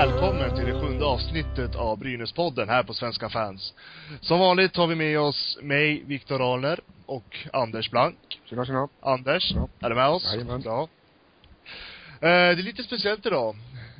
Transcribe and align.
Välkommen 0.00 0.56
till 0.56 0.64
det 0.66 0.80
sjunde 0.80 1.04
avsnittet 1.04 1.76
av 1.76 1.98
Brynäspodden 1.98 2.68
här 2.68 2.82
på 2.82 2.94
Svenska 2.94 3.28
fans. 3.28 3.74
Som 4.20 4.38
vanligt 4.38 4.76
har 4.76 4.86
vi 4.86 4.94
med 4.94 5.20
oss 5.20 5.58
mig, 5.62 6.02
Viktor 6.06 6.52
Ahlner 6.52 6.80
och 7.06 7.36
Anders 7.52 7.90
Blank. 7.90 8.40
Tjena, 8.44 8.64
tjena. 8.66 8.88
Anders, 9.00 9.52
Ja. 9.54 9.68
är 9.80 9.88
du 9.88 9.94
med 9.94 10.08
oss? 10.08 10.34
Jajamän. 10.34 10.62
Ja. 10.64 10.88
Eh, 12.02 12.18
det 12.20 12.28
är 12.28 12.54
lite 12.62 12.82
speciellt 12.82 13.26
idag. 13.26 13.56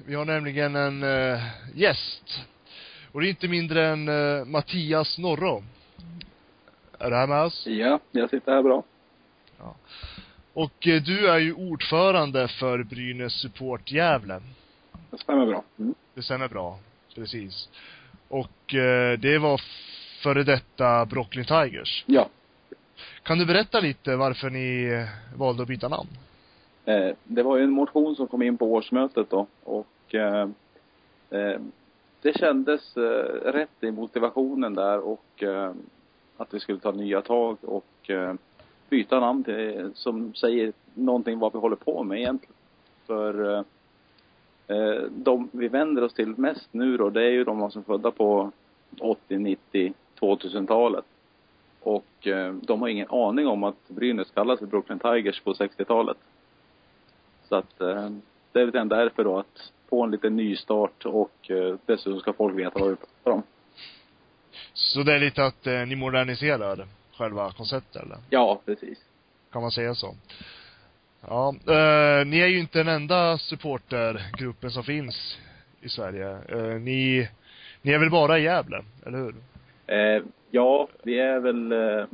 Vi 0.06 0.14
har 0.14 0.24
nämligen 0.24 0.76
en 0.76 1.02
eh, 1.02 1.42
gäst. 1.74 2.40
Och 3.12 3.20
det 3.20 3.26
är 3.26 3.30
inte 3.30 3.48
mindre 3.48 3.87
än 3.87 4.09
eh, 4.09 4.45
Mattias 4.45 5.18
Norro. 5.18 5.64
Är 6.98 7.10
du 7.10 7.16
här 7.16 7.26
med 7.26 7.42
oss? 7.42 7.66
Ja, 7.66 8.01
jag 8.10 8.30
sitter 8.30 8.52
här 8.52 8.62
bra. 8.62 8.84
Och 10.52 10.87
eh, 10.87 11.02
du 11.02 11.28
är 11.30 11.38
ju 11.38 11.54
ordförande 11.54 12.48
för 12.48 12.82
Brynäs 12.82 13.32
Support 13.32 13.90
Gävle. 13.92 14.40
Det 15.10 15.19
stämmer 15.19 15.46
bra. 15.46 15.64
Mm. 15.78 15.95
Det 16.14 16.23
stämmer 16.23 16.48
bra. 16.48 16.78
Precis. 17.14 17.68
Och 18.28 18.74
eh, 18.74 19.18
det 19.18 19.38
var 19.38 19.60
före 20.23 20.42
detta 20.42 21.06
Brooklyn 21.06 21.45
Tigers. 21.45 22.05
Ja. 22.06 22.28
Kan 23.23 23.38
du 23.38 23.46
berätta 23.46 23.80
lite 23.80 24.16
varför 24.16 24.51
ni 24.51 24.84
eh, 24.84 25.38
valde 25.38 25.62
att 25.62 25.68
byta 25.68 25.88
namn? 25.88 26.09
Eh, 26.84 27.16
det 27.24 27.42
var 27.42 27.56
ju 27.56 27.65
en 27.65 27.70
motion 27.70 28.16
som 28.16 28.27
kom 28.27 28.42
in 28.42 28.56
på 28.56 28.73
årsmötet 28.73 29.30
då 29.30 29.46
och 29.65 30.15
eh, 30.15 30.49
eh, 31.30 31.60
det 32.23 32.38
kändes 32.38 32.96
eh, 32.96 33.02
rätt 33.52 33.82
i 33.84 33.90
motivationen 33.90 34.74
där 34.74 34.99
och 34.99 35.45
att 36.37 36.54
vi 36.54 36.60
skulle 36.60 36.79
ta 36.79 36.93
nya 36.93 37.23
tag 37.23 37.56
och 37.62 38.10
byta 38.88 39.21
namn 39.21 39.45
till, 39.45 39.90
som 39.95 40.34
säger 40.34 40.73
någonting 40.95 41.38
vad 41.38 41.52
vi 41.52 41.59
håller 41.59 41.77
på 41.77 42.02
med 42.02 42.18
egentligen. 42.18 42.54
För 43.06 43.65
eh, 44.71 45.02
de 45.10 45.49
vi 45.52 45.68
vänder 45.68 46.04
oss 46.04 46.15
till 46.15 46.38
mest 46.38 46.68
nu 46.73 46.96
då, 46.96 47.10
det 47.10 47.23
är 47.23 47.30
ju 47.30 47.45
de 47.45 47.71
som 47.71 47.80
är 47.80 47.85
födda 47.85 48.10
på 48.10 48.52
80, 49.01 49.38
90, 49.38 49.93
2000-talet. 50.21 51.04
Och 51.80 52.27
eh, 52.27 52.54
de 52.54 52.80
har 52.80 52.88
ingen 52.88 53.10
aning 53.10 53.46
om 53.46 53.65
att 53.65 53.88
Brynäs 53.88 54.30
kallas 54.30 54.59
för 54.59 54.66
Brooklyn 54.66 54.99
Tigers 54.99 55.40
på 55.40 55.52
60-talet. 55.52 56.16
Så 57.49 57.57
att 57.57 57.80
eh, 57.80 58.10
det 58.52 58.60
är 58.60 58.66
väl 58.66 58.88
därför 58.88 59.24
då 59.24 59.38
att 59.38 59.73
få 59.88 60.04
en 60.04 60.10
liten 60.10 60.37
nystart 60.37 61.05
och 61.05 61.51
eh, 61.51 61.77
dessutom 61.87 62.21
ska 62.21 62.32
folk 62.32 62.59
veta 62.59 62.79
vad 62.79 62.90
vi 62.90 62.96
pratar 62.96 63.30
om. 63.30 63.43
Så 64.72 65.03
det 65.03 65.15
är 65.15 65.21
lite 65.21 65.44
att 65.44 65.66
eh, 65.66 65.87
ni 65.87 65.97
moderniserar 65.97 66.87
själva 67.12 67.53
konceptet 67.53 68.03
eller? 68.03 68.16
Ja, 68.31 68.60
precis. 68.65 68.99
Kan 69.53 69.62
man 69.62 69.71
säga 69.71 69.94
så? 69.94 70.15
Ja, 71.26 71.49
eh, 71.49 72.26
ni 72.26 72.41
är 72.41 72.47
ju 72.47 72.60
inte 72.60 72.78
den 72.78 72.88
enda 72.88 73.38
supportergruppen 73.38 74.71
som 74.71 74.82
finns 74.82 75.38
i 75.81 75.88
Sverige. 75.88 76.38
Eh, 76.49 76.81
ni, 76.81 77.28
ni 77.82 77.93
är 77.93 77.99
väl 77.99 78.10
bara 78.10 78.38
i 78.38 78.43
Gävle, 78.43 78.84
eller 79.06 79.19
hur? 79.19 79.34
Eh, 79.87 80.22
ja, 80.50 80.88
vi 81.03 81.21
är 81.21 81.41
väl 81.41 81.72
eh, 81.72 82.04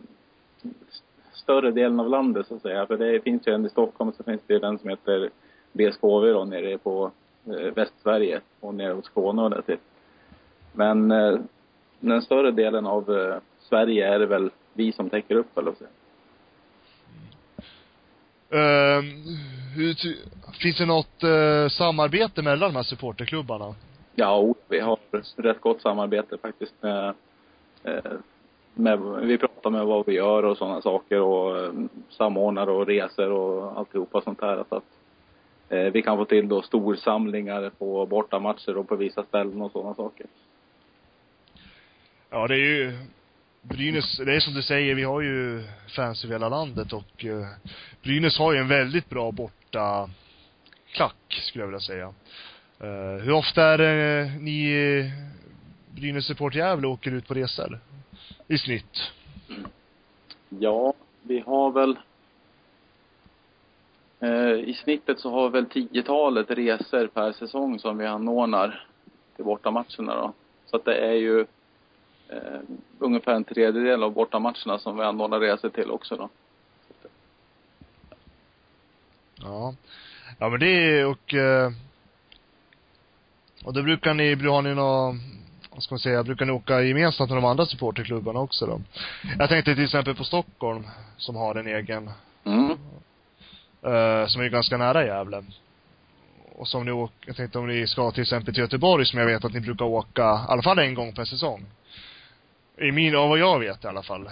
större 1.32 1.70
delen 1.70 2.00
av 2.00 2.08
landet 2.08 2.46
så 2.46 2.54
att 2.54 2.62
säga. 2.62 2.86
För 2.86 2.96
det 2.96 3.20
finns 3.20 3.46
ju 3.46 3.52
en 3.52 3.66
i 3.66 3.70
Stockholm 3.70 4.12
så 4.12 4.22
finns 4.22 4.40
det 4.46 4.58
den 4.58 4.78
som 4.78 4.90
heter 4.90 5.30
BSKV 5.72 6.32
då 6.32 6.44
nere 6.44 6.78
på 6.78 7.10
eh, 7.46 7.74
Västsverige 7.74 8.40
och 8.60 8.74
nere 8.74 8.92
hos 8.92 9.04
Skåne 9.04 9.42
och 9.42 9.50
där 9.50 9.62
till. 9.62 9.78
Men 10.72 11.10
eh, 11.10 11.38
den 12.00 12.22
större 12.22 12.50
delen 12.50 12.86
av 12.86 13.10
eh, 13.10 13.36
Sverige 13.58 14.14
är 14.14 14.18
det 14.18 14.26
väl 14.26 14.50
vi 14.72 14.92
som 14.92 15.10
täcker 15.10 15.34
upp 15.34 15.58
eller 15.58 15.72
så. 15.72 15.84
Eh, 18.50 19.02
hur, 19.74 19.94
finns 20.62 20.78
det 20.78 20.86
något 20.86 21.22
eh, 21.22 21.68
samarbete 21.68 22.42
mellan 22.42 22.72
de 22.72 22.76
här 22.76 22.82
supporterklubbarna? 22.82 23.74
Ja, 24.14 24.54
vi 24.68 24.80
har 24.80 24.98
rätt 25.36 25.60
gott 25.60 25.82
samarbete 25.82 26.38
faktiskt 26.38 26.74
med, 26.80 27.14
eh, 27.84 28.12
med 28.74 29.00
vi 29.22 29.38
pratar 29.38 29.70
med 29.70 29.86
vad 29.86 30.06
vi 30.06 30.12
gör 30.12 30.42
och 30.42 30.56
sådana 30.56 30.82
saker 30.82 31.20
och 31.20 31.58
eh, 31.58 31.72
samordnar 32.08 32.66
och 32.66 32.86
resor 32.86 33.30
och 33.30 33.78
alltihopa 33.78 34.20
sånt 34.20 34.40
här. 34.40 34.64
Så 34.68 34.76
att 34.76 34.84
eh, 35.68 35.92
vi 35.92 36.02
kan 36.02 36.16
få 36.16 36.24
till 36.24 36.48
då 36.48 36.62
storsamlingar 36.62 37.70
på 37.78 38.06
bortamatcher 38.06 38.76
och 38.76 38.88
på 38.88 38.96
vissa 38.96 39.22
ställen 39.22 39.62
och 39.62 39.72
sådana 39.72 39.94
saker. 39.94 40.26
Ja, 42.30 42.46
det 42.46 42.54
är 42.54 42.58
ju 42.58 42.92
Brynäs, 43.68 44.16
det 44.16 44.34
är 44.34 44.40
som 44.40 44.54
du 44.54 44.62
säger, 44.62 44.94
vi 44.94 45.02
har 45.02 45.20
ju 45.20 45.64
fans 45.96 46.24
över 46.24 46.34
hela 46.34 46.48
landet 46.48 46.92
och 46.92 47.24
eh, 47.24 47.46
Brynäs 48.02 48.38
har 48.38 48.52
ju 48.52 48.58
en 48.58 48.68
väldigt 48.68 49.08
bra 49.08 49.32
borta 49.32 50.10
klack, 50.92 51.42
skulle 51.42 51.62
jag 51.62 51.66
vilja 51.68 51.80
säga. 51.80 52.14
Eh, 52.80 53.24
hur 53.24 53.32
ofta 53.32 53.62
är 53.62 53.78
det 53.78 54.20
eh, 54.20 54.42
ni 54.42 54.72
eh, 54.72 55.10
Brynäs 55.94 56.26
Support 56.26 56.54
Gävle 56.54 56.86
åker 56.86 57.10
ut 57.10 57.28
på 57.28 57.34
resor? 57.34 57.80
I 58.48 58.58
snitt? 58.58 59.12
Ja, 60.48 60.94
vi 61.22 61.40
har 61.46 61.70
väl 61.70 61.98
eh, 64.20 64.68
i 64.68 64.78
snittet 64.84 65.20
så 65.20 65.30
har 65.30 65.50
vi 65.50 65.60
väl 65.60 65.66
tiotalet 65.66 66.50
resor 66.50 67.06
per 67.06 67.32
säsong 67.32 67.78
som 67.78 67.98
vi 67.98 68.06
anordnar 68.06 68.86
till 69.36 69.44
bortamatcherna 69.44 70.14
då. 70.14 70.32
Så 70.66 70.76
att 70.76 70.84
det 70.84 70.96
är 70.96 71.14
ju 71.14 71.46
eh, 72.28 72.60
ungefär 72.98 73.32
en 73.34 73.44
tredjedel 73.44 74.02
av 74.02 74.12
bortamatcherna 74.12 74.78
som 74.78 74.96
vi 74.96 75.02
anordnar 75.04 75.40
resor 75.40 75.68
till 75.68 75.90
också 75.90 76.16
då. 76.16 76.28
Ja. 79.34 79.74
Ja 80.38 80.48
men 80.48 80.60
det 80.60 80.68
är, 80.68 81.06
och 81.06 81.34
eh, 81.34 81.70
och 83.64 83.72
då 83.74 83.82
brukar 83.82 84.14
ni, 84.14 84.34
har 84.34 84.62
ni 84.62 84.74
nå 84.74 85.16
vad 85.70 85.82
ska 85.82 85.94
man 85.94 85.98
säga, 85.98 86.22
brukar 86.24 86.44
ni 86.46 86.52
åka 86.52 86.82
gemensamt 86.82 87.30
med 87.30 87.36
de 87.36 87.44
andra 87.44 87.66
supporterklubbarna 87.66 88.40
också 88.40 88.66
då? 88.66 88.80
Jag 89.38 89.48
tänkte 89.48 89.74
till 89.74 89.84
exempel 89.84 90.14
på 90.14 90.24
Stockholm, 90.24 90.86
som 91.16 91.36
har 91.36 91.54
en 91.54 91.66
egen, 91.66 92.10
Mm. 92.44 92.70
eh, 93.82 94.26
som 94.26 94.42
är 94.42 94.48
ganska 94.48 94.76
nära 94.76 95.06
Gävle. 95.06 95.44
Och 96.54 96.68
som 96.68 96.84
ni 96.84 96.90
åker, 96.92 97.14
jag 97.26 97.36
tänkte 97.36 97.58
om 97.58 97.66
ni 97.66 97.86
ska 97.86 98.10
till 98.10 98.22
exempel 98.22 98.54
till 98.54 98.62
Göteborg 98.62 99.06
som 99.06 99.18
jag 99.18 99.26
vet 99.26 99.44
att 99.44 99.52
ni 99.52 99.60
brukar 99.60 99.84
åka, 99.84 100.22
i 100.22 100.52
alla 100.52 100.62
fall 100.62 100.78
en 100.78 100.94
gång 100.94 101.12
per 101.12 101.24
säsong. 101.24 101.64
I 102.78 102.92
min, 102.92 103.16
av 103.16 103.28
vad 103.28 103.38
jag 103.38 103.58
vet 103.58 103.84
i 103.84 103.86
alla 103.86 104.02
fall. 104.02 104.28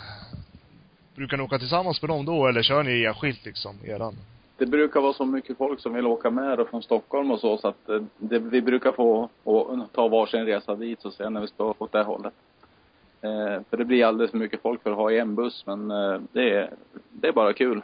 Brukar 1.14 1.36
ni 1.36 1.42
åka 1.42 1.58
tillsammans 1.58 2.02
med 2.02 2.08
dem 2.08 2.24
då 2.24 2.46
eller 2.46 2.62
kör 2.62 2.82
ni 2.82 3.04
enskilt 3.04 3.44
liksom, 3.44 3.78
eran? 3.84 4.14
Det 4.56 4.66
brukar 4.66 5.00
vara 5.00 5.12
så 5.12 5.24
mycket 5.24 5.58
folk 5.58 5.80
som 5.80 5.94
vill 5.94 6.06
åka 6.06 6.30
med 6.30 6.58
då 6.58 6.64
från 6.64 6.82
Stockholm 6.82 7.30
och 7.30 7.40
så, 7.40 7.58
så 7.58 7.68
att 7.68 7.88
eh, 7.88 8.02
det, 8.18 8.38
vi 8.38 8.62
brukar 8.62 8.92
få 8.92 9.28
och, 9.44 9.78
ta 9.92 10.08
varsin 10.08 10.46
resa 10.46 10.74
dit 10.74 11.00
så 11.00 11.10
sen 11.10 11.32
när 11.32 11.40
vi 11.40 11.46
ska 11.46 11.74
åt 11.78 11.92
det 11.92 12.02
hållet. 12.02 12.34
Eh, 13.22 13.62
för 13.70 13.76
det 13.76 13.84
blir 13.84 14.04
alldeles 14.04 14.30
för 14.30 14.38
mycket 14.38 14.62
folk 14.62 14.82
för 14.82 14.90
att 14.90 14.96
ha 14.96 15.10
i 15.10 15.18
en 15.18 15.34
buss, 15.34 15.66
men 15.66 15.90
eh, 15.90 16.20
det, 16.32 16.50
är, 16.50 16.70
det 17.10 17.28
är 17.28 17.32
bara 17.32 17.52
kul. 17.52 17.82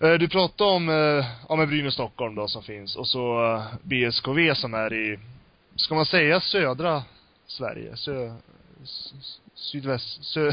Eh, 0.00 0.12
Du 0.12 0.28
pratade 0.28 0.70
om, 0.70 0.88
eh, 0.88 1.24
ja 1.48 1.56
men 1.56 1.68
Brynäs 1.68 1.94
Stockholm 1.94 2.34
då 2.34 2.48
som 2.48 2.62
finns 2.62 2.96
och 2.96 3.06
så 3.06 3.62
BSKV 3.82 4.54
som 4.54 4.74
är 4.74 4.92
i, 4.92 5.18
ska 5.76 5.94
man 5.94 6.06
säga 6.06 6.40
södra 6.40 7.02
Sverige? 7.52 7.96
Sö, 7.96 8.32
sydväst, 9.54 10.24
sö, 10.24 10.52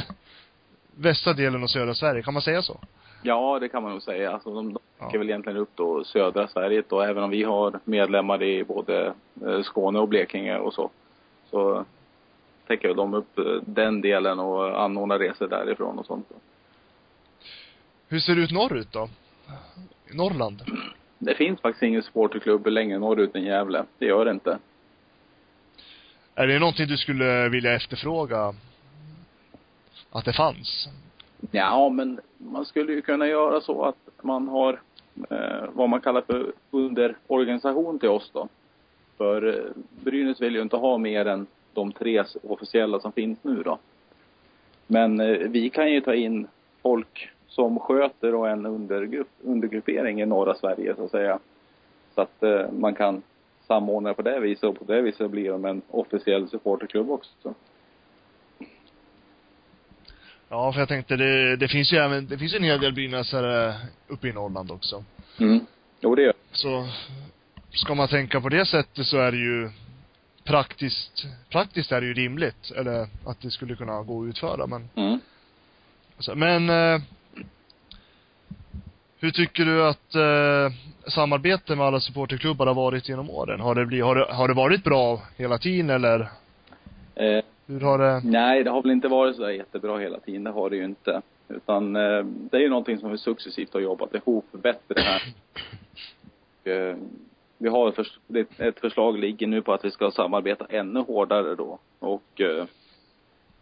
västra 0.95 1.33
delen 1.33 1.63
av 1.63 1.67
södra 1.67 1.93
Sverige, 1.93 2.21
kan 2.23 2.33
man 2.33 2.41
säga 2.41 2.61
så? 2.61 2.79
Ja, 3.23 3.59
det 3.59 3.69
kan 3.69 3.83
man 3.83 3.91
nog 3.91 4.01
säga. 4.01 4.31
Alltså, 4.33 4.53
de, 4.53 4.73
de 4.73 4.79
Ja. 4.99 5.05
täcker 5.05 5.17
väl 5.17 5.29
egentligen 5.29 5.57
upp 5.57 5.69
då 5.75 6.03
södra 6.03 6.47
Sverige 6.47 6.83
då, 6.87 7.01
även 7.01 7.23
om 7.23 7.29
vi 7.29 7.43
har 7.43 7.79
medlemmar 7.83 8.43
i 8.43 8.63
både 8.63 9.13
eh, 9.45 9.61
Skåne 9.63 9.99
och 9.99 10.07
Blekinge 10.07 10.57
och 10.57 10.73
så. 10.73 10.89
Så 11.49 11.85
täcker 12.67 12.93
de 12.93 13.13
upp 13.13 13.39
eh, 13.39 13.45
den 13.65 14.01
delen 14.01 14.39
och 14.39 14.81
anordnar 14.83 15.19
resor 15.19 15.47
därifrån 15.47 15.99
och 15.99 16.05
sånt. 16.05 16.27
Hur 18.07 18.19
ser 18.19 18.35
det 18.35 18.41
ut 18.41 18.51
norrut 18.51 18.91
då? 18.91 19.09
Norrland? 20.13 20.61
Det 21.19 21.35
finns 21.35 21.61
faktiskt 21.61 21.83
ingen 21.83 22.03
supporterklubb 22.03 22.67
längre 22.67 22.99
norrut 22.99 23.35
än 23.35 23.43
Gävle. 23.43 23.83
Det 23.97 24.05
gör 24.05 24.25
det 24.25 24.31
inte. 24.31 24.57
Är 26.39 26.47
det 26.47 26.59
någonting 26.59 26.87
du 26.87 26.97
skulle 26.97 27.49
vilja 27.49 27.73
efterfråga? 27.73 28.53
Att 30.11 30.25
det 30.25 30.33
fanns? 30.33 30.89
Ja, 31.51 31.89
men 31.89 32.19
man 32.37 32.65
skulle 32.65 32.93
ju 32.93 33.01
kunna 33.01 33.27
göra 33.27 33.61
så 33.61 33.83
att 33.85 34.23
man 34.23 34.47
har 34.47 34.79
eh, 35.29 35.69
vad 35.73 35.89
man 35.89 36.01
kallar 36.01 36.21
för 36.21 36.51
underorganisation 36.71 37.99
till 37.99 38.09
oss 38.09 38.31
då. 38.33 38.47
För 39.17 39.47
eh, 39.47 39.71
Brynäs 40.03 40.41
vill 40.41 40.55
ju 40.55 40.61
inte 40.61 40.75
ha 40.75 40.97
mer 40.97 41.25
än 41.25 41.47
de 41.73 41.91
tre 41.91 42.23
officiella 42.43 42.99
som 42.99 43.11
finns 43.11 43.39
nu 43.41 43.63
då. 43.63 43.77
Men 44.87 45.19
eh, 45.19 45.37
vi 45.37 45.69
kan 45.69 45.91
ju 45.91 46.01
ta 46.01 46.13
in 46.15 46.47
folk 46.81 47.29
som 47.47 47.79
sköter 47.79 48.35
och 48.35 48.49
en 48.49 48.65
undergrupp, 48.65 49.29
undergruppering 49.43 50.21
i 50.21 50.25
norra 50.25 50.55
Sverige 50.55 50.95
så 50.95 51.05
att 51.05 51.11
säga. 51.11 51.39
Så 52.15 52.21
att 52.21 52.43
eh, 52.43 52.71
man 52.71 52.95
kan 52.95 53.21
samordna 53.69 54.13
på 54.13 54.21
det 54.21 54.39
viset 54.39 54.63
och 54.63 54.79
på 54.79 54.93
det 54.93 55.01
viset 55.01 55.31
blir 55.31 55.49
de 55.51 55.65
en 55.65 55.81
officiell 55.89 56.49
supporterklubb 56.49 57.11
också. 57.11 57.53
Ja, 60.49 60.73
för 60.73 60.79
jag 60.79 60.87
tänkte 60.87 61.15
det, 61.15 61.55
det 61.55 61.67
finns 61.67 61.93
ju 61.93 61.97
även, 61.97 62.27
det 62.27 62.37
finns 62.37 62.53
en 62.53 62.63
hel 62.63 62.79
del 62.79 62.93
brynäsare 62.93 63.73
uppe 64.07 64.27
i 64.27 64.33
Norrland 64.33 64.71
också. 64.71 65.03
Mm. 65.39 65.59
Jo, 65.99 66.15
det 66.15 66.21
gör 66.21 66.33
Så, 66.51 66.87
ska 67.71 67.95
man 67.95 68.07
tänka 68.07 68.41
på 68.41 68.49
det 68.49 68.65
sättet 68.65 69.05
så 69.05 69.17
är 69.17 69.31
det 69.31 69.37
ju 69.37 69.69
praktiskt, 70.43 71.25
praktiskt 71.49 71.91
är 71.91 72.01
det 72.01 72.07
ju 72.07 72.13
rimligt, 72.13 72.71
eller 72.75 73.07
att 73.25 73.41
det 73.41 73.51
skulle 73.51 73.75
kunna 73.75 74.03
gå 74.03 74.23
att 74.23 74.29
utföra, 74.29 74.67
men 74.67 74.89
mm. 74.95 75.19
så, 76.19 76.35
men 76.35 76.69
eh, 76.69 77.01
hur 79.19 79.31
tycker 79.31 79.65
du 79.65 79.83
att 79.87 80.15
eh, 80.15 80.71
samarbetet 81.11 81.77
med 81.77 81.87
alla 81.87 81.99
supporterklubbar 81.99 82.67
har 82.67 82.73
varit 82.73 83.09
genom 83.09 83.29
åren? 83.29 83.59
Har 83.59 83.75
det, 83.75 83.85
blivit, 83.85 84.05
har 84.05 84.15
det, 84.15 84.33
har 84.33 84.47
det 84.47 84.53
varit 84.53 84.83
bra 84.83 85.21
hela 85.37 85.57
tiden 85.57 85.89
eller 85.89 86.27
Eh, 87.15 87.43
hur 87.67 87.79
har 87.81 87.97
det? 87.97 88.21
nej, 88.23 88.63
det 88.63 88.69
har 88.69 88.81
väl 88.81 88.91
inte 88.91 89.07
varit 89.07 89.35
så 89.35 89.51
jättebra 89.51 89.97
hela 89.97 90.19
tiden. 90.19 90.43
Det 90.43 90.49
har 90.51 90.69
det 90.69 90.75
ju 90.75 90.83
inte. 90.83 91.21
Utan 91.47 91.95
eh, 91.95 92.23
det 92.25 92.57
är 92.57 92.61
ju 92.61 92.69
någonting 92.69 92.97
som 92.99 93.11
vi 93.11 93.17
successivt 93.17 93.73
har 93.73 93.79
jobbat 93.81 94.15
ihop 94.15 94.45
bättre 94.51 95.01
här. 95.01 95.21
Och, 96.61 96.67
eh, 96.67 96.95
vi 97.57 97.69
har 97.69 97.91
förs- 97.91 98.19
ett 98.57 98.79
förslag 98.79 99.17
ligger 99.19 99.47
nu 99.47 99.61
på 99.61 99.73
att 99.73 99.85
vi 99.85 99.91
ska 99.91 100.11
samarbeta 100.11 100.65
ännu 100.69 100.99
hårdare 100.99 101.55
då. 101.55 101.79
Och 101.99 102.41
eh, 102.41 102.65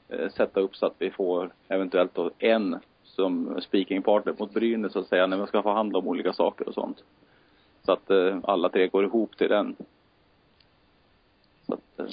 eh, 0.09 0.29
sätta 0.29 0.59
upp 0.59 0.75
så 0.75 0.85
att 0.85 0.95
vi 0.99 1.09
får 1.09 1.49
eventuellt 1.67 2.15
då 2.15 2.31
en 2.39 2.79
som 3.17 3.61
speaking 3.61 4.01
partner 4.01 4.35
mot 4.39 4.53
Brynäs 4.53 4.93
så 4.93 4.99
att 4.99 5.07
säga 5.07 5.27
när 5.27 5.37
vi 5.37 5.47
ska 5.47 5.63
förhandla 5.63 5.99
om 5.99 6.07
olika 6.07 6.33
saker 6.33 6.67
och 6.67 6.73
sånt. 6.73 7.03
Så 7.85 7.91
att 7.91 8.09
eh, 8.09 8.37
alla 8.43 8.69
tre 8.69 8.87
går 8.87 9.03
ihop 9.05 9.37
till 9.37 9.49
den. 9.49 9.75
Så 11.65 11.73
att, 11.73 11.99
eh, 11.99 12.05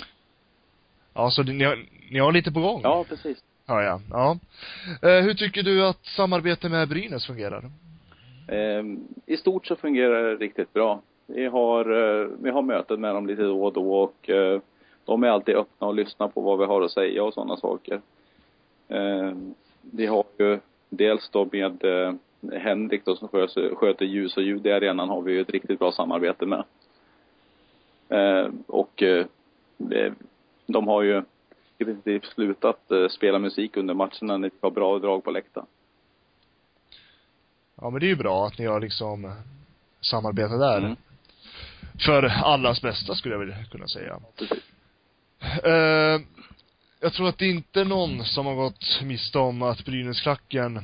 Ja, 1.14 1.30
så 1.30 1.42
ni 1.42 1.64
har, 1.64 1.78
ni 2.10 2.18
har 2.18 2.32
lite 2.32 2.52
på 2.52 2.60
gång? 2.60 2.80
ja, 2.82 3.04
precis. 3.08 3.44
Ja, 3.66 3.82
ja. 3.82 4.00
ja. 4.10 4.38
Eh, 5.08 5.24
hur 5.24 5.34
tycker 5.34 5.62
du 5.62 5.86
att 5.86 6.04
samarbetet 6.06 6.70
med 6.70 6.88
Brynäs 6.88 7.26
fungerar? 7.26 7.70
Eh, 8.48 8.84
I 9.26 9.36
stort 9.36 9.66
så 9.66 9.76
fungerar 9.76 10.22
det 10.22 10.36
riktigt 10.36 10.72
bra. 10.72 11.00
Vi 11.26 11.46
har, 11.46 11.80
eh, 12.22 12.28
vi 12.42 12.50
har 12.50 12.62
möten 12.62 13.00
med 13.00 13.14
dem 13.14 13.26
lite 13.26 13.42
då 13.42 13.64
och 13.64 13.72
då 13.72 13.94
och 13.94 14.30
eh, 14.30 14.60
de 15.04 15.24
är 15.24 15.28
alltid 15.28 15.56
öppna 15.56 15.86
och 15.86 15.94
lyssnar 15.94 16.28
på 16.28 16.40
vad 16.40 16.58
vi 16.58 16.64
har 16.64 16.82
att 16.82 16.90
säga 16.90 17.24
och 17.24 17.34
sådana 17.34 17.56
saker. 17.56 18.00
Eh, 18.88 19.32
vi 19.80 20.06
har 20.06 20.24
ju 20.38 20.58
dels 20.96 21.29
då 21.29 21.49
med 21.52 21.85
eh, 21.85 22.14
Henrik 22.52 23.05
då 23.05 23.17
som 23.17 23.29
sköter, 23.29 23.75
sköter 23.75 24.05
ljus 24.05 24.37
och 24.37 24.43
ljud 24.43 24.67
i 24.67 24.73
arenan 24.73 25.08
har 25.08 25.23
vi 25.23 25.32
ju 25.32 25.41
ett 25.41 25.50
riktigt 25.50 25.79
bra 25.79 25.93
samarbete 25.93 26.46
med. 26.46 26.64
Eh, 28.08 28.50
och 28.67 29.02
eh, 29.02 29.26
det, 29.76 30.14
de 30.67 30.88
har 30.88 31.02
ju 31.02 31.23
i 31.79 31.85
princip 31.85 32.26
slutat 32.26 32.91
eh, 32.91 33.08
spela 33.08 33.38
musik 33.38 33.76
under 33.76 33.94
matcherna 33.94 34.37
när 34.37 34.50
vi 34.50 34.56
har 34.61 34.70
bra 34.70 34.99
drag 34.99 35.25
på 35.25 35.31
läktaren. 35.31 35.67
Ja, 37.81 37.91
men 37.91 38.00
det 38.00 38.06
är 38.06 38.08
ju 38.08 38.17
bra 38.17 38.46
att 38.46 38.58
ni 38.58 38.67
har 38.67 38.81
liksom 38.81 39.35
samarbetat 40.00 40.61
där. 40.61 40.79
Mm. 40.79 40.96
För 42.06 42.23
allas 42.23 42.82
bästa 42.82 43.14
skulle 43.14 43.35
jag 43.35 43.41
vilja 43.41 43.64
kunna 43.64 43.88
säga. 43.88 44.20
Precis. 44.38 44.64
Eh, 45.64 46.20
jag 47.04 47.12
tror 47.12 47.28
att 47.28 47.38
det 47.38 47.46
inte 47.46 47.80
är 47.80 47.84
någon 47.84 48.24
som 48.24 48.46
har 48.46 48.54
gått 48.54 49.02
miste 49.02 49.38
om 49.38 49.62
att 49.62 49.84
Brynäsklacken 49.84 50.80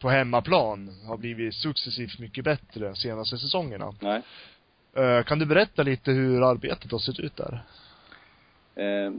på 0.00 0.08
hemmaplan 0.08 0.90
har 1.06 1.16
blivit 1.16 1.54
successivt 1.54 2.18
mycket 2.18 2.44
bättre 2.44 2.94
senaste 2.94 3.38
säsongerna. 3.38 3.94
Nej. 4.00 4.22
Eh, 4.94 5.24
kan 5.24 5.38
du 5.38 5.46
berätta 5.46 5.82
lite 5.82 6.10
hur 6.10 6.50
arbetet 6.50 6.92
har 6.92 6.98
sett 6.98 7.20
ut 7.20 7.36
där? 7.36 7.62
Eh, 8.74 9.12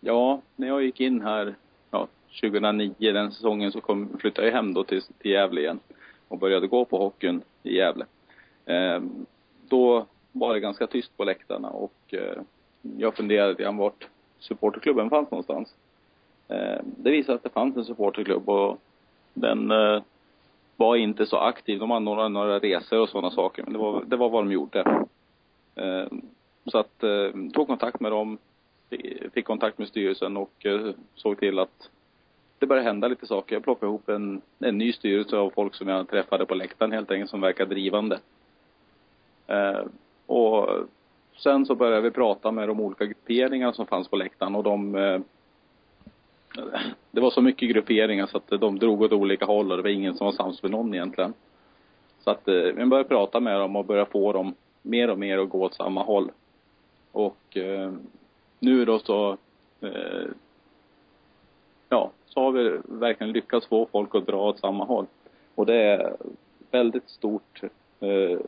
ja, 0.00 0.42
när 0.56 0.68
jag 0.68 0.82
gick 0.82 1.00
in 1.00 1.22
här, 1.22 1.54
ja, 1.90 2.08
2009, 2.40 3.12
den 3.12 3.32
säsongen 3.32 3.72
så 3.72 3.80
kom, 3.80 4.18
flyttade 4.18 4.46
jag 4.46 4.54
hem 4.54 4.74
då 4.74 4.84
till, 4.84 5.02
till 5.02 5.30
Gävle 5.30 5.60
igen 5.60 5.80
och 6.28 6.38
började 6.38 6.66
gå 6.66 6.84
på 6.84 6.98
hockeyn 6.98 7.42
i 7.62 7.76
Gävle. 7.76 8.04
Eh, 8.66 9.00
då 9.68 10.06
var 10.32 10.54
det 10.54 10.60
ganska 10.60 10.86
tyst 10.86 11.16
på 11.16 11.24
läktarna 11.24 11.70
och 11.70 12.14
eh, 12.14 12.42
jag 12.98 13.16
funderade 13.16 13.62
grann 13.62 13.76
vart 13.76 14.08
supporterklubben 14.42 15.10
fanns 15.10 15.30
någonstans. 15.30 15.74
Eh, 16.48 16.80
det 16.84 17.10
visade 17.10 17.24
sig 17.24 17.34
att 17.34 17.42
det 17.42 17.60
fanns 17.60 17.76
en 17.76 17.84
supporterklubb 17.84 18.48
och 18.48 18.78
den 19.34 19.70
eh, 19.70 20.02
var 20.76 20.96
inte 20.96 21.26
så 21.26 21.36
aktiv. 21.36 21.78
De 21.78 21.90
anordnade 21.90 22.28
några, 22.28 22.46
några 22.46 22.58
resor 22.58 23.00
och 23.00 23.08
sådana 23.08 23.30
saker, 23.30 23.62
men 23.62 23.72
det 23.72 23.78
var, 23.78 24.04
det 24.06 24.16
var 24.16 24.28
vad 24.28 24.44
de 24.44 24.52
gjorde. 24.52 25.06
Eh, 25.74 26.06
så 26.66 26.78
att, 26.78 27.02
eh, 27.02 27.30
tog 27.52 27.66
kontakt 27.66 28.00
med 28.00 28.12
dem, 28.12 28.38
fick 29.32 29.44
kontakt 29.44 29.78
med 29.78 29.88
styrelsen 29.88 30.36
och 30.36 30.66
eh, 30.66 30.90
såg 31.14 31.38
till 31.38 31.58
att 31.58 31.90
det 32.58 32.66
började 32.66 32.88
hända 32.88 33.08
lite 33.08 33.26
saker. 33.26 33.56
Jag 33.56 33.64
plockade 33.64 33.90
ihop 33.90 34.08
en, 34.08 34.42
en 34.58 34.78
ny 34.78 34.92
styrelse 34.92 35.36
av 35.36 35.50
folk 35.50 35.74
som 35.74 35.88
jag 35.88 36.08
träffade 36.08 36.46
på 36.46 36.54
läktaren 36.54 36.92
helt 36.92 37.10
enkelt, 37.10 37.30
som 37.30 37.40
verkar 37.40 37.66
drivande. 37.66 38.20
Eh, 39.46 39.80
och 40.26 40.68
sen 41.42 41.66
så 41.66 41.74
började 41.74 42.00
vi 42.00 42.10
prata 42.10 42.50
med 42.50 42.68
de 42.68 42.80
olika 42.80 43.04
grupperingarna 43.04 43.72
som 43.72 43.86
fanns 43.86 44.08
på 44.08 44.16
läktaren 44.16 44.54
och 44.54 44.62
de 44.62 44.94
eh, 44.94 45.20
det 47.10 47.20
var 47.20 47.30
så 47.30 47.40
mycket 47.40 47.70
grupperingar 47.70 48.26
så 48.26 48.36
att 48.36 48.60
de 48.60 48.78
drog 48.78 49.02
åt 49.02 49.12
olika 49.12 49.44
håll 49.44 49.70
och 49.70 49.76
det 49.76 49.82
var 49.82 49.90
ingen 49.90 50.14
som 50.14 50.24
var 50.24 50.32
sams 50.32 50.62
med 50.62 50.70
någon 50.70 50.94
egentligen. 50.94 51.34
Så 52.20 52.30
att 52.30 52.48
eh, 52.48 52.54
vi 52.54 52.86
började 52.86 53.08
prata 53.08 53.40
med 53.40 53.60
dem 53.60 53.76
och 53.76 53.84
började 53.84 54.10
få 54.10 54.32
dem 54.32 54.54
mer 54.82 55.10
och 55.10 55.18
mer 55.18 55.38
att 55.38 55.48
gå 55.48 55.62
åt 55.62 55.74
samma 55.74 56.02
håll. 56.02 56.30
Och 57.12 57.56
eh, 57.56 57.92
nu 58.58 58.84
då 58.84 58.98
så, 58.98 59.36
eh, 59.80 60.26
ja, 61.88 62.10
så 62.26 62.40
har 62.40 62.52
vi 62.52 62.78
verkligen 62.84 63.32
lyckats 63.32 63.66
få 63.66 63.88
folk 63.92 64.14
att 64.14 64.26
dra 64.26 64.48
åt 64.48 64.58
samma 64.58 64.84
håll. 64.84 65.06
Och 65.54 65.66
det 65.66 65.76
är 65.76 66.16
väldigt 66.70 67.08
stort 67.08 67.62
eh, 68.00 68.40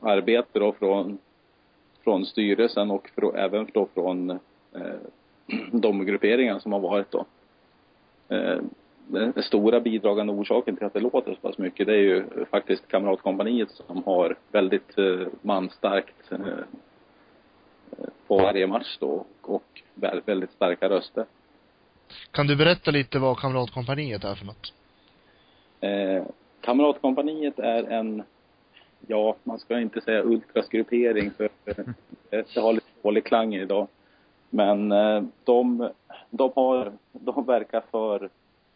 arbete 0.00 0.58
då 0.58 0.72
från, 0.72 1.18
från 2.04 2.26
styrelsen 2.26 2.90
och 2.90 3.10
frå, 3.14 3.34
även 3.34 3.66
då 3.74 3.88
från 3.94 4.30
eh, 4.30 4.38
de 5.72 6.06
grupperingar 6.06 6.58
som 6.58 6.72
har 6.72 6.80
varit 6.80 7.10
då. 7.10 7.24
Eh, 8.28 8.58
den 9.06 9.42
stora 9.42 9.80
bidragande 9.80 10.32
orsaken 10.32 10.76
till 10.76 10.86
att 10.86 10.92
det 10.94 11.00
låter 11.00 11.34
så 11.34 11.40
pass 11.48 11.58
mycket 11.58 11.86
det 11.86 11.92
är 11.92 11.98
ju 11.98 12.24
faktiskt 12.50 12.88
Kamratkompaniet 12.88 13.70
som 13.70 14.02
har 14.04 14.36
väldigt 14.52 14.98
eh, 14.98 15.26
manstarkt 15.42 16.32
eh, 16.32 16.38
på 18.26 18.36
varje 18.36 18.66
match 18.66 18.96
då 19.00 19.24
och 19.42 19.82
vä- 19.94 20.20
väldigt 20.24 20.52
starka 20.52 20.88
röster. 20.88 21.24
Kan 22.30 22.46
du 22.46 22.56
berätta 22.56 22.90
lite 22.90 23.18
vad 23.18 23.38
Kamratkompaniet 23.38 24.24
är 24.24 24.34
för 24.34 24.46
något? 24.46 24.72
Eh, 25.80 26.24
Kamratkompaniet 26.60 27.58
är 27.58 27.82
en, 27.84 28.22
ja, 29.06 29.36
man 29.44 29.58
ska 29.58 29.80
inte 29.80 30.00
säga 30.00 30.22
ultraskrupering 30.22 31.30
för 31.30 31.48
eh, 31.64 31.84
det 32.30 32.60
har 32.60 32.72
lite 32.72 32.86
dålig 33.02 33.24
klang 33.24 33.54
idag. 33.54 33.86
Men 34.50 34.92
eh, 34.92 35.22
de, 35.44 35.90
de 36.30 36.52
har, 36.54 36.92
de 37.12 37.44
verkar 37.44 37.82
för 37.90 38.28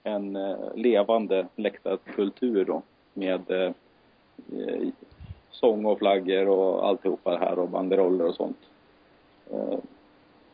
en 0.03 0.37
eh, 0.37 0.75
levande 0.75 1.47
läktarkultur 1.57 2.65
då 2.65 2.83
med 3.15 3.75
sång 5.51 5.85
och 5.85 5.99
flaggor 5.99 6.49
och 6.49 6.89
alltihopa 6.89 7.31
det 7.31 7.39
här 7.39 7.59
och 7.59 7.69
banderoller 7.69 8.27
och 8.27 8.35
sånt. 8.35 8.59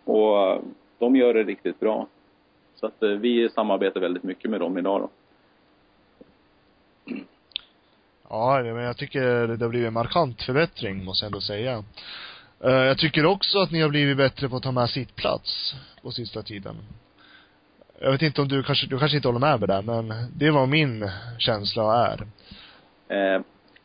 Och 0.05 0.63
de 0.99 1.17
gör 1.17 1.35
det 1.35 1.43
riktigt 1.43 1.81
bra. 1.81 2.07
Så 2.75 2.87
att 2.87 3.03
vi 3.03 3.49
samarbetar 3.49 4.01
väldigt 4.01 4.23
mycket 4.23 4.51
med 4.51 4.61
dem 4.61 4.79
idag 4.79 5.01
då. 5.01 5.09
Ja, 8.33 8.63
men 8.63 8.77
jag 8.77 8.97
tycker 8.97 9.47
det 9.47 9.65
har 9.65 9.69
blivit 9.69 9.87
en 9.87 9.93
markant 9.93 10.43
förbättring, 10.43 11.05
måste 11.05 11.25
jag 11.25 11.29
ändå 11.29 11.41
säga. 11.41 11.85
Eh, 12.65 12.71
Jag 12.73 12.99
tycker 12.99 13.27
också 13.27 13.59
att 13.59 13.71
ni 13.71 13.81
har 13.81 13.89
blivit 13.89 14.17
bättre 14.17 14.49
på 14.49 14.57
att 14.57 14.63
ta 14.63 14.73
med 14.73 14.91
sittplats 14.91 15.75
på 16.03 16.11
sista 16.11 16.43
tiden. 16.43 16.77
Jag 18.01 18.13
vet 18.13 18.23
inte 18.23 18.43
om 18.43 18.49
du 18.49 18.63
kanske, 18.63 18.87
du 18.87 18.99
kanske 18.99 19.17
inte 19.17 19.29
håller 19.29 19.41
med 19.41 19.61
mig 19.61 19.69
där, 19.69 19.83
men 19.83 20.15
det 20.37 20.51
var 20.51 20.67
min 20.67 21.11
känsla 21.39 22.07
är. 22.07 22.27
Eh, 23.09 23.41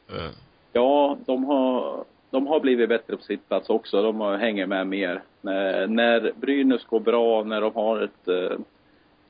Eh, 0.09 0.29
Ja, 0.73 1.17
de 1.25 1.43
har, 1.43 2.03
de 2.31 2.47
har 2.47 2.59
blivit 2.59 2.89
bättre 2.89 3.17
på 3.17 3.23
sitt 3.23 3.47
plats 3.47 3.69
också. 3.69 4.01
De 4.01 4.19
har- 4.19 4.37
hänger 4.37 4.65
med 4.67 4.87
mer. 4.87 5.21
När, 5.41 5.87
när 5.87 6.31
Brynäs 6.35 6.85
går 6.85 6.99
bra, 6.99 7.43
när 7.43 7.61
de 7.61 7.75
har 7.75 8.01
ett 8.01 8.27
eh, 8.27 8.57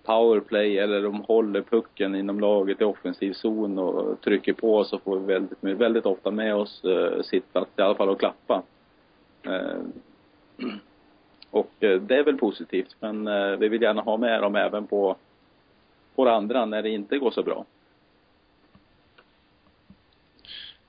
powerplay 0.08 0.78
eller 0.78 1.02
de 1.02 1.22
håller 1.22 1.62
pucken 1.62 2.16
inom 2.16 2.40
laget 2.40 2.82
i 2.82 2.84
offensiv 2.84 3.34
zon 3.34 3.80
och 3.80 4.22
trycker 4.22 4.54
på 4.54 4.84
så 4.84 5.00
får 5.00 5.20
vi 5.20 5.26
väldigt, 5.26 5.58
väldigt 5.62 6.06
ofta 6.06 6.32
med 6.32 6.56
oss 6.56 6.84
eh, 6.84 7.22
sittplats, 7.22 7.72
i 7.78 7.82
alla 7.82 7.96
fall 7.96 8.10
att 8.10 8.20
klappa. 8.20 8.64
Eh, 9.44 9.80
och 11.52 11.72
eh, 11.80 12.02
det 12.02 12.16
är 12.16 12.24
väl 12.24 12.38
positivt, 12.38 12.96
men 13.00 13.28
eh, 13.28 13.58
vi 13.58 13.68
vill 13.68 13.82
gärna 13.82 14.02
ha 14.02 14.18
med 14.18 14.42
dem 14.42 14.56
även 14.56 14.88
på, 14.88 15.16
på 16.16 16.26
det 16.26 16.36
andra 16.36 16.66
när 16.66 16.84
det 16.84 16.90
inte 16.90 17.18
går 17.18 17.32
så 17.32 17.44
bra. 17.44 17.66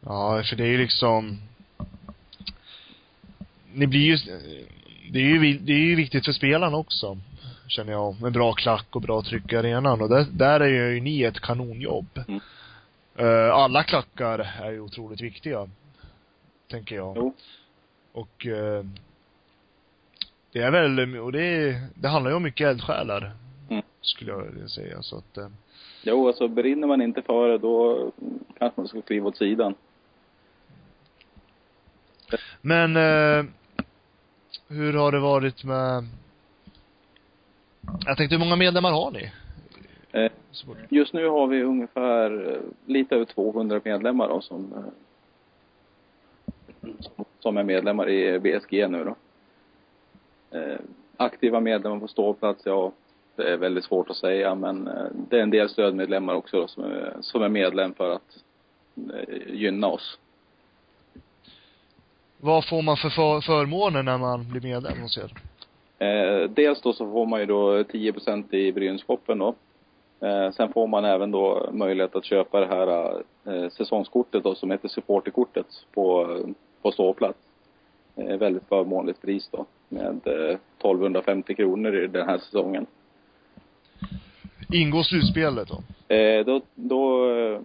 Ja, 0.00 0.42
för 0.50 0.56
det 0.56 0.64
är 0.64 0.68
ju 0.68 0.78
liksom 0.78 1.38
ni 3.72 3.86
blir 3.86 4.00
ju, 4.00 4.16
det 5.12 5.18
är 5.18 5.24
ju, 5.24 5.58
det 5.58 5.72
är 5.72 5.86
ju 5.86 5.94
viktigt 5.94 6.24
för 6.24 6.32
spelarna 6.32 6.76
också 6.76 7.18
känner 7.68 7.92
jag. 7.92 8.22
Med 8.22 8.32
bra 8.32 8.52
klack 8.52 8.96
och 8.96 9.02
bra 9.02 9.22
tryck 9.22 9.52
i 9.52 9.56
arenan. 9.56 10.02
Och 10.02 10.08
där, 10.08 10.26
där 10.30 10.60
är 10.60 10.68
ju 10.68 11.00
ni 11.00 11.22
ett 11.22 11.40
kanonjobb. 11.40 12.24
Mm. 12.28 12.40
Eh, 13.16 13.54
alla 13.54 13.82
klackar 13.82 14.38
är 14.62 14.70
ju 14.70 14.80
otroligt 14.80 15.20
viktiga. 15.20 15.68
Tänker 16.70 16.96
jag. 16.96 17.16
Jo. 17.16 17.34
Och 18.12 18.46
eh, 18.46 18.84
det 20.52 20.62
är 20.62 20.70
väl, 20.70 21.18
och 21.18 21.32
det, 21.32 21.80
det 21.94 22.08
handlar 22.08 22.30
ju 22.30 22.36
om 22.36 22.42
mycket 22.42 22.66
eldsjälar. 22.66 23.32
Mm. 23.70 23.82
Skulle 24.00 24.30
jag 24.30 24.42
vilja 24.42 24.68
säga. 24.68 25.02
Så 25.02 25.16
att, 25.18 25.36
eh, 25.36 25.48
Jo, 26.02 26.26
alltså 26.26 26.48
brinner 26.48 26.86
man 26.86 27.02
inte 27.02 27.22
för 27.22 27.48
det, 27.48 27.58
då 27.58 28.10
kanske 28.58 28.80
man 28.80 28.88
ska 28.88 29.02
kliva 29.02 29.28
åt 29.28 29.36
sidan. 29.36 29.74
Men 32.60 32.96
eh, 32.96 33.44
hur 34.68 34.92
har 34.92 35.12
det 35.12 35.18
varit 35.20 35.64
med 35.64 36.04
Jag 38.06 38.16
tänkte 38.16 38.36
hur 38.36 38.44
många 38.44 38.56
medlemmar 38.56 38.92
har 38.92 39.10
ni? 39.10 39.30
Eh, 40.12 40.32
Just 40.88 41.12
nu 41.12 41.28
har 41.28 41.46
vi 41.46 41.62
ungefär 41.62 42.52
eh, 42.54 42.60
lite 42.86 43.14
över 43.14 43.24
200 43.24 43.80
medlemmar 43.84 44.28
då, 44.28 44.40
som, 44.40 44.72
eh, 44.72 44.84
som- 47.40 47.56
är 47.56 47.64
medlemmar 47.64 48.08
i 48.08 48.38
BSG 48.38 48.88
nu 48.88 49.04
då. 49.04 49.16
Aktiva 51.16 51.60
medlemmar 51.60 52.00
på 52.00 52.08
ståplats, 52.08 52.62
ja, 52.66 52.92
det 53.36 53.52
är 53.52 53.56
väldigt 53.56 53.84
svårt 53.84 54.10
att 54.10 54.16
säga, 54.16 54.54
men 54.54 54.84
det 55.30 55.38
är 55.38 55.42
en 55.42 55.50
del 55.50 55.68
stödmedlemmar 55.68 56.34
också 56.34 56.60
då, 56.60 56.68
som, 56.68 56.84
är, 56.84 57.16
som 57.20 57.42
är 57.42 57.48
medlem 57.48 57.94
för 57.94 58.10
att 58.10 58.44
gynna 59.46 59.86
oss. 59.86 60.18
Vad 62.40 62.68
får 62.68 62.82
man 62.82 62.96
för 62.96 63.40
förmåner 63.40 64.02
när 64.02 64.18
man 64.18 64.48
blir 64.50 64.60
medlem 64.60 65.00
hos 65.02 65.18
er? 65.18 65.32
Eh, 65.98 66.50
dels 66.50 66.80
då 66.82 66.92
så 66.92 67.12
får 67.12 67.26
man 67.26 67.40
ju 67.40 67.46
då 67.46 67.82
10% 67.82 68.54
i 68.54 68.72
Brynäs-shoppen 68.72 69.38
då. 69.38 69.54
Eh, 70.20 70.50
sen 70.50 70.72
får 70.72 70.86
man 70.86 71.04
även 71.04 71.30
då 71.30 71.68
möjlighet 71.72 72.16
att 72.16 72.24
köpa 72.24 72.60
det 72.60 72.66
här 72.66 73.22
eh, 73.46 73.70
säsongskortet 73.70 74.44
då 74.44 74.54
som 74.54 74.70
heter 74.70 74.88
supporterkortet 74.88 75.66
på, 75.94 76.38
på 76.82 76.92
ståplats. 76.92 77.38
Eh, 78.16 78.36
väldigt 78.36 78.68
förmånligt 78.68 79.22
pris 79.22 79.48
då 79.52 79.66
med 79.88 80.20
eh, 80.26 80.58
1250 80.78 81.54
kronor 81.54 81.96
i 81.96 82.06
den 82.06 82.28
här 82.28 82.38
säsongen. 82.38 82.86
Ingår 84.72 85.02
slutspelet 85.02 85.68
då? 85.68 86.14
Eh, 86.14 86.44
då, 86.44 86.60
då 86.74 87.30
eh, 87.30 87.60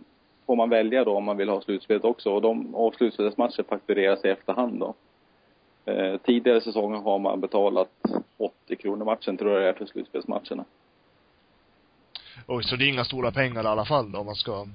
får 0.45 0.55
man 0.55 0.69
välja 0.69 1.03
då 1.03 1.15
om 1.15 1.23
man 1.23 1.37
vill 1.37 1.49
ha 1.49 1.61
slutspelet 1.61 2.03
också 2.03 2.29
och 2.29 2.41
de 2.41 2.75
och 2.75 2.95
slutspelsmatcher 2.95 3.63
faktureras 3.69 4.25
i 4.25 4.27
efterhand 4.27 4.79
då. 4.79 4.93
Eh, 5.85 6.17
tidigare 6.17 6.61
säsonger 6.61 6.97
har 6.97 7.19
man 7.19 7.41
betalat 7.41 7.89
80 8.37 8.75
kronor 8.75 9.05
matchen 9.05 9.37
tror 9.37 9.51
jag 9.51 9.61
det 9.61 9.69
är 9.69 9.73
för 9.73 9.85
slutspelsmatcherna. 9.85 10.65
Oj, 12.47 12.63
så 12.63 12.75
det 12.75 12.85
är 12.85 12.89
inga 12.89 13.05
stora 13.05 13.31
pengar 13.31 13.63
i 13.63 13.67
alla 13.67 13.85
fall 13.85 14.11
då, 14.11 14.19
om 14.19 14.25
man 14.25 14.35
ska 14.35 14.67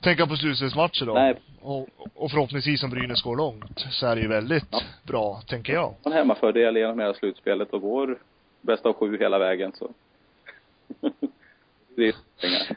tänka 0.00 0.26
på 0.26 0.36
slutspelsmatcher 0.36 1.06
då? 1.06 1.14
Nej. 1.14 1.34
Och, 1.60 1.88
och 2.14 2.30
förhoppningsvis 2.30 2.82
om 2.82 2.90
Brynäs 2.90 3.22
går 3.22 3.36
långt, 3.36 3.80
så 3.90 4.06
är 4.06 4.16
det 4.16 4.22
ju 4.22 4.28
väldigt 4.28 4.66
Ja. 4.70 4.80
bra, 5.02 5.40
tänker 5.46 5.72
jag. 5.72 5.94
en 6.04 6.12
hemmafördel 6.12 6.76
genom 6.76 6.98
hela 7.00 7.14
slutspelet 7.14 7.70
och 7.72 7.80
går 7.80 8.18
bäst 8.60 8.86
av 8.86 8.92
sju 8.92 9.18
hela 9.18 9.38
vägen 9.38 9.72
så. 9.74 9.90
det 11.96 12.08
är 12.08 12.14
pengar. 12.40 12.76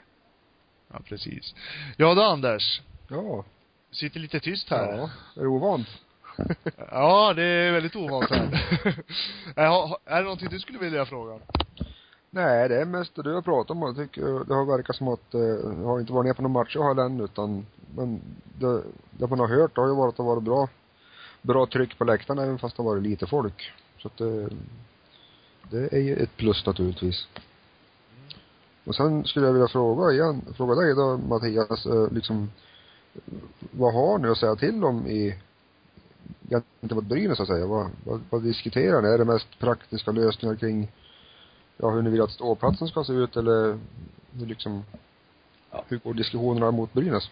Ja, 0.94 1.00
precis. 1.06 1.56
Ja 1.98 2.14
då 2.14 2.22
Anders, 2.22 2.82
Ja. 3.10 3.46
sitter 3.92 4.20
lite 4.20 4.40
tyst 4.40 4.70
här. 4.70 4.98
Ja. 4.98 5.10
Är 5.36 5.42
det 5.42 5.48
ovant? 5.48 5.88
Ja, 6.92 7.34
det 7.34 7.44
är 7.44 7.72
väldigt 7.72 7.96
ovant 7.96 8.30
här. 8.30 8.48
Äh, 9.56 9.64
är, 9.64 9.98
är 10.06 10.18
det 10.18 10.24
någonting 10.24 10.50
du 10.50 10.60
skulle 10.60 10.80
vilja 10.80 11.06
fråga? 11.06 11.40
Nej, 12.30 12.70
det 12.70 12.82
är 12.82 12.86
mest 12.86 13.16
det 13.16 13.24
du 13.24 13.34
har 13.34 13.42
pratat 13.42 13.72
om. 13.72 13.82
Jag 13.82 13.96
tycker 13.96 14.46
det 14.46 14.54
har 14.54 14.66
verkat 14.66 14.96
som 14.96 15.08
att, 15.08 15.34
eh, 15.34 15.42
jag 15.42 15.88
har 15.88 16.00
inte 16.00 16.14
varit 16.14 16.26
ner 16.26 16.34
på 16.34 16.42
någon 16.42 16.52
match 16.52 16.76
jag 16.76 16.84
har 16.84 17.06
än 17.06 17.20
utan, 17.22 17.66
men 17.96 18.22
det, 18.60 18.84
det 19.12 19.28
man 19.28 19.40
har 19.40 19.48
hört 19.48 19.76
det 19.76 19.82
har 19.82 19.88
ju 19.88 19.96
varit 19.96 20.10
att 20.10 20.18
det 20.18 20.24
har 20.24 20.36
varit 20.36 20.44
bra, 20.44 20.70
bra 21.42 21.66
tryck 21.66 21.98
på 21.98 22.06
läktaren 22.06 22.40
även 22.40 22.60
fast 22.60 22.78
det 22.78 22.84
har 22.84 22.90
varit 22.90 23.04
lite 23.04 23.28
folk. 23.28 23.74
Så 23.98 24.08
att 24.08 24.18
det, 24.18 24.50
det 25.70 25.94
är 25.94 26.00
ju 26.00 26.16
ett 26.16 26.38
plus 26.38 26.66
naturligtvis. 26.66 27.28
Och 28.86 28.96
sen 28.96 29.26
skulle 29.26 29.46
jag 29.46 29.54
vilja 29.54 29.68
fråga 29.68 30.12
igen, 30.12 30.42
fråga 30.58 30.76
dig 30.76 30.96
då 30.96 31.18
Mattias, 31.18 31.86
eh, 31.86 32.12
liksom, 32.12 32.52
vad 33.72 33.94
har 33.94 34.18
ni 34.18 34.28
att 34.28 34.38
säga 34.38 34.56
till 34.56 34.84
om 34.84 35.08
i, 35.08 35.36
gentemot 36.82 37.04
Brynäs 37.04 37.38
så 37.38 37.44
att 37.44 37.50
säga? 37.50 37.66
Vad, 37.66 37.88
vad, 38.04 38.22
vad 38.30 38.44
diskuterar 38.44 39.02
ni? 39.02 39.08
Är 39.08 39.18
det 39.18 39.26
mest 39.26 39.60
praktiska 39.60 40.12
lösningar 40.12 40.56
kring 40.56 40.92
ja, 41.78 41.90
hur 41.90 42.02
ni 42.02 42.10
vill 42.10 42.22
att 42.22 42.32
ståplatsen 42.32 42.88
ska 42.88 43.04
se 43.04 43.14
ut 43.14 43.36
eller 43.38 43.80
hur 44.40 44.46
liksom, 44.46 44.84
Ja. 45.72 45.84
hur 45.88 45.98
går 45.98 46.14
diskussionerna 46.14 46.72
mot 46.72 46.94
Brynäs? 46.94 47.30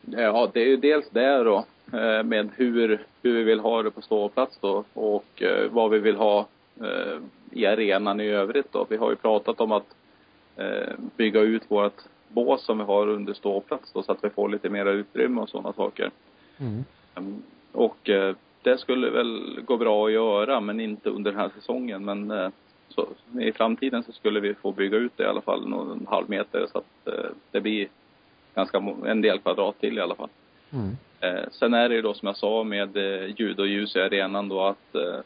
Ja, 0.00 0.50
det 0.54 0.60
är 0.60 0.66
ju 0.66 0.76
dels 0.76 1.10
det 1.10 1.44
då 1.44 1.64
eh, 1.92 2.22
med 2.22 2.50
hur, 2.56 3.06
hur 3.22 3.34
vi 3.34 3.42
vill 3.42 3.60
ha 3.60 3.82
det 3.82 3.90
på 3.90 4.02
ståplats 4.02 4.58
då 4.60 4.84
och 4.94 5.42
eh, 5.42 5.70
vad 5.70 5.90
vi 5.90 5.98
vill 5.98 6.16
ha 6.16 6.48
eh, 6.80 7.18
i 7.50 7.66
arenan 7.66 8.20
i 8.20 8.26
övrigt 8.26 8.72
då. 8.72 8.86
Vi 8.90 8.96
har 8.96 9.10
ju 9.10 9.16
pratat 9.16 9.60
om 9.60 9.72
att 9.72 9.94
bygga 11.16 11.40
ut 11.40 11.62
vårt 11.68 12.02
bås 12.28 12.64
som 12.64 12.78
vi 12.78 12.84
har 12.84 13.08
under 13.08 13.32
ståplats 13.32 13.92
då 13.92 14.02
så 14.02 14.12
att 14.12 14.24
vi 14.24 14.30
får 14.30 14.48
lite 14.48 14.68
mera 14.68 14.90
utrymme 14.90 15.40
och 15.40 15.48
sådana 15.48 15.72
saker. 15.72 16.10
Mm. 16.58 16.84
Och 17.72 18.08
eh, 18.08 18.34
det 18.62 18.78
skulle 18.78 19.10
väl 19.10 19.60
gå 19.64 19.76
bra 19.76 20.06
att 20.06 20.12
göra, 20.12 20.60
men 20.60 20.80
inte 20.80 21.10
under 21.10 21.30
den 21.30 21.40
här 21.40 21.50
säsongen. 21.54 22.04
Men 22.04 22.30
eh, 22.30 22.48
så, 22.88 23.08
i 23.40 23.52
framtiden 23.52 24.02
så 24.02 24.12
skulle 24.12 24.40
vi 24.40 24.54
få 24.54 24.72
bygga 24.72 24.98
ut 24.98 25.12
det 25.16 25.22
i 25.22 25.26
alla 25.26 25.40
fall 25.40 25.68
någon 25.68 26.06
halv 26.10 26.30
meter 26.30 26.66
så 26.72 26.78
att 26.78 27.14
eh, 27.14 27.30
det 27.50 27.60
blir 27.60 27.88
ganska 28.54 28.82
en 29.06 29.20
del 29.20 29.38
kvadrat 29.38 29.80
till 29.80 29.98
i 29.98 30.00
alla 30.00 30.14
fall. 30.14 30.28
Mm. 30.72 30.96
Eh, 31.20 31.44
sen 31.52 31.74
är 31.74 31.88
det 31.88 31.94
ju 31.94 32.02
då 32.02 32.14
som 32.14 32.26
jag 32.26 32.36
sa 32.36 32.64
med 32.64 32.96
eh, 32.96 33.34
ljud 33.36 33.60
och 33.60 33.66
ljus 33.66 33.96
i 33.96 34.00
arenan 34.00 34.48
då 34.48 34.62
att 34.64 34.94
eh, 34.94 35.20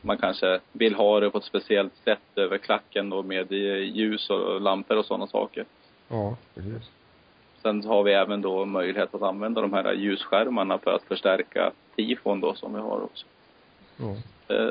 man 0.00 0.18
kanske 0.18 0.60
vill 0.72 0.94
ha 0.94 1.20
det 1.20 1.30
på 1.30 1.38
ett 1.38 1.44
speciellt 1.44 1.96
sätt 2.04 2.36
över 2.36 2.58
klacken 2.58 3.10
då 3.10 3.22
med 3.22 3.52
ljus 3.52 4.30
och 4.30 4.60
lampor 4.60 4.96
och 4.96 5.04
sådana 5.04 5.26
saker. 5.26 5.64
Ja, 6.08 6.36
precis. 6.54 6.90
Sen 7.62 7.84
har 7.84 8.02
vi 8.02 8.12
även 8.12 8.42
då 8.42 8.64
möjlighet 8.64 9.14
att 9.14 9.22
använda 9.22 9.60
de 9.60 9.72
här 9.72 9.92
ljusskärmarna 9.92 10.78
för 10.78 10.90
att 10.90 11.02
förstärka 11.02 11.72
tifon 11.96 12.40
då 12.40 12.54
som 12.54 12.74
vi 12.74 12.80
har 12.80 13.02
också. 13.04 13.26
Eh, 14.48 14.70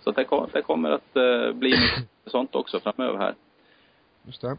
Så 0.00 0.10
det, 0.10 0.24
kom, 0.24 0.46
det 0.52 0.62
kommer 0.62 0.90
att 0.90 1.16
eh, 1.16 1.52
bli 1.52 1.70
mycket 1.70 2.08
sånt 2.26 2.54
också 2.54 2.80
framöver 2.80 3.18
här. 3.18 3.34
Just 4.22 4.40
det. 4.40 4.56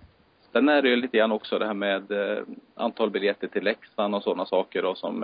Sen 0.51 0.69
är 0.69 0.81
det 0.81 0.89
ju 0.89 0.95
lite 0.95 1.17
grann 1.17 1.31
också 1.31 1.59
det 1.59 1.65
här 1.65 1.73
med 1.73 2.11
eh, 2.11 2.43
antal 2.75 3.09
biljetter 3.09 3.47
till 3.47 3.63
Leksand 3.63 4.15
och 4.15 4.23
sådana 4.23 4.45
saker 4.45 4.81
då 4.81 4.95
som 4.95 5.23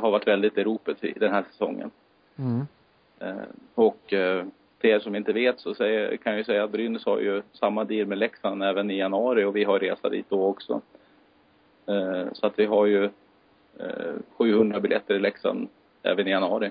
har 0.00 0.10
varit 0.10 0.26
väldigt 0.26 0.58
i 0.58 0.64
ropet 0.64 1.04
i 1.04 1.12
den 1.12 1.32
här 1.32 1.44
säsongen. 1.50 1.90
Mm. 2.36 2.66
Och 3.74 4.00
till 4.80 4.90
er 4.90 4.98
som 4.98 5.14
inte 5.14 5.32
vet 5.32 5.60
så 5.60 5.74
kan 5.74 6.32
jag 6.32 6.36
ju 6.36 6.44
säga 6.44 6.64
att 6.64 6.70
Brynäs 6.70 7.04
har 7.04 7.18
ju 7.18 7.42
samma 7.52 7.84
deal 7.84 8.06
med 8.06 8.18
Leksand 8.18 8.62
även 8.62 8.90
i 8.90 8.98
januari 8.98 9.44
och 9.44 9.56
vi 9.56 9.64
har 9.64 9.78
resa 9.78 10.08
dit 10.08 10.26
då 10.28 10.46
också. 10.46 10.80
Eh, 11.86 12.32
så 12.32 12.46
att 12.46 12.58
vi 12.58 12.66
har 12.66 12.86
ju 12.86 13.04
eh, 13.78 14.14
700 14.36 14.80
biljetter 14.80 15.14
i 15.14 15.18
Leksand 15.18 15.68
även 16.02 16.28
i 16.28 16.30
januari. 16.30 16.70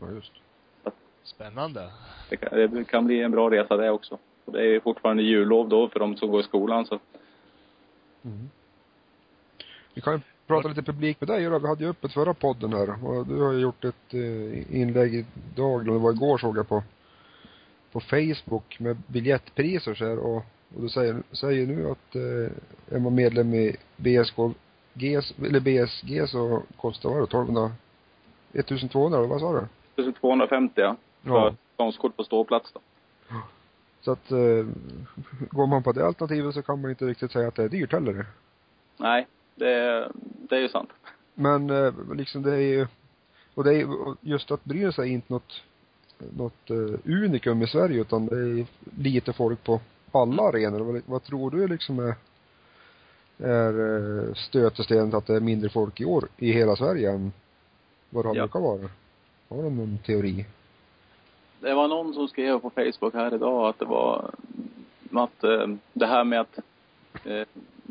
Ja, 0.00 0.10
just. 0.10 0.32
Spännande. 1.22 1.90
Det 2.30 2.36
kan, 2.36 2.74
det 2.74 2.84
kan 2.84 3.06
bli 3.06 3.22
en 3.22 3.30
bra 3.30 3.50
resa 3.50 3.76
det 3.76 3.90
också. 3.90 4.18
Och 4.44 4.52
det 4.52 4.66
är 4.66 4.80
fortfarande 4.80 5.22
jullov 5.22 5.68
då 5.68 5.88
för 5.88 6.00
de 6.00 6.16
som 6.16 6.30
går 6.30 6.40
i 6.40 6.44
skolan 6.44 6.86
så. 6.86 6.98
Mm. 8.22 8.50
Vi 9.94 10.00
kan 10.00 10.12
ju 10.12 10.20
prata 10.46 10.68
lite 10.68 10.82
publik 10.82 11.20
med 11.20 11.28
dig 11.28 11.44
då. 11.44 11.58
Vi 11.58 11.68
hade 11.68 11.84
ju 11.84 11.90
öppet 11.90 12.12
förra 12.12 12.34
podden 12.34 12.72
här 12.72 13.04
och 13.06 13.26
du 13.26 13.40
har 13.42 13.52
ju 13.52 13.60
gjort 13.60 13.84
ett 13.84 14.14
eh, 14.14 14.80
inlägg 14.80 15.26
idag, 15.54 15.80
eller 15.80 15.92
det 15.92 15.98
var 15.98 16.12
igår 16.12 16.38
såg 16.38 16.58
jag 16.58 16.68
på 16.68 16.82
på 17.92 18.00
Facebook 18.00 18.80
med 18.80 18.96
biljettpriser 19.06 19.94
så 19.94 20.04
här 20.04 20.18
och, 20.18 20.44
och 20.74 20.82
du 20.82 20.88
säger, 20.88 21.22
säger 21.32 21.66
nu 21.66 21.90
att 21.90 22.16
eh, 22.16 22.96
är 22.96 22.98
man 22.98 23.14
medlem 23.14 23.54
i 23.54 23.76
BSK 23.96 24.36
GS, 24.94 25.34
eller 25.38 25.60
BSG 25.60 26.28
så 26.28 26.62
kostar 26.76 27.10
vad 27.10 27.18
det 27.18 27.24
1200 27.24 27.70
1200 28.52 29.18
eller 29.18 29.28
vad 29.28 29.40
sa 29.40 29.52
du? 29.52 29.66
1250 30.02 30.80
ja. 30.80 30.96
För 31.22 31.54
säsongskort 31.70 32.16
på 32.16 32.24
ståplats 32.24 32.72
då. 32.72 32.80
Så 34.00 34.12
att 34.12 34.30
eh, 34.30 34.66
går 35.50 35.66
man 35.66 35.82
på 35.82 35.92
det 35.92 36.06
alternativet 36.06 36.54
så 36.54 36.62
kan 36.62 36.80
man 36.80 36.90
inte 36.90 37.04
riktigt 37.04 37.32
säga 37.32 37.48
att 37.48 37.54
det 37.54 37.64
är 37.64 37.68
dyrt 37.68 37.92
heller. 37.92 38.26
Nej, 38.96 39.26
det, 39.54 40.08
det 40.48 40.56
är 40.56 40.60
ju 40.60 40.68
sant. 40.68 40.90
Men 41.34 41.70
eh, 41.70 41.94
liksom 42.14 42.42
det 42.42 42.52
är 42.52 42.60
ju, 42.60 42.86
och 43.54 43.64
det 43.64 43.74
är 43.74 43.88
just 44.20 44.50
att 44.50 44.64
Brynäs 44.64 44.98
är 44.98 45.04
inte 45.04 45.32
något, 45.32 45.62
något 46.18 46.70
eh, 46.70 46.76
unikum 47.04 47.62
i 47.62 47.66
Sverige 47.66 48.00
utan 48.00 48.26
det 48.26 48.36
är 48.36 48.66
lite 49.02 49.32
folk 49.32 49.64
på 49.64 49.80
alla 50.12 50.42
arenor. 50.42 50.80
Vad, 50.80 51.02
vad 51.06 51.22
tror 51.24 51.50
du 51.50 51.68
liksom 51.68 51.98
är, 51.98 52.14
är 53.48 53.98
eh, 54.28 54.34
stötestenen 54.34 55.14
att 55.14 55.26
det 55.26 55.36
är 55.36 55.40
mindre 55.40 55.70
folk 55.70 56.00
i 56.00 56.04
år 56.04 56.28
i 56.36 56.52
hela 56.52 56.76
Sverige 56.76 57.10
än 57.10 57.32
vad 58.10 58.24
det 58.24 58.28
Ja. 58.28 58.42
brukar 58.42 58.60
vara? 58.60 58.90
Har 59.48 59.62
du 59.62 59.70
någon 59.70 59.98
teori? 59.98 60.46
det 61.60 61.74
var 61.74 61.88
någon 61.88 62.14
som 62.14 62.28
skrev 62.28 62.58
på 62.58 62.70
Facebook 62.70 63.14
här 63.14 63.34
idag 63.34 63.68
att 63.68 63.78
det 63.78 63.84
var 63.84 64.30
att 65.12 65.44
eh, 65.44 65.66
det 65.92 66.06
här 66.06 66.24
med 66.24 66.40
att 66.40 66.58
eh, 67.24 67.46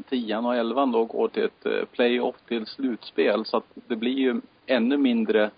tian 0.09 0.45
och 0.45 0.55
elvan 0.55 0.91
då 0.91 1.05
går 1.05 1.27
till 1.27 1.43
ett 1.43 1.65
eh, 1.65 1.85
playoff 1.91 2.35
till 2.47 2.65
slutspel 2.65 3.45
så 3.45 3.57
att 3.57 3.63
det 3.87 3.95
blir 3.95 4.17
ju 4.17 4.41
ännu 4.65 4.97
mindre 4.97 5.51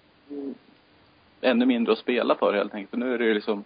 ännu 1.41 1.65
mindre 1.65 1.93
att 1.93 1.99
spela 1.99 2.35
för 2.35 2.53
helt 2.53 2.73
enkelt. 2.73 2.89
För 2.89 2.97
nu 2.97 3.13
är 3.13 3.17
det 3.17 3.25
ju 3.25 3.33
liksom 3.33 3.63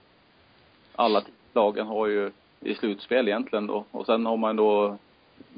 alla 0.95 1.23
lagen 1.53 1.87
har 1.87 2.07
ju 2.07 2.31
i 2.65 2.75
slutspel 2.75 3.27
egentligen 3.27 3.67
då. 3.67 3.85
Och 3.91 4.05
sen 4.05 4.25
har 4.25 4.37
man 4.37 4.55
då 4.55 4.97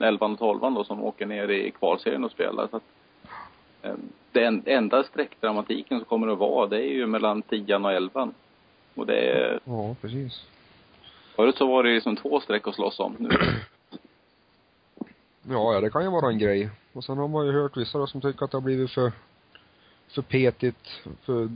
elvan 0.01 0.33
och 0.33 0.39
tolvan 0.39 0.73
då 0.73 0.83
som 0.83 1.03
åker 1.03 1.25
ner 1.25 1.47
i 1.51 1.71
kvalserien 1.71 2.23
och 2.23 2.31
spelar. 2.31 2.67
Så 2.67 2.77
att, 2.77 2.83
eh, 3.81 3.95
den 4.31 4.63
enda 4.65 5.03
streckdramatiken 5.03 5.99
som 5.99 6.05
kommer 6.05 6.27
att 6.27 6.37
vara, 6.37 6.67
det 6.67 6.77
är 6.77 6.93
ju 6.93 7.07
mellan 7.07 7.41
tian 7.41 7.85
och 7.85 7.91
elvan. 7.93 8.33
Och 8.95 9.05
det 9.05 9.19
är, 9.19 9.59
Ja, 9.63 9.95
precis. 10.01 10.45
förut 11.35 11.57
så 11.57 11.67
var 11.67 11.83
det 11.83 11.89
ju 11.91 12.01
som 12.01 12.15
två 12.15 12.39
streck 12.39 12.67
att 12.67 12.75
slåss 12.75 12.99
om. 12.99 13.15
Nu, 13.19 13.29
Ja, 15.49 15.73
ja, 15.73 15.81
det 15.81 15.89
kan 15.89 16.03
ju 16.03 16.09
vara 16.09 16.29
en 16.31 16.39
grej. 16.39 16.69
Och 16.93 17.03
sen 17.03 17.17
har 17.17 17.27
man 17.27 17.45
ju 17.45 17.51
hört 17.51 17.77
vissa 17.77 17.97
då 17.97 18.07
som 18.07 18.21
tycker 18.21 18.45
att 18.45 18.51
det 18.51 18.57
har 18.57 18.61
blivit 18.61 18.91
för, 18.91 19.11
för 20.07 20.21
petigt 20.21 20.87
för, 21.25 21.49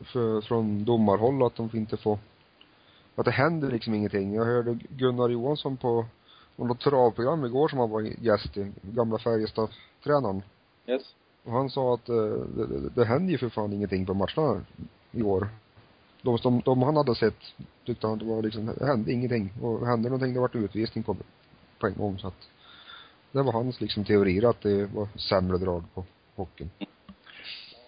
för, 0.00 0.40
från 0.40 0.84
domarhåll 0.84 1.42
att 1.42 1.56
de 1.56 1.70
inte 1.74 1.96
får, 1.96 2.18
att 3.18 3.24
det 3.24 3.30
händer 3.30 3.70
liksom 3.70 3.94
ingenting. 3.94 4.34
Jag 4.34 4.44
hörde 4.44 4.78
Gunnar 4.88 5.28
Johansson 5.28 5.76
på 5.76 6.06
något 6.56 6.80
travprogram 6.80 7.44
igår 7.44 7.68
som 7.68 7.78
han 7.78 7.90
var 7.90 8.00
gäst 8.00 8.56
i, 8.56 8.72
gamla 8.82 9.18
Färjestad-tränaren. 9.18 10.42
yes. 10.86 11.14
Och 11.44 11.52
han 11.52 11.70
sa 11.70 11.94
att 11.94 12.08
eh, 12.08 12.16
det, 12.56 12.66
det, 12.66 12.88
det 12.94 13.04
händer 13.04 13.32
ju 13.32 13.38
för 13.38 13.48
fan 13.48 13.72
ingenting 13.72 14.06
på 14.06 14.14
matcherna 14.14 14.60
i 15.12 15.22
år. 15.22 15.48
De, 16.22 16.38
de, 16.42 16.62
de 16.64 16.82
han 16.82 16.96
hade 16.96 17.14
sett 17.14 17.38
tyckte 17.84 18.06
han 18.06 18.14
att 18.14 18.20
det 18.20 18.26
var 18.26 18.42
liksom, 18.42 18.70
det 18.78 18.86
hände 18.86 19.12
ingenting. 19.12 19.52
Och 19.62 19.86
hände 19.86 20.08
någonting, 20.08 20.34
det 20.34 20.40
vart 20.40 20.54
utvisning 20.54 21.04
på, 21.04 21.16
på 21.78 21.86
en 21.86 21.94
gång 21.94 22.18
så 22.18 22.28
att 22.28 22.48
det 23.32 23.42
var 23.42 23.52
hans 23.52 23.80
liksom 23.80 24.04
teorier 24.04 24.50
att 24.50 24.60
det 24.60 24.86
var 24.94 25.08
sämre 25.16 25.58
drag 25.58 25.82
på 25.94 26.04
hockeyn. 26.36 26.70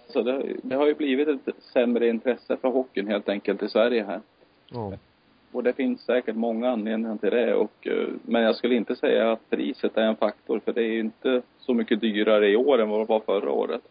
Så 0.09 0.23
det, 0.23 0.57
det 0.63 0.75
har 0.77 0.87
ju 0.87 0.95
blivit 0.95 1.29
ett 1.29 1.63
sämre 1.73 2.09
intresse 2.09 2.57
för 2.57 2.69
hockeyn 2.69 3.09
helt 3.09 3.29
enkelt 3.29 3.63
i 3.63 3.69
Sverige 3.69 4.05
här. 4.05 4.21
Ja. 4.71 4.93
Och 5.53 5.63
det 5.63 5.73
finns 5.73 6.01
säkert 6.01 6.37
många 6.37 6.71
anledningar 6.71 7.17
till 7.17 7.31
det 7.31 7.55
och, 7.55 7.87
eh, 7.87 8.09
men 8.23 8.43
jag 8.43 8.57
skulle 8.57 8.75
inte 8.75 8.97
säga 8.97 9.33
att 9.33 9.51
priset 9.51 9.97
är 9.97 10.03
en 10.03 10.17
faktor 10.17 10.61
för 10.65 10.73
det 10.73 10.81
är 10.83 10.93
ju 10.93 11.01
inte 11.01 11.43
så 11.59 11.75
mycket 11.75 12.01
dyrare 12.01 12.49
i 12.51 12.57
år 12.57 12.81
än 12.81 12.89
vad 12.89 13.01
det 13.01 13.05
var 13.05 13.21
förra 13.21 13.51
året. 13.51 13.83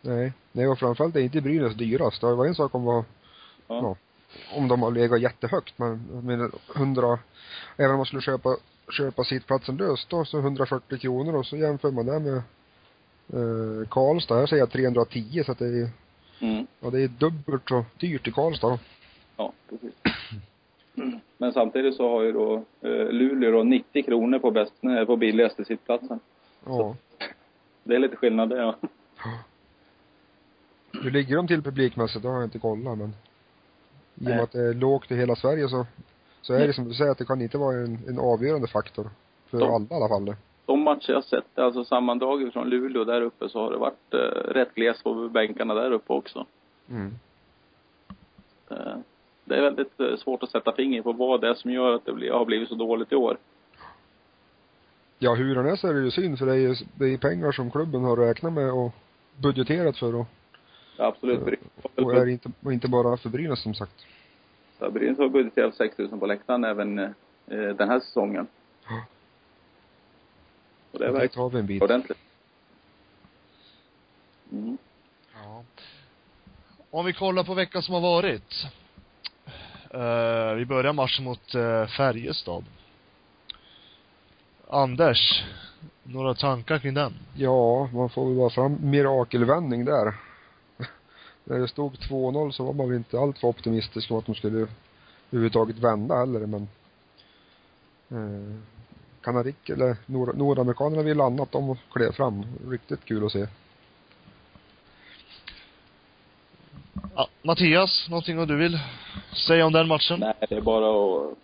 Nej. 0.00 0.32
Nej, 0.52 0.68
och 0.68 0.78
framförallt 0.78 1.16
är 1.16 1.20
inte 1.20 1.40
Brynäs 1.40 1.74
dyrast. 1.74 2.20
Det 2.20 2.34
var 2.34 2.46
en 2.46 2.54
sak 2.54 2.74
om 2.74 2.84
vad, 2.84 3.04
Ja. 3.66 3.76
ja, 3.82 3.96
om 4.56 4.68
de 4.68 4.82
har 4.82 4.90
legat 4.90 5.20
jättehögt 5.20 5.78
men, 5.78 6.04
menar, 6.22 6.50
100, 6.76 7.18
även 7.76 7.90
om 7.90 7.96
man 7.96 8.06
skulle 8.06 8.22
köpa, 8.22 8.56
köpa 8.98 9.24
sittplatsen 9.24 9.76
löst 9.76 10.10
då, 10.10 10.24
så 10.24 10.38
140 10.38 10.98
kronor 10.98 11.36
och 11.36 11.46
så 11.46 11.56
jämför 11.56 11.90
man 11.90 12.06
det 12.06 12.18
med 12.20 12.36
eh, 13.32 13.88
Karlstad. 13.88 14.34
Här 14.38 14.46
säger 14.46 14.62
jag 14.62 14.70
310 14.70 15.42
så 15.46 15.52
att 15.52 15.58
det 15.58 15.66
är, 15.66 15.88
Mm. 16.40 16.66
ja 16.80 16.90
det 16.90 17.00
är 17.02 17.08
dubbelt 17.08 17.68
så 17.68 17.84
dyrt 18.00 18.28
i 18.28 18.32
Karlstad 18.32 18.68
då. 18.68 18.78
Ja, 19.36 19.52
precis. 19.68 19.92
Men 21.38 21.52
samtidigt 21.52 21.96
så 21.96 22.08
har 22.08 22.22
ju 22.22 22.32
då 22.32 22.54
eh, 22.80 23.08
Luleå 23.10 23.50
då 23.52 23.62
90 23.62 24.02
kronor 24.02 24.38
på 24.38 24.50
bäst, 24.50 24.72
nej, 24.80 25.06
på 25.06 25.16
billigaste 25.16 25.64
sittplatsen. 25.64 26.20
Ja. 26.66 26.96
Det 27.84 27.94
är 27.94 27.98
lite 27.98 28.16
skillnad 28.16 28.48
det 28.48 28.56
ja. 28.56 28.74
Hur 31.02 31.10
ligger 31.10 31.36
de 31.36 31.46
till 31.46 31.62
publikmässigt? 31.62 32.22
Det 32.22 32.28
har 32.28 32.34
jag 32.34 32.44
inte 32.44 32.58
kollat 32.58 32.98
men 32.98 33.08
i 34.14 34.20
och 34.20 34.22
med 34.22 34.40
att 34.40 34.52
det 34.52 34.60
är 34.60 34.74
lågt 34.74 35.10
i 35.10 35.16
hela 35.16 35.36
Sverige 35.36 35.68
så, 35.68 35.86
så 36.42 36.54
är 36.54 36.66
det 36.66 36.72
som 36.72 36.84
du 36.88 36.94
säger 36.94 37.10
att 37.10 37.18
det 37.18 37.24
kan 37.24 37.42
inte 37.42 37.58
vara 37.58 37.76
en, 37.76 37.98
en 38.08 38.18
avgörande 38.18 38.68
faktor. 38.68 39.10
För 39.50 39.58
Ja. 39.60 39.74
alla 39.74 39.84
i 39.90 39.94
alla 39.94 40.08
fall. 40.08 40.36
De 40.66 40.80
matcher 40.82 41.12
jag 41.12 41.24
sett, 41.24 41.58
alltså 41.58 41.84
sammandraget 41.84 42.52
från 42.52 42.68
Luleå 42.70 43.04
där 43.04 43.20
uppe 43.22 43.48
så 43.48 43.60
har 43.60 43.70
det 43.70 43.78
varit 43.78 44.14
eh, 44.14 44.52
rätt 44.52 44.74
glest 44.74 45.04
på 45.04 45.28
bänkarna 45.28 45.74
där 45.74 45.92
uppe 45.92 46.12
också. 46.12 46.46
Mm. 46.90 47.14
Eh, 48.70 48.96
det 49.48 49.56
är 49.56 49.62
väldigt 49.62 50.00
eh, 50.00 50.16
svårt 50.16 50.42
att 50.42 50.50
sätta 50.50 50.72
finger 50.72 51.02
på 51.02 51.12
vad 51.12 51.40
det 51.40 51.48
är 51.48 51.54
som 51.54 51.70
gör 51.70 51.94
att 51.94 52.04
det 52.04 52.28
har 52.30 52.44
blivit 52.44 52.68
så 52.68 52.74
dåligt 52.74 53.12
i 53.12 53.14
år. 53.16 53.36
Ja, 55.18 55.34
hur 55.34 55.54
den 55.54 55.66
är 55.66 55.76
så 55.76 55.88
är 55.88 55.94
det 55.94 56.00
ju 56.00 56.10
synd 56.10 56.38
för 56.38 56.46
det 56.46 56.52
är 56.52 56.56
ju, 56.56 56.74
det 56.94 57.04
är 57.06 57.16
pengar 57.18 57.52
som 57.52 57.70
klubben 57.70 58.04
har 58.04 58.16
räknat 58.16 58.52
med 58.52 58.72
och 58.72 58.92
budgeterat 59.36 59.96
för 59.96 60.14
och, 60.14 60.26
Ja, 60.96 61.06
absolut. 61.06 61.44
Brynäs 61.44 61.60
och 61.94 62.14
är 62.14 62.26
inte, 62.26 62.50
och 62.64 62.72
inte 62.72 62.88
bara 62.88 63.16
för 63.16 63.28
Brynäs 63.28 63.62
som 63.62 63.74
sagt. 63.74 64.06
har- 64.80 64.90
Brynäs 64.90 65.18
har 65.18 65.28
budgeterat 65.28 65.74
6 65.74 65.98
000 65.98 66.18
på 66.20 66.26
läktaren 66.26 66.64
även 66.64 66.98
eh, 66.98 67.10
den 67.46 67.88
här 67.88 68.00
säsongen. 68.00 68.46
Ja. 68.88 69.04
Och 70.92 70.98
det 70.98 71.04
är 71.04 71.08
Och 71.08 71.14
verkligen 71.16 71.42
har 71.42 71.50
vi 71.50 71.58
en 71.58 71.66
bit. 71.66 71.82
ordentligt. 71.82 72.18
Mm. 74.52 74.78
Ja. 75.34 75.62
Om 76.90 77.04
vi 77.06 77.12
kollar 77.12 77.44
på 77.44 77.54
veckan 77.54 77.82
som 77.82 77.94
har 77.94 78.00
varit. 78.00 78.54
Uh, 79.94 80.54
vi 80.54 80.64
börjar 80.66 80.92
matchen 80.92 81.24
mot 81.24 81.54
uh, 81.54 81.86
Färjestad. 81.86 82.64
Anders, 84.70 85.44
några 86.02 86.34
tankar 86.34 86.78
kring 86.78 86.94
den? 86.94 87.14
Ja, 87.34 87.88
man 87.92 88.08
får 88.08 88.26
väl 88.26 88.36
bara 88.36 88.50
fram 88.50 88.78
mirakelvändning 88.80 89.84
där. 89.84 90.14
När 91.44 91.58
det 91.58 91.68
stod 91.68 91.94
2-0 91.94 92.50
så 92.50 92.64
var 92.64 92.72
man 92.72 92.88
väl 92.88 92.96
inte 92.96 93.18
alltför 93.18 93.48
optimistisk 93.48 94.10
om 94.10 94.18
att 94.18 94.26
de 94.26 94.34
skulle 94.34 94.66
överhuvudtaget 95.30 95.78
vända 95.78 96.16
heller 96.16 96.46
men 96.46 96.68
eh, 98.08 98.60
Kanarik 99.20 99.70
eller 99.70 99.96
nord, 100.06 100.36
nordamerikanerna 100.36 101.02
ville 101.02 101.24
annat, 101.24 101.52
de 101.52 101.76
klev 101.92 102.12
fram. 102.12 102.46
Riktigt 102.68 103.04
kul 103.04 103.26
att 103.26 103.32
se. 103.32 103.46
Ja, 107.18 107.28
Mattias, 107.42 108.06
någonting 108.10 108.46
du 108.46 108.56
vill 108.56 108.78
säga 109.46 109.66
om 109.66 109.72
den 109.72 109.88
matchen? 109.88 110.20
Nej, 110.20 110.34
det 110.48 110.54
är 110.54 110.60
bara 110.60 110.88
att 110.90 111.34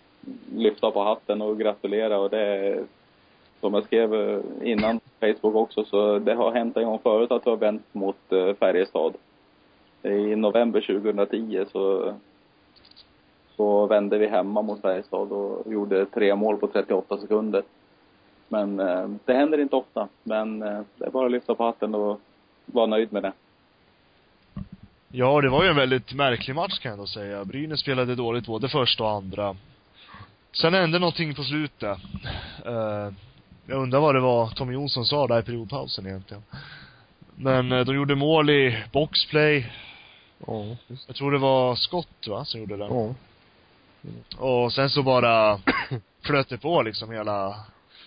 lyfta 0.55 0.91
på 0.91 1.05
hatten 1.05 1.43
och 1.43 1.59
gratulera 1.59 2.19
och 2.19 2.31
det 2.31 2.41
är, 2.41 2.85
som 3.61 3.75
jag 3.75 3.85
skrev 3.85 4.15
eh, 4.15 4.41
innan 4.63 4.99
på 4.99 5.07
Facebook 5.21 5.55
också, 5.55 5.85
så 5.85 6.19
det 6.19 6.35
har 6.35 6.53
hänt 6.53 6.77
en 6.77 6.85
gång 6.85 6.99
förut 6.99 7.31
att 7.31 7.47
vi 7.47 7.51
har 7.51 7.57
vänt 7.57 7.87
mot 7.93 8.33
eh, 8.33 8.55
Färjestad. 8.55 9.15
I 10.03 10.37
november 10.37 10.81
2010 10.81 11.65
så, 11.73 12.15
så 13.57 13.87
vände 13.87 14.19
vi 14.19 14.27
hemma 14.27 14.63
mot 14.63 14.81
Färjestad 14.81 15.33
och 15.33 15.73
gjorde 15.73 16.07
tre 16.07 16.35
mål 16.35 16.57
på 16.57 16.67
38 16.67 17.19
sekunder. 17.19 17.63
Men 18.49 18.81
eh, 18.81 19.09
det 19.25 19.35
händer 19.35 19.61
inte 19.61 19.77
ofta, 19.77 20.09
men 20.23 20.59
det 20.59 21.07
är 21.07 21.11
bara 21.11 21.27
att 21.27 21.33
lyfta 21.33 21.55
på 21.55 21.65
hatten 21.65 21.95
och 21.95 22.21
vara 22.67 22.87
nöjd 22.87 23.13
med 23.13 23.23
det. 23.23 23.33
Ja, 25.17 25.41
det 25.41 25.49
var 25.49 25.65
ju 25.65 25.71
en 25.71 25.77
väldigt 25.77 26.13
märklig 26.13 26.55
match 26.55 26.79
kan 26.79 26.91
jag 26.91 26.93
ändå 26.93 27.07
säga. 27.07 27.45
Brynäs 27.45 27.81
spelade 27.81 28.15
dåligt 28.15 28.47
både 28.47 28.69
första 28.69 29.05
och 29.05 29.11
andra. 29.11 29.57
Sen 30.53 30.75
hände 30.75 30.99
någonting 30.99 31.35
på 31.35 31.43
slutet. 31.43 31.99
Eh, 32.67 33.13
jag 33.67 33.83
undrar 33.83 34.01
vad 34.01 34.15
det 34.15 34.21
var 34.21 34.49
Tommy 34.49 34.73
Jonsson 34.73 35.07
sa 35.07 35.27
där 35.27 35.41
i 35.41 35.43
periodpausen 35.43 36.07
egentligen. 36.07 36.43
Men 37.35 37.73
eh, 37.73 37.85
de 37.85 37.95
gjorde 37.95 38.15
mål 38.15 38.51
i 38.51 38.85
boxplay. 38.93 39.73
Ja, 40.47 40.77
visst. 40.87 41.05
Jag 41.07 41.17
tror 41.17 41.33
det 41.33 41.39
var 41.39 41.75
Skott 41.75 42.29
va, 42.29 42.45
som 42.45 42.61
gjorde 42.61 42.77
den. 42.77 42.95
Ja. 42.95 43.15
Och 44.39 44.73
sen 44.73 44.91
så 44.91 45.03
bara 45.03 45.61
flöt 46.23 46.49
det 46.49 46.59
på 46.59 46.83
liksom 46.83 47.13
hela 47.13 47.55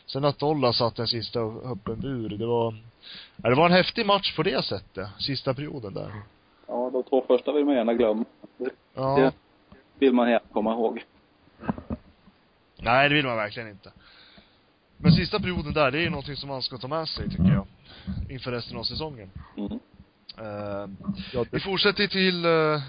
Sen 0.05 0.25
att 0.25 0.39
Dolla 0.39 0.73
satt 0.73 0.95
den 0.95 1.07
sista 1.07 1.39
öppen 1.39 1.99
bur, 1.99 2.29
det 2.29 2.45
var 2.45 2.75
ja, 3.35 3.49
det 3.49 3.55
var 3.55 3.65
en 3.65 3.71
häftig 3.71 4.05
match 4.05 4.35
på 4.35 4.43
det 4.43 4.65
sättet, 4.65 5.07
sista 5.19 5.53
perioden 5.53 5.93
där. 5.93 6.11
Ja, 6.67 6.89
de 6.93 7.03
två 7.03 7.23
första 7.27 7.53
vill 7.53 7.65
man 7.65 7.75
gärna 7.75 7.93
glömma. 7.93 8.25
Ja. 8.93 9.15
Det 9.19 9.33
vill 9.99 10.13
man 10.13 10.29
gärna 10.29 10.45
komma 10.51 10.73
ihåg. 10.73 11.03
Nej, 12.81 13.09
det 13.09 13.15
vill 13.15 13.25
man 13.25 13.37
verkligen 13.37 13.69
inte. 13.69 13.91
Men 14.97 15.11
sista 15.11 15.39
perioden 15.39 15.73
där, 15.73 15.91
det 15.91 15.97
är 15.97 16.01
ju 16.01 16.09
någonting 16.09 16.35
som 16.35 16.49
man 16.49 16.61
ska 16.61 16.77
ta 16.77 16.87
med 16.87 17.07
sig, 17.07 17.29
tycker 17.29 17.43
jag. 17.53 17.67
Inför 18.29 18.51
resten 18.51 18.77
av 18.77 18.83
säsongen. 18.83 19.29
Mm. 19.57 19.71
Uh, 19.71 20.89
ja 21.33 21.43
vi 21.43 21.47
det, 21.51 21.59
fortsätter 21.59 22.07
till, 22.07 22.45
uh, 22.45 22.81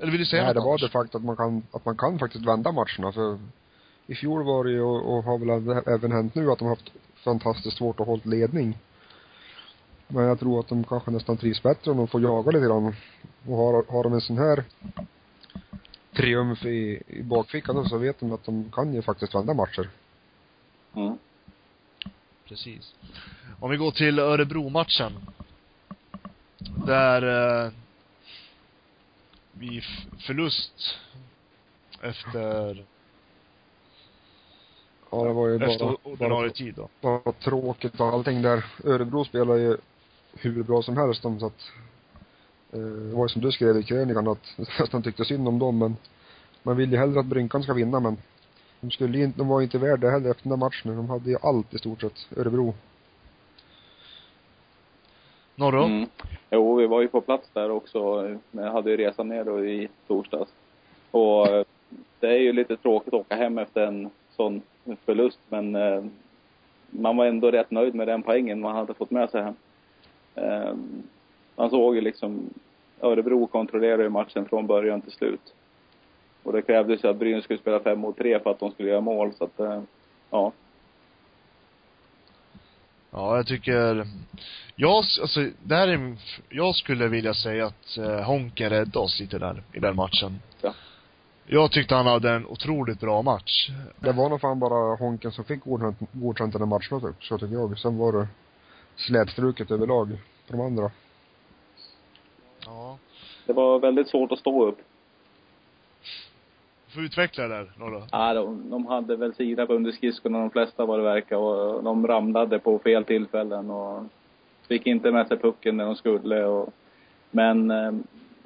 eller 0.00 0.10
vill 0.10 0.20
du 0.20 0.26
säga 0.26 0.44
nej, 0.44 0.54
det 0.54 0.60
något, 0.60 0.64
var 0.64 0.72
Anders? 0.72 0.82
det 0.82 0.88
faktum 0.88 1.20
att 1.20 1.24
man 1.24 1.36
kan, 1.36 1.62
att 1.72 1.84
man 1.84 1.96
kan 1.96 2.18
faktiskt 2.18 2.46
vända 2.46 2.72
matcherna 2.72 3.12
för 3.12 3.38
i 4.06 4.14
fjol 4.14 4.44
var 4.44 4.64
det 4.64 4.70
ju 4.70 4.80
och, 4.80 5.16
och 5.16 5.24
har 5.24 5.38
väl 5.38 5.82
även 5.86 6.12
hänt 6.12 6.34
nu 6.34 6.50
att 6.50 6.58
de 6.58 6.64
har 6.64 6.76
haft 6.76 6.92
fantastiskt 7.14 7.76
svårt 7.76 8.00
att 8.00 8.06
hålla 8.06 8.22
ledning. 8.24 8.78
Men 10.08 10.24
jag 10.24 10.40
tror 10.40 10.60
att 10.60 10.68
de 10.68 10.84
kanske 10.84 11.10
nästan 11.10 11.36
trivs 11.36 11.62
bättre 11.62 11.90
om 11.90 11.96
de 11.96 12.08
får 12.08 12.20
jaga 12.22 12.50
lite 12.50 12.66
grann. 12.66 12.94
Och 13.48 13.56
har, 13.56 13.84
har 13.92 14.02
de 14.04 14.12
en 14.12 14.20
sån 14.20 14.38
här 14.38 14.64
triumf 16.16 16.64
i, 16.64 17.02
i 17.06 17.22
bakfickan 17.22 17.76
då 17.76 17.84
så 17.84 17.98
vet 17.98 18.20
de 18.20 18.32
att 18.32 18.44
de 18.44 18.70
kan 18.72 18.94
ju 18.94 19.02
faktiskt 19.02 19.34
vända 19.34 19.54
matcher. 19.54 19.88
Mm. 20.94 21.18
Precis. 22.48 22.94
Om 23.60 23.70
vi 23.70 23.76
går 23.76 23.90
till 23.90 24.18
Örebro-matchen. 24.18 25.12
Där, 26.86 27.22
eh, 27.66 27.72
vid 29.52 29.78
f- 29.78 30.06
förlust 30.26 30.94
efter, 32.00 32.84
Ja, 35.10 35.24
det 35.24 35.32
var 35.32 35.48
ju 35.48 35.54
efter 35.54 35.84
bara, 35.84 35.96
ordinarie 36.02 36.48
bara, 36.48 36.54
tid 36.54 36.74
då. 36.74 36.88
bara 37.00 37.32
tråkigt 37.32 38.00
och 38.00 38.06
allting 38.06 38.42
där. 38.42 38.64
Örebro 38.84 39.24
spelar 39.24 39.54
ju 39.56 39.76
hur 40.36 40.62
bra 40.62 40.82
som 40.82 40.96
helst 40.96 41.22
de 41.22 41.40
så 41.40 41.46
att 41.46 41.72
eh, 42.72 42.80
det 42.80 43.14
var 43.14 43.24
ju 43.24 43.28
som 43.28 43.42
du 43.42 43.52
skrev 43.52 43.76
i 43.76 43.82
krönikan 43.82 44.28
att 44.28 44.58
nästan 44.78 45.02
tyckte 45.02 45.24
synd 45.24 45.48
om 45.48 45.58
dem 45.58 45.78
men 45.78 45.96
man 46.62 46.76
vill 46.76 46.92
ju 46.92 46.98
hellre 46.98 47.20
att 47.20 47.26
Brynkan 47.26 47.62
ska 47.62 47.72
vinna 47.72 48.00
men 48.00 48.16
de 48.84 48.90
skulle 48.90 49.18
ju 49.18 49.24
inte, 49.24 49.38
de 49.38 49.48
var 49.48 49.60
ju 49.60 49.64
inte 49.64 49.78
värda 49.78 50.10
heller 50.10 50.30
efter 50.30 50.42
den 50.42 50.50
där 50.50 50.66
matchen. 50.66 50.96
De 50.96 51.10
hade 51.10 51.30
ju 51.30 51.36
allt 51.42 51.74
i 51.74 51.78
stort 51.78 52.00
sett, 52.00 52.28
Örebro. 52.36 52.74
Norro? 55.54 55.84
Mm. 55.84 56.08
Jo, 56.50 56.74
vi 56.74 56.86
var 56.86 57.00
ju 57.00 57.08
på 57.08 57.20
plats 57.20 57.50
där 57.52 57.70
också. 57.70 58.22
Men 58.50 58.64
jag 58.64 58.72
hade 58.72 58.90
ju 58.90 58.96
resan 58.96 59.28
ner 59.28 59.44
då 59.44 59.64
i 59.64 59.88
torsdags. 60.06 60.50
Och 61.10 61.48
eh, 61.48 61.64
det 62.20 62.26
är 62.26 62.38
ju 62.38 62.52
lite 62.52 62.76
tråkigt 62.76 63.14
att 63.14 63.20
åka 63.20 63.36
hem 63.36 63.58
efter 63.58 63.86
en 63.86 64.10
sån 64.36 64.62
förlust, 65.04 65.40
men 65.48 65.74
eh, 65.76 66.04
man 66.90 67.16
var 67.16 67.26
ändå 67.26 67.50
rätt 67.50 67.70
nöjd 67.70 67.94
med 67.94 68.08
den 68.08 68.22
poängen 68.22 68.60
man 68.60 68.76
hade 68.76 68.94
fått 68.94 69.10
med 69.10 69.30
sig 69.30 69.42
hem. 69.42 69.54
Eh, 70.34 70.74
man 71.56 71.70
såg 71.70 71.94
ju 71.94 72.00
liksom, 72.00 72.50
Örebro 73.00 73.46
kontrollerade 73.46 74.02
ju 74.02 74.08
matchen 74.08 74.44
från 74.44 74.66
början 74.66 75.00
till 75.00 75.12
slut. 75.12 75.54
Och 76.42 76.52
det 76.52 76.62
krävdes 76.62 77.04
ju 77.04 77.08
att 77.08 77.16
Brynäs 77.16 77.44
skulle 77.44 77.58
spela 77.58 77.80
fem 77.80 77.98
mot 77.98 78.16
tre 78.16 78.40
för 78.40 78.50
att 78.50 78.60
de 78.60 78.70
skulle 78.70 78.88
göra 78.88 79.00
mål, 79.00 79.32
så 79.38 79.44
att, 79.44 79.60
eh, 79.60 79.82
ja. 80.30 80.52
Ja, 83.10 83.36
jag 83.36 83.46
tycker, 83.46 84.06
jag, 84.76 85.04
alltså, 85.20 85.40
det 85.62 85.74
här 85.74 85.88
är, 85.88 86.16
jag 86.48 86.74
skulle 86.74 87.08
vilja 87.08 87.34
säga 87.34 87.66
att 87.66 87.98
eh, 87.98 88.20
Honken 88.20 88.70
räddade 88.70 88.98
oss 88.98 89.20
lite 89.20 89.38
där, 89.38 89.62
i 89.72 89.78
den 89.78 89.96
matchen. 89.96 90.40
Ja. 90.62 90.74
Jag 91.46 91.72
tyckte 91.72 91.94
han 91.94 92.06
hade 92.06 92.30
en 92.30 92.46
otroligt 92.46 93.00
bra 93.00 93.22
match. 93.22 93.70
Det 94.00 94.12
var 94.12 94.28
nog 94.28 94.40
fan 94.40 94.58
bara 94.58 94.96
Honken 94.96 95.32
som 95.32 95.44
fick 95.44 95.64
godkänt, 95.64 95.98
godkänt 96.12 96.52
den 96.52 96.68
matchen 96.68 97.00
så, 97.00 97.12
så 97.20 97.38
tycker 97.38 97.54
jag. 97.54 97.78
Sen 97.78 97.98
var 97.98 98.12
det 98.12 98.28
slätstruket 98.96 99.70
överlag 99.70 100.08
på 100.46 100.56
de 100.56 100.60
andra. 100.60 100.90
Ja. 102.66 102.98
Det 103.46 103.52
var 103.52 103.78
väldigt 103.78 104.08
svårt 104.08 104.32
att 104.32 104.38
stå 104.38 104.66
upp. 104.66 104.78
Får 106.94 107.02
utveckla 107.02 107.48
där, 107.48 107.72
Norro. 107.78 108.02
Ja, 108.12 108.34
de, 108.34 108.70
de 108.70 108.86
hade 108.86 109.16
väl 109.16 109.34
sida 109.34 109.66
under 109.66 109.92
skridskorna 109.92 110.38
de 110.38 110.50
flesta 110.50 110.84
vad 110.84 110.98
det 110.98 111.02
verkar 111.02 111.36
och 111.36 111.84
de 111.84 112.06
ramlade 112.06 112.58
på 112.58 112.78
fel 112.78 113.04
tillfällen 113.04 113.70
och 113.70 114.04
fick 114.68 114.86
inte 114.86 115.10
med 115.10 115.28
sig 115.28 115.38
pucken 115.38 115.76
när 115.76 115.84
de 115.84 115.96
skulle 115.96 116.44
och 116.44 116.74
men 117.30 117.70
eh, 117.70 117.92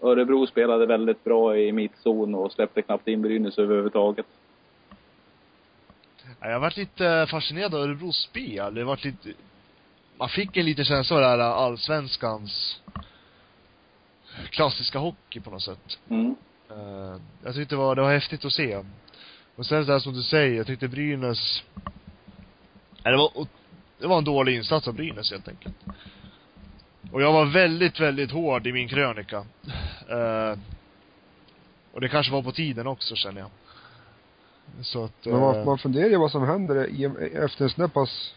Örebro 0.03 0.47
spelade 0.47 0.87
väldigt 0.87 1.25
bra 1.25 1.57
i 1.57 1.73
mittzon 1.73 2.35
och 2.35 2.53
släppte 2.53 2.83
knappt 2.83 3.09
in 3.09 3.23
Brynäs 3.23 3.59
överhuvudtaget. 3.59 4.27
Ja, 6.41 6.51
Jag 6.51 6.61
varit 6.61 6.77
lite 6.77 7.27
fascinerad 7.31 7.75
av 7.75 7.81
Örebros 7.81 8.17
spel. 8.17 8.75
Det 8.75 8.85
varit 8.85 9.05
lite, 9.05 9.29
man 10.19 10.29
fick 10.29 10.57
en 10.57 10.65
liten 10.65 10.85
känsla 10.85 11.17
av 11.17 11.23
det 11.23 11.29
här 11.29 11.39
allsvenskans 11.39 12.81
klassiska 14.51 14.99
hockey 14.99 15.41
på 15.41 15.51
något 15.51 15.63
sätt. 15.63 15.99
Mm. 16.09 16.37
Eh, 16.71 17.21
jag 17.45 17.55
tyckte 17.55 17.75
det 17.75 17.79
var, 17.79 17.95
det 17.95 18.03
var 18.03 18.13
häftigt 18.13 18.45
att 18.45 18.53
se. 18.53 18.77
Och 19.57 19.67
sen 19.67 19.85
så 19.85 19.93
där 19.93 19.99
som 19.99 20.13
du 20.13 20.23
säger, 20.23 20.57
jag 20.57 20.67
tyckte 20.67 20.89
Brynäs, 20.89 21.63
nej, 23.05 23.13
det 23.13 23.17
var, 23.17 23.47
det 23.99 24.07
var 24.07 24.19
en 24.19 24.25
dålig 24.25 24.57
insats 24.57 24.89
av 24.89 24.95
Brynäs 24.95 25.31
helt 25.31 25.49
enkelt. 25.49 25.77
Och 27.13 27.23
jag 27.23 27.33
var 27.33 27.45
väldigt, 27.45 28.01
väldigt 28.01 28.31
hård 28.31 28.67
i 28.67 28.73
min 28.73 28.89
krönika. 28.89 29.45
Eh, 30.09 30.59
och 31.93 32.01
det 32.01 32.09
kanske 32.09 32.33
var 32.33 32.43
på 32.43 32.53
tiden 32.53 32.87
också 32.87 33.15
känner 33.15 33.41
jag. 33.41 33.51
Så 34.83 35.05
att, 35.05 35.25
Men 35.25 35.41
man, 35.41 35.57
eh, 35.57 35.65
man 35.65 35.79
funderar 35.79 36.09
ju 36.09 36.17
vad 36.17 36.31
som 36.31 36.43
händer 36.43 36.87
i, 36.87 37.05
efter 37.35 37.65
en 37.65 37.71
sån 37.71 37.83
där 37.83 37.89
pass 37.89 38.35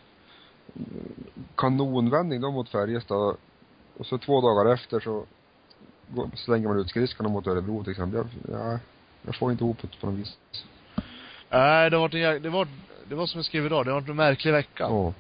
kanonvändning 1.56 2.42
då 2.42 2.52
mot 2.52 2.70
Färjestad. 2.70 3.38
Och 3.98 4.06
så 4.06 4.18
två 4.18 4.42
dagar 4.42 4.74
efter 4.74 5.00
så 5.00 5.26
slänger 6.36 6.68
man 6.68 6.80
ut 6.80 6.90
skridskorna 6.90 7.30
mot 7.30 7.48
Örebro 7.48 7.84
till 7.84 7.92
exempel. 7.92 8.26
Jag, 8.48 8.60
ja, 8.60 8.80
jag 9.22 9.36
får 9.36 9.52
inte 9.52 9.64
ihop 9.64 9.78
det 9.82 10.00
på 10.00 10.08
något 10.08 10.20
vis. 10.20 10.38
Nej, 11.50 11.90
det 11.90 11.98
var 11.98 12.16
en, 12.16 12.42
det 12.42 12.50
var, 12.50 12.68
det 13.10 13.16
var 13.16 13.26
som 13.26 13.38
jag 13.38 13.46
skrev 13.46 13.66
idag, 13.66 13.86
det 13.86 13.92
var 13.92 14.02
en 14.02 14.16
märklig 14.16 14.52
vecka. 14.52 14.84
Ja. 14.84 15.14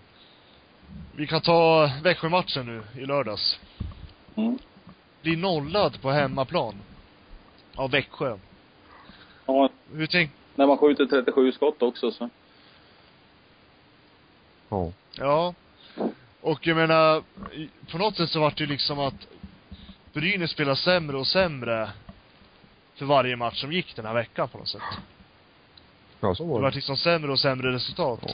Vi 1.16 1.28
kan 1.28 1.42
ta 1.42 1.92
Växjö-matchen 2.04 2.66
nu, 2.66 3.02
i 3.02 3.06
lördags. 3.06 3.60
Mm. 4.36 4.58
Blir 5.22 5.38
nollad 5.38 6.02
på 6.02 6.12
hemmaplan. 6.12 6.76
Av 7.76 7.92
Växjö. 7.92 8.38
Ja, 9.46 9.70
Hur 9.94 10.08
tänk, 10.08 10.32
när 10.56 10.68
man 10.68 10.78
skjuter 10.78 11.06
37 11.06 11.52
skott 11.52 11.82
också 11.82 12.12
så. 12.12 12.30
Ja. 14.72 14.92
ja. 15.18 15.54
Och 16.42 16.68
jag 16.68 16.78
menar, 16.78 17.24
på 17.92 17.98
något 17.98 18.18
sätt 18.18 18.30
så 18.30 18.40
vart 18.40 18.58
det 18.58 18.66
liksom 18.66 19.00
att 19.00 19.28
Brynäs 20.14 20.52
spelar 20.52 20.76
sämre 20.76 21.18
och 21.18 21.28
sämre 21.28 21.90
för 22.96 23.06
varje 23.06 23.36
match 23.36 23.62
som 23.62 23.72
gick 23.72 23.96
den 23.96 24.06
här 24.06 24.14
veckan 24.14 24.48
på 24.50 24.58
något 24.58 24.68
sätt. 24.68 24.82
Ja, 26.20 26.36
så 26.36 26.44
Det 26.44 26.50
var 26.50 26.62
vart 26.62 26.72
det. 26.74 26.76
liksom 26.76 26.98
sämre 26.98 27.32
och 27.32 27.40
sämre 27.40 27.72
resultat. 27.72 28.20
Ja. 28.28 28.34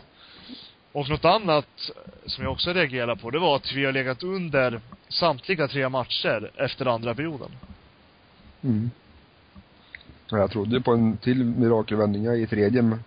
Och 0.91 1.10
något 1.10 1.26
annat 1.26 1.91
som 2.26 2.43
jag 2.43 2.54
också 2.54 2.73
reagerade 2.73 3.15
på, 3.21 3.30
det 3.32 3.39
var 3.39 3.56
att 3.56 3.73
vi 3.73 3.86
har 3.86 3.91
legat 3.91 4.23
under 4.23 4.82
samtliga 5.10 5.67
tre 5.67 5.89
matcher 5.89 6.52
efter 6.56 6.86
andra 6.86 7.15
perioden. 7.15 7.50
Mm. 8.63 8.91
Ja, 10.30 10.38
jag 10.38 10.52
trodde 10.52 10.82
på 10.82 10.91
en 10.93 11.17
till 11.17 11.43
mirakelvändning 11.45 12.26
i 12.26 12.47
tredje 12.47 12.82
men 12.82 13.04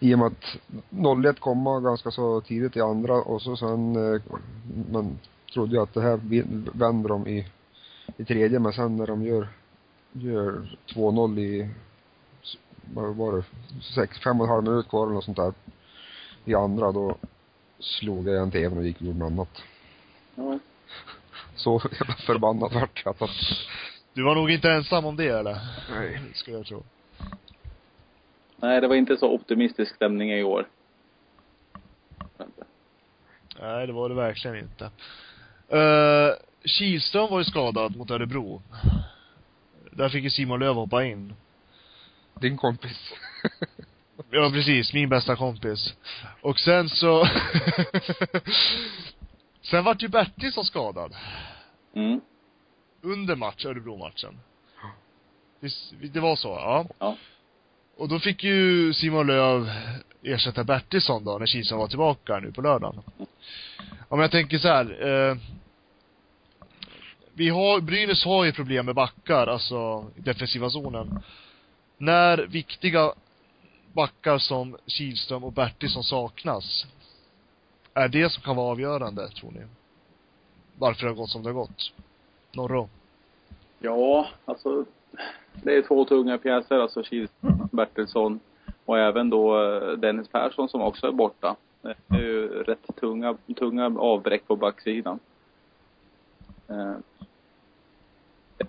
i 0.00 0.14
och 0.14 0.18
med 0.18 0.26
att 0.26 0.56
0-1 0.90 1.38
komma 1.40 1.80
ganska 1.80 2.10
så 2.10 2.40
tidigt 2.40 2.76
i 2.76 2.80
andra 2.80 3.14
och 3.14 3.42
så 3.42 3.56
sen, 3.56 4.14
eh, 4.14 4.22
man 4.92 5.18
trodde 5.52 5.72
ju 5.72 5.82
att 5.82 5.94
det 5.94 6.00
här 6.00 6.20
vänder 6.78 7.08
de 7.08 7.26
i, 7.26 7.46
i 8.16 8.24
tredje 8.24 8.58
men 8.58 8.72
sen 8.72 8.96
när 8.96 9.06
de 9.06 9.22
gör, 9.22 9.48
gör 10.12 10.76
2-0 10.94 11.38
i, 11.38 11.68
vad 12.94 13.16
var 13.16 13.36
det, 13.36 13.44
sex, 13.94 14.18
fem 14.18 14.40
och 14.40 14.46
en 14.46 14.52
halv 14.52 14.64
minut 14.64 14.88
kvar 14.88 15.06
eller 15.06 15.14
något 15.14 15.24
sånt 15.24 15.36
där 15.36 15.52
i 16.44 16.54
andra 16.54 16.92
då 16.92 17.16
slog 17.78 18.28
jag 18.28 18.34
igen 18.34 18.50
tvn 18.50 18.78
och 18.78 18.84
gick 18.84 18.96
och 18.96 19.02
gjorde 19.02 19.18
något 19.18 19.32
annat. 19.32 19.62
Ja. 20.34 20.58
Så 21.56 21.80
jävla 21.92 22.14
förbannad 22.14 22.72
vart 22.72 23.02
jag 23.04 23.14
att, 23.18 23.30
Du 24.14 24.22
var 24.22 24.34
nog 24.34 24.50
inte 24.50 24.70
ensam 24.70 25.04
om 25.04 25.16
det 25.16 25.28
eller? 25.28 25.58
nej. 25.90 26.20
Skulle 26.34 26.56
jag 26.56 26.66
tro. 26.66 26.82
Nej, 28.60 28.80
det 28.80 28.88
var 28.88 28.96
inte 28.96 29.16
så 29.16 29.30
optimistisk 29.30 29.94
stämning 29.94 30.32
i 30.32 30.42
år. 30.42 30.68
Nej, 33.60 33.86
det 33.86 33.92
var 33.92 34.08
det 34.08 34.14
verkligen 34.14 34.56
inte. 34.56 34.84
Uh, 35.76 36.32
Kihlström 36.64 37.30
var 37.30 37.38
ju 37.38 37.44
skadad 37.44 37.96
mot 37.96 38.10
Örebro. 38.10 38.62
Där 39.90 40.08
fick 40.08 40.24
ju 40.24 40.30
Simon 40.30 40.60
Löv 40.60 40.74
hoppa 40.74 41.04
in. 41.04 41.34
Din 42.34 42.56
kompis. 42.56 43.12
Ja, 44.30 44.50
precis. 44.52 44.92
Min 44.92 45.08
bästa 45.08 45.36
kompis. 45.36 45.94
Och 46.40 46.58
sen 46.58 46.88
så 46.88 47.24
Sen 49.62 49.84
vart 49.84 50.02
ju 50.02 50.08
Bertilsson 50.08 50.64
skadad. 50.64 51.14
Mm. 51.94 52.20
Under 53.02 53.36
match, 53.36 53.64
Örebro-matchen. 53.64 54.40
Visst, 55.60 55.92
det 56.12 56.20
var 56.20 56.36
så? 56.36 56.48
Ja. 56.48 56.86
Ja. 56.98 57.16
Och 58.00 58.08
då 58.08 58.18
fick 58.18 58.44
ju 58.44 58.92
Simon 58.92 59.26
Löv 59.26 59.70
ersätta 60.22 60.64
Bertilsson 60.64 61.24
då, 61.24 61.38
när 61.38 61.46
Kihlström 61.46 61.78
var 61.78 61.88
tillbaka 61.88 62.38
nu 62.38 62.52
på 62.52 62.62
lördagen. 62.62 63.02
Om 64.08 64.20
jag 64.20 64.30
tänker 64.30 64.58
så 64.58 64.68
här, 64.68 65.06
eh, 65.08 65.36
vi 67.32 67.48
har, 67.48 67.80
Brynäs 67.80 68.24
har 68.24 68.44
ju 68.44 68.52
problem 68.52 68.86
med 68.86 68.94
backar, 68.94 69.46
alltså 69.46 70.04
defensiva 70.16 70.70
zonen. 70.70 71.22
När 71.98 72.38
viktiga 72.38 73.12
backar 73.92 74.38
som 74.38 74.76
Kihlström 74.86 75.44
och 75.44 75.52
Bertilsson 75.52 76.04
saknas, 76.04 76.86
är 77.94 78.08
det 78.08 78.32
som 78.32 78.42
kan 78.42 78.56
vara 78.56 78.70
avgörande, 78.70 79.28
tror 79.28 79.50
ni? 79.50 79.60
Varför 80.78 81.02
det 81.02 81.08
har 81.08 81.16
gått 81.16 81.30
som 81.30 81.42
det 81.42 81.48
har 81.48 81.54
gått? 81.54 81.92
Norro? 82.52 82.88
Ja, 83.78 84.28
alltså 84.44 84.84
det 85.62 85.76
är 85.76 85.82
två 85.82 86.04
tunga 86.04 86.38
pjäser, 86.38 86.78
alltså 86.78 87.02
Kihlström, 87.02 87.59
Bertilsson 87.70 88.40
och 88.84 88.98
även 88.98 89.30
då 89.30 89.62
eh, 89.62 89.92
Dennis 89.92 90.28
Persson 90.28 90.68
som 90.68 90.80
också 90.80 91.06
är 91.06 91.12
borta. 91.12 91.56
Det 91.82 91.94
är 92.08 92.20
ju 92.20 92.48
rätt 92.48 92.96
tunga, 93.00 93.36
tunga 93.58 93.86
avbräck 93.98 94.46
på 94.46 94.56
backsidan. 94.56 95.18
Eh, 96.68 96.94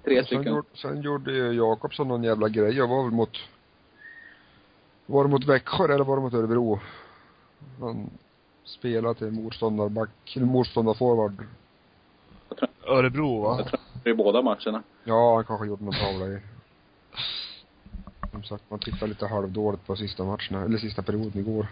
tre 0.04 0.16
Sen, 0.16 0.26
stycken. 0.26 0.44
gjorde, 0.54 0.68
sen 0.74 1.02
gjorde 1.02 1.32
ju 1.32 1.52
Jakobsson 1.52 2.08
någon 2.08 2.24
jävla 2.24 2.50
grej. 2.50 2.78
Jag 2.78 2.88
var 2.88 3.04
väl 3.04 3.12
mot, 3.12 3.38
var 5.06 5.24
det 5.24 5.30
mot 5.30 5.46
Växjö 5.46 5.84
eller 5.94 6.04
var 6.04 6.16
det 6.16 6.22
mot 6.22 6.34
Örebro? 6.34 6.80
Han 7.80 8.10
spelade 8.64 9.16
till 9.16 9.32
motståndarback, 9.32 10.36
motståndarforward. 10.36 11.46
Örebro, 12.88 13.42
va? 13.42 13.56
Jag 13.58 13.68
tror 13.68 14.14
i 14.14 14.14
båda 14.14 14.42
matcherna. 14.42 14.84
Ja, 15.04 15.36
han 15.36 15.44
kanske 15.44 15.68
gjorde 15.68 15.84
någon 15.84 15.94
tavla 15.94 16.28
i. 16.28 16.40
Som 18.44 18.58
sagt, 18.58 18.70
man 18.70 18.80
tittar 18.80 19.08
lite 19.08 19.28
halvdåligt 19.28 19.88
på 19.88 19.96
sista 19.96 20.24
matcherna, 20.24 20.66
eller 20.66 20.78
sista 20.78 21.02
perioden 21.02 21.42
igår. 21.42 21.68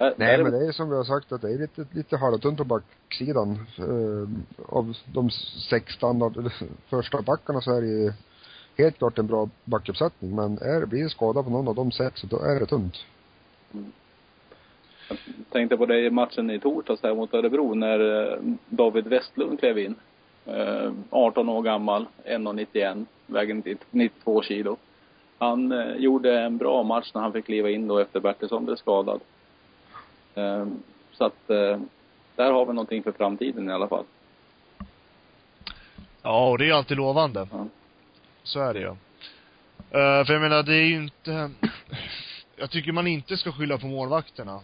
Äh, 0.00 0.08
Nej 0.16 0.42
men 0.42 0.52
det 0.52 0.66
är 0.66 0.72
som 0.72 0.90
vi 0.90 0.96
har 0.96 1.04
sagt 1.04 1.32
att 1.32 1.42
det 1.42 1.54
är 1.54 1.58
lite, 1.58 1.86
lite 1.92 2.16
halvtunt 2.16 2.58
på 2.58 2.64
backsidan. 2.64 3.66
Eh, 3.78 4.28
av 4.76 4.96
de 5.12 5.30
sex 5.70 5.92
standard, 5.92 6.36
eller 6.36 6.52
första 6.88 7.22
backarna 7.22 7.60
så 7.60 7.76
är 7.76 7.80
det 7.80 7.86
ju 7.86 8.12
helt 8.78 8.98
klart 8.98 9.18
en 9.18 9.26
bra 9.26 9.48
backuppsättning. 9.64 10.34
Men 10.34 10.58
är 10.58 10.86
blir 10.86 11.02
det 11.02 11.10
skada 11.10 11.42
på 11.42 11.50
någon 11.50 11.68
av 11.68 11.74
de 11.74 11.92
sex, 11.92 12.20
så 12.20 12.26
då 12.26 12.38
är 12.38 12.60
det 12.60 12.66
tunt. 12.66 12.96
Jag 15.08 15.18
tänkte 15.50 15.76
på 15.76 15.86
det 15.86 16.00
i 16.00 16.10
matchen 16.10 16.50
i 16.50 16.58
torsdags 16.58 17.00
där 17.00 17.14
mot 17.14 17.34
Örebro 17.34 17.74
när 17.74 18.32
eh, 18.32 18.38
David 18.68 19.06
Westlund 19.06 19.58
klev 19.60 19.78
in. 19.78 19.94
Eh, 20.46 20.92
18 21.10 21.48
år 21.48 21.62
gammal, 21.62 22.06
1,91, 22.24 23.06
väger 23.26 23.54
90 23.54 23.76
92 23.90 24.42
kilo. 24.42 24.76
Han 25.40 25.72
eh, 25.72 25.96
gjorde 25.96 26.40
en 26.40 26.58
bra 26.58 26.82
match 26.82 27.10
när 27.14 27.20
han 27.20 27.32
fick 27.32 27.44
kliva 27.44 27.70
in 27.70 27.88
då 27.88 27.98
efter 27.98 28.20
Bertilsson 28.20 28.64
blev 28.64 28.76
skadad. 28.76 29.20
Eh, 30.34 30.66
så 31.12 31.24
att 31.24 31.50
eh, 31.50 31.80
där 32.36 32.52
har 32.52 32.66
vi 32.66 32.72
någonting 32.72 33.02
för 33.02 33.12
framtiden 33.12 33.68
i 33.68 33.72
alla 33.72 33.88
fall. 33.88 34.04
Ja, 36.22 36.50
och 36.50 36.58
det 36.58 36.64
är 36.64 36.66
ju 36.66 36.72
alltid 36.72 36.96
lovande. 36.96 37.48
Ja. 37.52 37.66
Så 38.42 38.60
är 38.60 38.74
det 38.74 38.80
ju. 38.80 38.86
Eh, 39.90 40.24
för 40.26 40.32
jag 40.32 40.42
menar, 40.42 40.62
det 40.62 40.74
är 40.74 40.84
ju 40.84 40.96
inte... 40.96 41.50
Jag 42.56 42.70
tycker 42.70 42.92
man 42.92 43.06
inte 43.06 43.36
ska 43.36 43.52
skylla 43.52 43.78
på 43.78 43.86
målvakterna 43.86 44.60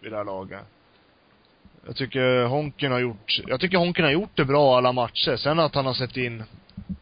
i 0.00 0.08
det 0.08 0.16
här 0.16 0.24
laget. 0.24 0.60
Jag 1.86 1.96
tycker 1.96 2.44
Honken 2.44 2.92
har 2.92 2.98
gjort, 2.98 3.40
jag 3.46 3.60
tycker 3.60 3.78
Honken 3.78 4.04
har 4.04 4.12
gjort 4.12 4.36
det 4.36 4.44
bra 4.44 4.76
alla 4.76 4.92
matcher. 4.92 5.36
Sen 5.36 5.58
att 5.58 5.74
han 5.74 5.86
har 5.86 5.94
sett 5.94 6.16
in 6.16 6.44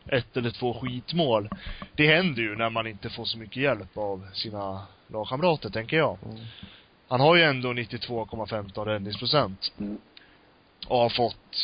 ett 0.07 0.37
eller 0.37 0.51
två 0.51 0.75
skitmål. 0.75 1.49
Det 1.95 2.07
händer 2.17 2.43
ju 2.43 2.57
när 2.57 2.71
man 2.71 2.87
inte 2.87 3.11
får 3.11 3.25
så 3.25 3.39
mycket 3.39 3.57
hjälp 3.57 3.99
av 3.99 4.27
sina 4.33 4.83
lagkamrater, 5.07 5.71
tänker 5.71 5.97
jag. 5.97 6.19
Han 7.09 7.21
har 7.21 7.37
ju 7.37 7.43
ändå 7.43 7.69
92,15 7.73 8.85
räddningsprocent. 8.85 9.73
Mm. 9.79 9.99
Och 10.89 10.99
har 10.99 11.09
fått 11.09 11.57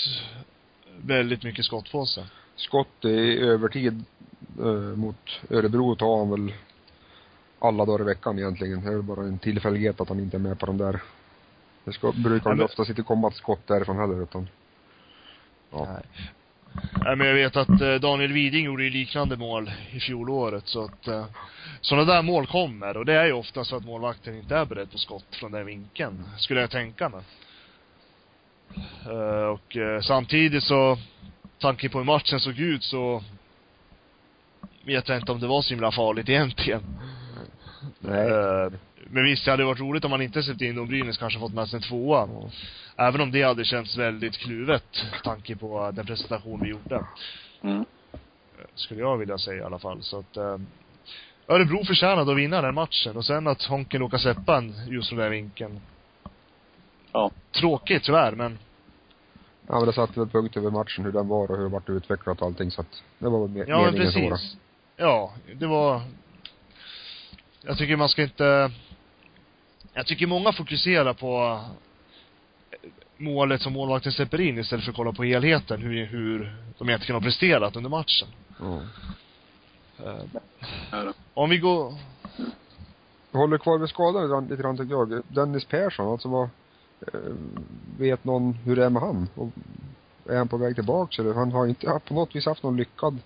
väldigt 0.96 1.42
mycket 1.42 1.64
skott 1.64 1.92
på 1.92 2.06
sig. 2.06 2.24
Skott 2.56 3.04
i 3.04 3.38
övertid 3.40 4.04
eh, 4.58 4.64
mot 4.96 5.40
Örebro 5.50 5.96
tar 5.96 6.18
han 6.18 6.30
väl 6.30 6.52
alla 7.58 7.84
dagar 7.84 8.00
i 8.00 8.04
veckan 8.06 8.38
egentligen. 8.38 8.80
Det 8.84 8.88
är 8.88 8.92
väl 8.92 9.02
bara 9.02 9.20
en 9.20 9.38
tillfällighet 9.38 10.00
att 10.00 10.08
han 10.08 10.20
inte 10.20 10.36
är 10.36 10.38
med 10.38 10.58
på 10.58 10.66
de 10.66 10.78
där. 10.78 11.02
Det 11.84 11.92
ska, 11.92 12.12
brukar 12.12 12.50
Ja, 12.50 12.50
väl 12.50 12.56
men- 12.56 12.64
oftast 12.64 12.90
inte 12.90 13.02
komma 13.02 13.28
ett 13.28 13.34
skott 13.36 13.66
därifrån 13.66 13.98
heller 13.98 14.22
utan 14.22 14.48
Ja. 15.70 15.84
Nej. 15.92 16.30
Nej, 17.04 17.16
men 17.16 17.26
jag 17.26 17.34
vet 17.34 17.56
att 17.56 17.80
eh, 17.80 17.94
Daniel 17.94 18.32
Widing 18.32 18.64
gjorde 18.64 18.84
ju 18.84 18.90
liknande 18.90 19.36
mål 19.36 19.70
i 19.92 20.00
fjolåret, 20.00 20.66
så 20.66 20.84
att 20.84 21.08
eh, 21.08 21.26
sådana 21.80 22.12
där 22.12 22.22
mål 22.22 22.46
kommer. 22.46 22.96
Och 22.96 23.06
det 23.06 23.14
är 23.14 23.24
ju 23.24 23.32
ofta 23.32 23.64
så 23.64 23.76
att 23.76 23.84
målvakten 23.84 24.38
inte 24.38 24.56
är 24.56 24.64
beredd 24.64 24.92
på 24.92 24.98
skott 24.98 25.36
från 25.36 25.52
den 25.52 25.66
vinkeln, 25.66 26.24
skulle 26.38 26.60
jag 26.60 26.70
tänka 26.70 27.08
mig. 27.08 27.22
Eh, 29.06 29.46
och 29.46 29.76
eh, 29.76 30.00
samtidigt 30.00 30.64
så, 30.64 30.98
tanke 31.58 31.88
på 31.88 31.98
hur 31.98 32.04
matchen 32.04 32.40
såg 32.40 32.58
ut 32.58 32.84
så 32.84 33.22
vet 34.84 35.08
jag 35.08 35.18
inte 35.18 35.32
om 35.32 35.40
det 35.40 35.46
var 35.46 35.62
så 35.62 35.70
himla 35.70 35.92
farligt 35.92 36.28
egentligen. 36.28 36.82
Nej. 38.00 38.70
Men 39.10 39.24
visst, 39.24 39.44
det 39.44 39.50
hade 39.50 39.64
varit 39.64 39.80
roligt 39.80 40.04
om 40.04 40.10
man 40.10 40.22
inte 40.22 40.42
släppt 40.42 40.60
in 40.60 40.78
och 40.78 40.86
Brynäs 40.86 41.18
kanske 41.18 41.38
fått 41.40 41.54
med 41.54 41.68
sig 41.68 41.76
en 41.76 41.82
tvåa. 41.82 42.28
Även 42.96 43.20
om 43.20 43.30
det 43.30 43.42
hade 43.42 43.64
känts 43.64 43.96
väldigt 43.96 44.36
kluvet, 44.36 44.84
tanke 45.22 45.56
på 45.56 45.90
den 45.90 46.06
presentation 46.06 46.60
vi 46.62 46.68
gjorde. 46.68 47.04
Mm. 47.62 47.84
Skulle 48.74 49.00
jag 49.00 49.16
vilja 49.16 49.38
säga 49.38 49.62
i 49.62 49.64
alla 49.64 49.78
fall. 49.78 50.02
Så 50.02 50.18
att, 50.18 50.36
eh, 50.36 50.58
Örebro 51.48 51.84
förtjänade 51.84 52.32
att 52.32 52.38
vinna 52.38 52.62
den 52.62 52.74
matchen 52.74 53.16
och 53.16 53.24
sen 53.24 53.46
att 53.46 53.62
Honken 53.62 54.00
råkade 54.00 54.22
släppa 54.22 54.56
en 54.56 54.74
just 54.88 55.08
från 55.08 55.18
den 55.18 55.30
vinkeln. 55.30 55.80
Ja. 57.12 57.30
Tråkigt 57.60 58.04
tyvärr, 58.04 58.32
men 58.32 58.58
Ja 59.66 59.74
men 59.78 59.86
det 59.86 59.92
satte 59.92 60.20
väl 60.20 60.28
punkt 60.28 60.56
över 60.56 60.70
matchen, 60.70 61.04
hur 61.04 61.12
den 61.12 61.28
var 61.28 61.50
och 61.50 61.56
hur 61.56 61.64
det 61.64 61.70
vart 61.70 61.88
utvecklat 61.88 62.40
och 62.40 62.46
allting 62.46 62.70
så 62.70 62.80
att 62.80 63.02
det 63.18 63.28
var 63.28 63.46
väl 63.46 63.56
me- 63.56 63.64
ja 63.68 63.82
men 63.82 63.92
meningen 63.92 64.12
så 64.12 64.20
då. 64.20 64.28
precis. 64.30 64.56
Ja, 64.96 65.32
det 65.54 65.66
var 65.66 66.02
Jag 67.62 67.78
tycker 67.78 67.96
man 67.96 68.08
ska 68.08 68.22
inte 68.22 68.70
Jag 69.94 70.06
tycker 70.06 70.26
många 70.26 70.52
fokuserar 70.52 71.14
på 71.14 71.60
eh, 72.70 72.78
målet 73.16 73.62
som 73.62 73.72
målvakten 73.72 74.12
släpper 74.12 74.40
in 74.40 74.58
istället 74.58 74.84
för 74.84 74.92
att 74.92 74.96
kolla 74.96 75.12
på 75.12 75.24
helheten, 75.24 75.82
hur, 75.82 76.04
hur 76.06 76.56
de 76.78 76.88
egentligen 76.88 77.14
har 77.14 77.20
presterat 77.22 77.76
under 77.76 77.90
matchen. 77.90 78.28
Ja. 78.60 78.80
Eh. 80.92 81.10
Om 81.34 81.50
vi 81.50 81.58
går 81.58 81.94
Jag 83.32 83.38
håller 83.38 83.58
kvar 83.58 83.78
vid 83.78 83.88
skadan 83.88 84.22
lite 84.22 84.32
grann- 84.32 84.46
lite 84.48 84.62
grann 84.62 84.76
tycker 84.76 84.94
jag. 84.94 85.22
Dennis 85.28 85.64
Persson, 85.64 86.08
alltså 86.08 86.28
vad, 86.28 86.48
eh, 87.12 87.20
vet 87.98 88.24
någon 88.24 88.52
hur 88.52 88.76
det 88.76 88.84
är 88.84 88.90
med 88.90 89.02
han? 89.02 89.28
Och 89.34 89.48
är 90.28 90.36
han 90.36 90.48
på 90.48 90.56
väg 90.56 90.74
tillbaks 90.74 91.18
eller? 91.18 91.34
Han 91.34 91.52
har 91.52 91.66
inte 91.66 92.00
på 92.08 92.14
något 92.14 92.36
vis 92.36 92.46
haft 92.46 92.62
någon 92.62 92.76
lyckad 92.76 93.18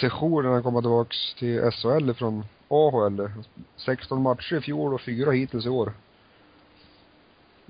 session 0.00 0.44
när 0.44 0.50
han 0.50 0.62
kommer 0.62 0.80
tillbaks 0.80 1.34
till 1.34 1.70
SHL 1.72 2.12
från 2.12 2.44
AHL. 2.68 3.30
16 3.76 4.22
matcher 4.22 4.56
i 4.56 4.60
fjol 4.60 4.94
och 4.94 5.00
fyra 5.00 5.30
hittills 5.30 5.66
i 5.66 5.68
år. 5.68 5.92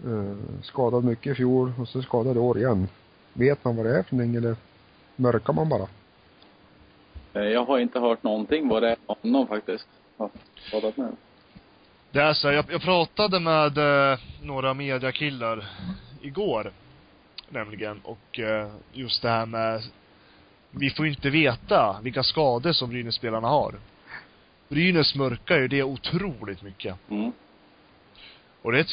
Eh, 0.05 0.63
skadad 0.63 1.05
mycket 1.05 1.33
i 1.33 1.35
fjol 1.35 1.73
och 1.81 1.89
så 1.89 2.03
skadad 2.03 2.37
i 2.37 2.41
år 2.41 2.59
igen. 2.59 2.89
Vet 3.33 3.65
man 3.65 3.77
vad 3.77 3.87
det 3.87 3.99
är 3.99 4.03
för 4.03 4.17
någonting 4.17 4.37
eller 4.37 4.57
mörkar 5.17 5.53
man 5.53 5.69
bara? 5.69 5.89
Eh, 7.35 7.43
Jag 7.43 7.65
har 7.65 7.79
inte 7.79 8.01
hört 8.01 8.23
någonting 8.23 8.69
vad 8.69 8.83
det 8.83 8.91
är 8.91 8.97
om 9.07 9.17
honom 9.23 9.47
faktiskt. 9.47 9.89
Har 10.17 10.31
pratat 10.71 10.97
med. 10.97 11.17
Det 12.11 12.21
är 12.21 12.33
så 12.33 12.49
jag, 12.53 12.65
jag 12.71 12.81
pratade 12.83 13.41
med 13.41 13.79
eh, 14.13 14.19
några 14.43 14.75
mediakillar 14.75 15.65
igår, 16.21 16.73
nämligen, 17.49 18.01
och 18.05 18.39
eh, 18.41 18.71
just 18.93 19.23
det 19.23 19.29
här 19.29 19.47
med, 19.47 19.83
vi 20.71 20.91
får 20.91 21.07
inte 21.07 21.31
veta 21.31 21.97
vilka 22.03 22.23
skador 22.23 22.73
som 22.73 22.91
Brynäs-spelarna 22.91 23.49
har. 23.49 23.75
Brynäs 24.69 25.15
mörkar 25.15 25.59
ju 25.59 25.69
det 25.69 25.83
otroligt 25.83 26.63
mycket. 26.63 26.97
Mm. 27.11 27.33
Och 28.63 28.73
det, 28.73 28.87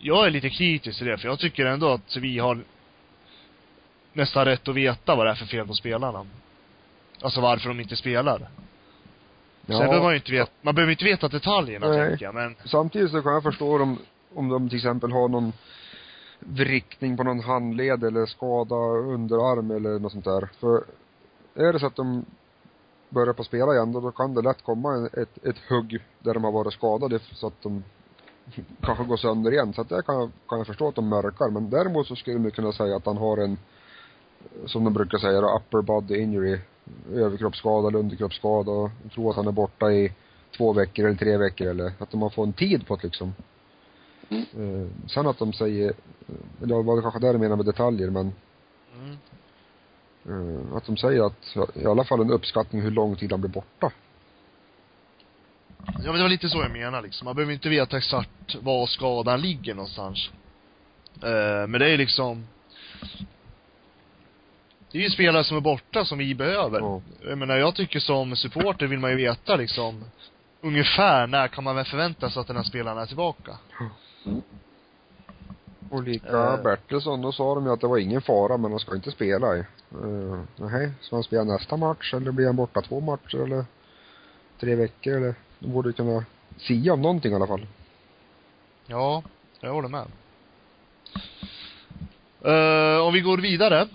jag 0.00 0.26
är 0.26 0.30
lite 0.30 0.50
kritisk 0.50 0.98
till 0.98 1.06
det, 1.06 1.18
för 1.18 1.28
jag 1.28 1.38
tycker 1.38 1.66
ändå 1.66 1.88
att 1.88 2.16
vi 2.16 2.38
har 2.38 2.64
nästan 4.12 4.44
rätt 4.44 4.68
att 4.68 4.74
veta 4.74 5.14
vad 5.16 5.26
det 5.26 5.30
är 5.30 5.34
för 5.34 5.46
fel 5.46 5.66
på 5.66 5.74
spelarna. 5.74 6.26
Alltså 7.20 7.40
varför 7.40 7.68
de 7.68 7.80
inte 7.80 7.96
spelar. 7.96 8.48
Sen 9.66 9.78
behöver 9.78 10.02
man 10.02 10.12
ju 10.12 10.16
inte 10.16 10.32
veta, 10.32 10.50
man 10.62 10.74
behöver 10.74 10.92
inte 10.92 11.04
veta 11.04 11.28
detaljerna 11.28 11.88
Nej. 11.88 12.08
tänker 12.08 12.24
jag, 12.24 12.34
men 12.34 12.56
Samtidigt 12.64 13.10
så 13.10 13.22
kan 13.22 13.32
jag 13.32 13.42
förstå 13.42 13.82
om, 13.82 13.98
om 14.34 14.48
de 14.48 14.68
till 14.68 14.78
exempel 14.78 15.12
har 15.12 15.28
någon 15.28 15.52
vrickning 16.38 17.16
på 17.16 17.22
någon 17.22 17.40
handled 17.40 18.04
eller 18.04 18.26
skada 18.26 18.74
underarm 19.14 19.70
eller 19.70 19.98
något 19.98 20.12
sånt 20.12 20.24
där. 20.24 20.48
För 20.60 20.84
är 21.54 21.72
det 21.72 21.80
så 21.80 21.86
att 21.86 21.96
de 21.96 22.24
börjar 23.10 23.32
på 23.32 23.44
spela 23.44 23.74
igen 23.74 23.92
då, 23.92 24.00
då 24.00 24.10
kan 24.10 24.34
det 24.34 24.42
lätt 24.42 24.62
komma 24.62 25.08
ett, 25.12 25.44
ett 25.46 25.58
hugg 25.68 26.02
där 26.18 26.34
de 26.34 26.44
har 26.44 26.52
varit 26.52 26.72
skadade 26.72 27.18
så 27.18 27.46
att 27.46 27.62
de 27.62 27.84
kanske 28.80 29.04
går 29.04 29.16
sönder 29.16 29.52
igen. 29.52 29.72
Så 29.72 29.80
att 29.80 29.88
det 29.88 30.02
kan, 30.02 30.14
jag- 30.14 30.30
kan 30.48 30.58
jag 30.58 30.66
förstå 30.66 30.88
att 30.88 30.94
de 30.94 31.08
mörkar. 31.08 31.50
Men 31.50 31.70
däremot 31.70 32.06
så 32.06 32.16
skulle 32.16 32.38
man 32.38 32.50
kunna 32.50 32.72
säga 32.72 32.96
att 32.96 33.06
han 33.06 33.16
har 33.16 33.36
en, 33.36 33.58
som 34.66 34.84
de 34.84 34.92
brukar 34.94 35.18
säga 35.18 35.40
då, 35.40 35.56
upper 35.56 35.82
body 35.82 36.16
injury. 36.16 36.58
Överkroppsskada 37.14 37.88
eller 37.88 37.98
underkroppsskada 37.98 38.70
och 38.70 38.90
tror 39.14 39.30
att 39.30 39.36
han 39.36 39.46
är 39.46 39.52
borta 39.52 39.92
i 39.92 40.12
två 40.56 40.72
veckor 40.72 41.06
eller 41.06 41.16
tre 41.16 41.36
veckor 41.36 41.66
eller 41.66 41.92
att 41.98 42.10
de 42.10 42.22
har 42.22 42.30
fått 42.30 42.46
en 42.46 42.52
tid 42.52 42.86
på 42.86 42.96
det 42.96 43.04
liksom. 43.04 43.34
Mm. 44.28 44.44
Eh, 44.56 44.88
sen 45.08 45.26
att 45.26 45.38
de 45.38 45.52
säger, 45.52 45.92
eller 46.62 46.82
var 46.82 46.96
det 46.96 47.02
kanske 47.02 47.20
där 47.20 47.32
de 47.32 47.38
menar 47.38 47.56
med 47.56 47.66
detaljer 47.66 48.10
men 48.10 48.32
mm. 49.02 49.16
Eh, 50.28 50.76
att 50.76 50.86
de 50.86 50.96
säger 50.96 51.26
att 51.26 51.56
i 51.76 51.86
alla 51.86 52.04
fall 52.04 52.20
en 52.20 52.30
uppskattning 52.30 52.82
hur 52.82 52.90
lång 52.90 53.16
tid 53.16 53.30
han 53.30 53.40
blir 53.40 53.50
borta. 53.50 53.92
Ja 55.86 55.92
men 56.04 56.14
det 56.14 56.22
var 56.22 56.28
lite 56.28 56.48
så 56.48 56.62
jag 56.62 56.70
menar 56.70 57.02
liksom. 57.02 57.24
Man 57.24 57.34
behöver 57.34 57.52
inte 57.52 57.68
veta 57.68 57.98
exakt 57.98 58.54
var 58.60 58.86
skadan 58.86 59.40
ligger 59.40 59.74
någonstans. 59.74 60.30
Eh, 61.22 61.66
men 61.68 61.72
det 61.72 61.90
är 61.90 61.98
liksom 61.98 62.46
Det 64.92 64.98
är 64.98 65.02
ju 65.02 65.10
spelare 65.10 65.44
som 65.44 65.56
är 65.56 65.60
borta 65.60 66.04
som 66.04 66.18
vi 66.18 66.34
behöver. 66.34 66.80
Ja. 66.80 67.02
Jag 67.22 67.38
menar, 67.38 67.56
jag 67.56 67.74
tycker 67.74 68.00
som 68.00 68.36
supporter 68.36 68.86
vill 68.86 68.98
man 68.98 69.10
ju 69.10 69.16
veta 69.16 69.56
liksom 69.56 70.04
ungefär 70.60 71.26
när 71.26 71.48
kan 71.48 71.64
man 71.64 71.76
väl 71.76 71.84
förvänta 71.84 72.30
sig 72.30 72.40
att 72.40 72.46
den 72.46 72.56
här 72.56 72.62
spelaren 72.62 72.98
är 72.98 73.06
tillbaka. 73.06 73.58
Och 75.90 76.02
lika 76.02 76.38
Eh. 76.38 76.62
Bertilsson, 76.62 77.22
då 77.22 77.32
sa 77.32 77.54
de 77.54 77.66
ju 77.66 77.72
att 77.72 77.80
det 77.80 77.86
var 77.86 77.98
ingen 77.98 78.22
fara 78.22 78.56
men 78.56 78.70
han 78.70 78.80
ska 78.80 78.94
inte 78.94 79.10
spela 79.10 79.56
i. 79.56 79.64
Uh, 79.94 80.42
nej, 80.56 80.92
ska 81.00 81.16
han 81.16 81.22
spela 81.22 81.44
nästa 81.44 81.76
match 81.76 82.14
eller 82.14 82.32
blir 82.32 82.46
han 82.46 82.56
borta 82.56 82.80
två 82.82 83.00
matcher 83.00 83.38
eller 83.38 83.64
tre 84.60 84.74
veckor 84.74 85.16
eller? 85.16 85.34
De 85.58 85.72
borde 85.72 85.88
ju 85.88 85.92
kunna 85.92 86.24
sia 86.58 86.92
om 86.92 87.02
någonting 87.02 87.32
i 87.32 87.34
alla 87.34 87.46
fall. 87.46 87.66
Ja, 88.86 89.22
jag 89.60 89.72
håller 89.72 89.88
med. 89.88 90.06
Eh, 92.44 93.06
om 93.06 93.12
vi 93.12 93.20
går 93.20 93.38
vidare. 93.38 93.88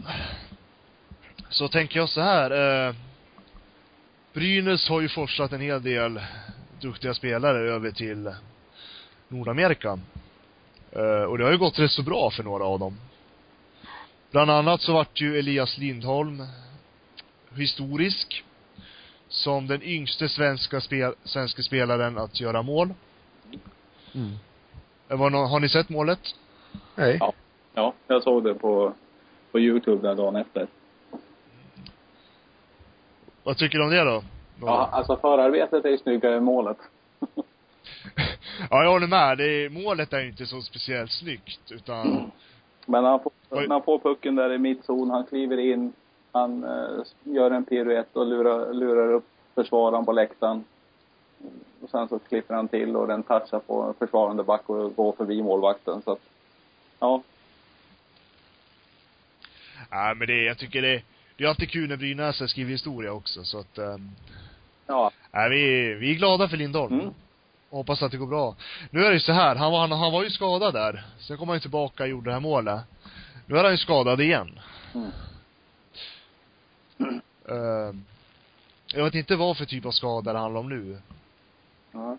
Så 1.49 1.67
tänker 1.67 1.99
jag 1.99 2.09
så 2.09 2.21
här. 2.21 2.87
eh, 2.87 2.95
Brynäs 4.33 4.89
har 4.89 5.01
ju 5.01 5.09
forslat 5.09 5.51
en 5.51 5.61
hel 5.61 5.83
del 5.83 6.21
duktiga 6.81 7.13
spelare 7.13 7.57
över 7.57 7.91
till 7.91 8.33
Nordamerika. 9.27 9.99
Eh, 10.95 11.23
och 11.23 11.37
det 11.37 11.43
har 11.43 11.51
ju 11.51 11.57
gått 11.57 11.79
rätt 11.79 11.91
så 11.91 12.03
bra 12.03 12.31
för 12.31 12.43
några 12.43 12.65
av 12.65 12.79
dem. 12.79 12.97
Bland 14.31 14.51
annat 14.51 14.81
så 14.81 14.93
vart 14.93 15.21
ju 15.21 15.39
Elias 15.39 15.77
Lindholm 15.77 16.43
historisk 17.55 18.43
som 19.27 19.67
den 19.67 19.83
yngste 19.83 20.29
svenska, 20.29 20.81
spel, 20.81 21.13
svenska 21.23 21.61
spelaren 21.61 22.17
att 22.17 22.39
göra 22.39 22.61
mål. 22.61 22.93
Mm. 24.15 24.31
Det 25.07 25.15
var 25.15 25.29
har 25.29 25.59
ni 25.59 25.69
sett 25.69 25.89
målet? 25.89 26.19
Nej. 26.95 27.17
Ja. 27.19 27.33
Ja, 27.73 27.93
jag 28.07 28.23
såg 28.23 28.43
det 28.43 28.53
på, 28.53 28.93
på 29.51 29.59
Youtube 29.59 30.07
där 30.07 30.15
dagen 30.15 30.35
efter. 30.35 30.67
Vad 33.43 33.57
tycker 33.57 33.77
du 33.77 33.83
om 33.83 33.89
det 33.89 34.03
då? 34.03 34.23
Ja, 34.61 34.89
alltså 34.91 35.17
förarbetet 35.17 35.85
är 35.85 35.89
ju 35.89 35.97
snyggare 35.97 36.35
än 36.35 36.43
målet. 36.43 36.77
Ja, 38.69 38.83
jag 38.83 38.91
håller 38.91 39.07
med. 39.07 39.37
Det 39.37 39.45
är, 39.45 39.69
målet 39.69 40.13
är 40.13 40.25
inte 40.25 40.45
så 40.45 40.61
speciellt 40.61 41.11
snyggt, 41.11 41.71
utan 41.71 42.31
Men 42.85 43.03
när 43.03 43.09
han, 43.09 43.19
får, 43.19 43.31
när 43.49 43.69
han 43.69 43.83
får 43.83 43.99
pucken 43.99 44.35
där 44.35 44.53
i 44.53 44.57
mittzon, 44.57 45.09
han 45.09 45.25
kliver 45.25 45.57
in, 45.57 45.93
han 46.31 46.63
eh, 46.63 47.03
gör 47.23 47.51
en 47.51 47.65
piruett 47.65 48.15
och 48.15 48.25
lurar, 48.25 48.73
lurar 48.73 49.13
upp 49.13 49.25
försvararen 49.55 50.05
på 50.05 50.11
läktaren. 50.11 50.63
Och 51.81 51.89
sen 51.89 52.07
så 52.07 52.19
klipper 52.19 52.53
han 52.53 52.67
till 52.67 52.95
och 52.95 53.07
den 53.07 53.23
touchar 53.23 53.59
på 53.59 53.93
försvarande 53.99 54.43
back 54.43 54.69
och 54.69 54.95
går 54.95 55.11
förbi 55.11 55.41
målvakten. 55.41 56.01
Så 56.01 56.11
att, 56.11 56.21
ja, 56.99 57.21
Nej, 59.91 60.15
men 60.15 60.27
det, 60.27 60.43
jag 60.43 60.57
tycker 60.57 60.81
det, 60.81 61.01
det 61.37 61.43
är 61.43 61.47
alltid 61.47 61.69
kul 61.69 61.89
när 61.89 61.97
Brynäs 61.97 62.49
skriver 62.49 62.71
historia 62.71 63.11
också, 63.11 63.43
så 63.43 63.59
att, 63.59 63.77
um, 63.77 64.11
ja, 64.87 65.11
nej, 65.31 65.49
vi, 65.49 65.93
vi 65.93 66.11
är 66.11 66.15
glada 66.15 66.47
för 66.47 66.57
Lindholm. 66.57 66.99
Mm. 66.99 67.13
Och 67.75 67.79
hoppas 67.79 68.01
att 68.01 68.11
det 68.11 68.17
går 68.17 68.27
bra. 68.27 68.55
Nu 68.89 69.05
är 69.05 69.07
det 69.09 69.13
ju 69.13 69.19
så 69.19 69.31
här, 69.31 69.55
han 69.55 69.71
var, 69.71 69.79
han, 69.79 69.91
han 69.91 70.11
var 70.11 70.23
ju 70.23 70.29
skadad 70.29 70.73
där. 70.73 71.05
Sen 71.19 71.37
kom 71.37 71.47
han 71.47 71.55
ju 71.55 71.59
tillbaka 71.61 72.03
och 72.03 72.09
gjorde 72.09 72.29
det 72.29 72.33
här 72.33 72.39
målet. 72.39 72.81
Nu 73.45 73.57
är 73.57 73.63
han 73.63 73.71
ju 73.71 73.77
skadad 73.77 74.21
igen. 74.21 74.59
Mm. 74.93 75.11
Ehm, 77.49 78.05
jag 78.87 79.03
vet 79.03 79.13
inte 79.15 79.35
vad 79.35 79.57
för 79.57 79.65
typ 79.65 79.85
av 79.85 79.91
skada 79.91 80.33
det 80.33 80.39
handlar 80.39 80.59
om 80.59 80.69
nu. 80.69 81.01
ja, 81.91 82.17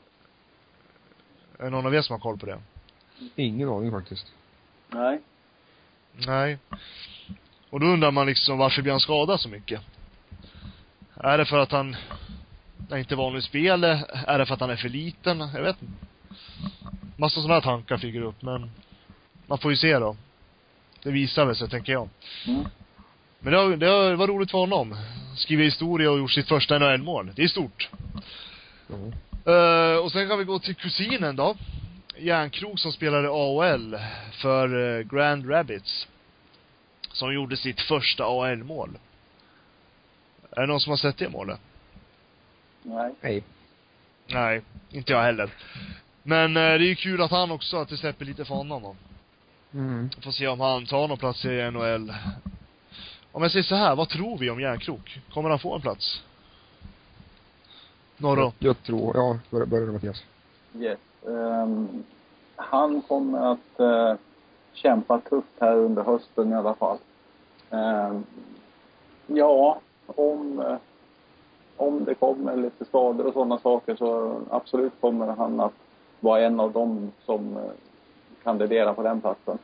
Är 1.59 1.65
det 1.65 1.71
någon 1.71 1.87
av 1.87 1.95
er 1.95 2.03
som 2.03 2.13
har 2.15 2.21
koll 2.21 2.39
på 2.39 2.47
det? 2.47 2.59
Ingen 3.37 3.69
aning 3.69 3.91
faktiskt. 3.91 4.33
nej. 4.89 5.21
Nej. 6.13 6.59
Och 7.71 7.81
då 7.81 7.87
undrar 7.87 8.11
man 8.11 8.27
liksom 8.27 8.59
varför 8.59 8.83
blir 8.83 8.93
han 8.93 9.01
skadad 9.01 9.41
så 9.41 9.49
mycket? 9.49 9.81
Är 11.15 11.39
det 11.39 11.45
för 11.45 11.59
att 11.59 11.73
han 11.73 11.97
är 12.91 12.97
inte 12.97 13.17
van 13.17 13.35
vid 13.35 13.45
spel? 13.45 13.85
Är 13.85 14.39
det 14.39 14.47
för 14.47 14.55
att 14.55 14.61
han 14.61 14.71
är 14.71 14.77
för 14.77 14.89
liten? 14.89 15.39
Jag 15.39 15.63
vet 15.63 15.83
inte. 15.83 16.07
Massa 17.17 17.41
sådana 17.41 17.61
tankar 17.61 17.99
flyger 17.99 18.21
upp, 18.21 18.43
men 18.43 18.71
man 19.47 19.59
får 19.59 19.71
ju 19.71 19.77
se 19.77 19.99
då. 19.99 20.17
Det 21.03 21.11
visar 21.11 21.45
väl 21.45 21.57
sig, 21.57 21.69
tänker 21.69 21.93
jag. 21.93 22.09
Mm. 22.47 22.65
Men 23.39 23.53
det, 23.53 23.59
har, 23.87 24.11
det 24.11 24.17
var 24.17 24.27
roligt 24.27 24.51
för 24.51 24.59
honom. 24.59 24.97
Skrivit 25.37 25.67
historia 25.67 26.11
och 26.11 26.19
gjort 26.19 26.33
sitt 26.33 26.49
första 26.49 26.79
NHL-mål. 26.79 27.33
Det 27.37 27.43
är 27.43 27.49
stort. 27.49 27.91
Ja. 28.87 28.97
Eh, 29.53 29.99
och 29.99 30.13
sen 30.13 30.29
kan 30.29 30.39
vi 30.39 30.45
gå 30.45 30.59
till 30.59 30.75
kusinen 30.75 31.37
då. 31.37 31.57
Järnkrok 32.19 32.79
som 32.79 32.93
spelade 32.93 33.29
AHL 33.29 33.97
för 34.33 34.99
eh, 34.99 35.03
Grand 35.03 35.51
Rapids. 35.51 36.09
Som 37.13 37.35
gjorde 37.35 37.57
sitt 37.57 37.81
första 37.81 38.25
AHL-mål. 38.25 38.99
Är 40.51 40.61
det 40.61 40.67
någon 40.67 40.81
som 40.81 40.91
har 40.91 40.97
sett 40.97 41.19
det 41.19 41.29
målet? 41.29 41.61
Nej. 42.87 43.15
Nej. 43.21 43.43
Nej, 44.27 44.63
inte 44.91 45.13
jag 45.13 45.23
heller. 45.23 45.51
Men 46.23 46.57
eh, 46.57 46.63
det 46.63 46.69
är 46.69 46.79
ju 46.79 46.95
kul 46.95 47.23
att 47.23 47.31
han 47.31 47.51
också, 47.51 47.77
att 47.77 47.89
det 47.89 47.97
släpper 47.97 48.25
lite 48.25 48.45
för 48.45 48.55
honom 48.55 48.83
då. 48.83 48.97
Mm. 49.79 50.11
Får 50.25 50.31
se 50.31 50.47
om 50.49 50.61
han 50.61 50.87
tar 50.87 51.09
någon 51.09 51.19
plats 51.19 51.45
i 51.45 51.71
NHL. 51.71 52.13
Om 53.33 53.43
jag 53.43 53.53
säger 53.53 53.63
så 53.63 53.75
här, 53.75 53.97
vad 53.97 54.09
tror 54.09 54.39
vi 54.39 54.51
om 54.51 54.61
Järnkrok? 54.61 55.21
Kommer 55.35 55.51
han 55.51 55.59
få 55.59 55.75
en 55.75 55.81
plats? 55.81 56.23
Norro? 58.17 58.41
Jag, 58.41 58.53
jag 58.59 58.83
tror, 58.83 59.17
ja, 59.17 59.39
börja, 59.51 59.67
börja 59.67 59.93
Mattias. 59.93 60.25
Yes. 60.75 60.99
Ehm, 61.27 62.05
han 62.57 63.03
kommer 63.03 63.53
att 63.53 63.81
eh, 63.81 64.15
kämpa 64.73 65.21
tufft 65.21 65.53
här 65.61 65.77
under 65.77 66.03
hösten 66.03 66.53
i 66.53 66.55
alla 66.55 66.75
fall. 66.75 66.99
Ehm, 67.71 68.25
ja, 69.27 69.81
om, 70.07 70.61
eh, 70.61 70.77
om 71.77 72.05
det 72.05 72.15
kommer 72.15 72.57
lite 72.57 72.85
skador 72.85 73.27
och 73.27 73.33
sådana 73.33 73.59
saker 73.59 73.97
så 73.97 74.41
absolut 74.51 74.93
kommer 75.01 75.27
han 75.27 75.61
att 75.61 75.75
vara 76.21 76.41
en 76.41 76.61
av 76.61 76.73
dem 76.73 77.13
som 77.25 77.57
eh, 77.57 77.63
kandiderar 78.43 78.95
på 78.95 79.03
den 79.03 79.21
platsen. 79.21 79.59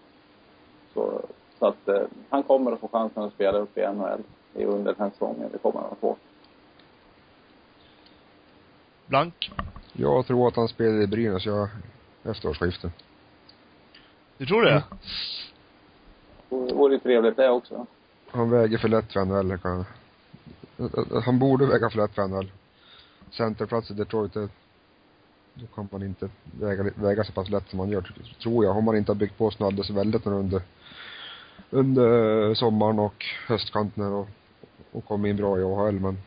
Så, 0.95 1.21
så 1.59 1.67
att 1.67 1.89
eh, 1.89 2.03
han 2.29 2.43
kommer 2.43 2.73
att 2.73 2.81
få 2.81 2.89
chansen 2.89 3.23
att 3.23 3.33
spela 3.33 3.59
upp 3.59 3.79
i 3.79 3.81
NHL 3.81 4.23
i 4.55 4.65
under 4.65 4.93
den 4.93 5.03
här 5.03 5.11
säsongen. 5.11 5.49
Det 5.53 5.59
kommer 5.59 5.81
han 5.81 5.91
att 5.93 5.99
få. 5.99 6.17
Blank? 9.07 9.53
Jag 9.93 10.27
tror 10.27 10.49
att 10.49 10.57
han 10.57 10.69
spelar 10.69 11.03
i 11.03 11.07
Brynäs, 11.07 11.47
jag, 11.47 11.69
efter 12.23 12.49
årsskiftet. 12.49 12.93
Du 14.39 14.47
tror 14.47 14.63
det? 14.63 14.83
Mm. 16.51 16.67
Det 16.67 16.75
vore 16.75 16.95
ju 16.95 17.01
trevligt 17.01 17.37
det 17.37 17.51
också. 17.51 17.87
Han 18.31 18.51
väger 18.51 18.79
för 18.79 18.89
lätt 18.89 19.13
för 19.13 19.25
NHL, 19.25 19.59
kan 19.59 19.85
han 21.25 21.39
borde 21.39 21.67
väga 21.67 21.91
för 21.91 21.99
lätt 21.99 22.15
för 22.15 22.29
NHL. 22.29 22.53
Centerplats 23.31 23.91
i 23.91 23.95
Detroit, 23.95 24.33
det, 24.33 24.49
då 25.55 25.67
kan 25.67 25.89
man 25.93 26.03
inte 26.03 26.29
väga, 26.61 26.91
väga 26.95 27.25
så 27.25 27.33
pass 27.33 27.49
lätt 27.49 27.69
som 27.69 27.77
man 27.77 27.91
gör, 27.91 28.13
tror 28.43 28.65
jag. 28.65 28.77
Om 28.77 28.85
man 28.85 28.97
inte 28.97 29.13
har 29.13 29.17
byggt 29.17 29.39
på 29.39 29.51
sig 29.51 29.67
alldeles 29.67 29.91
väldigt 29.91 30.25
nu 30.25 30.33
under, 30.33 30.63
under 31.71 32.55
sommaren 32.55 32.99
och 32.99 33.25
höstkanten 33.47 34.13
och, 34.13 34.29
och 34.93 35.05
kommit 35.05 35.31
in 35.31 35.37
bra 35.37 35.59
i 35.59 35.63
AHL, 35.63 36.01
men 36.01 36.19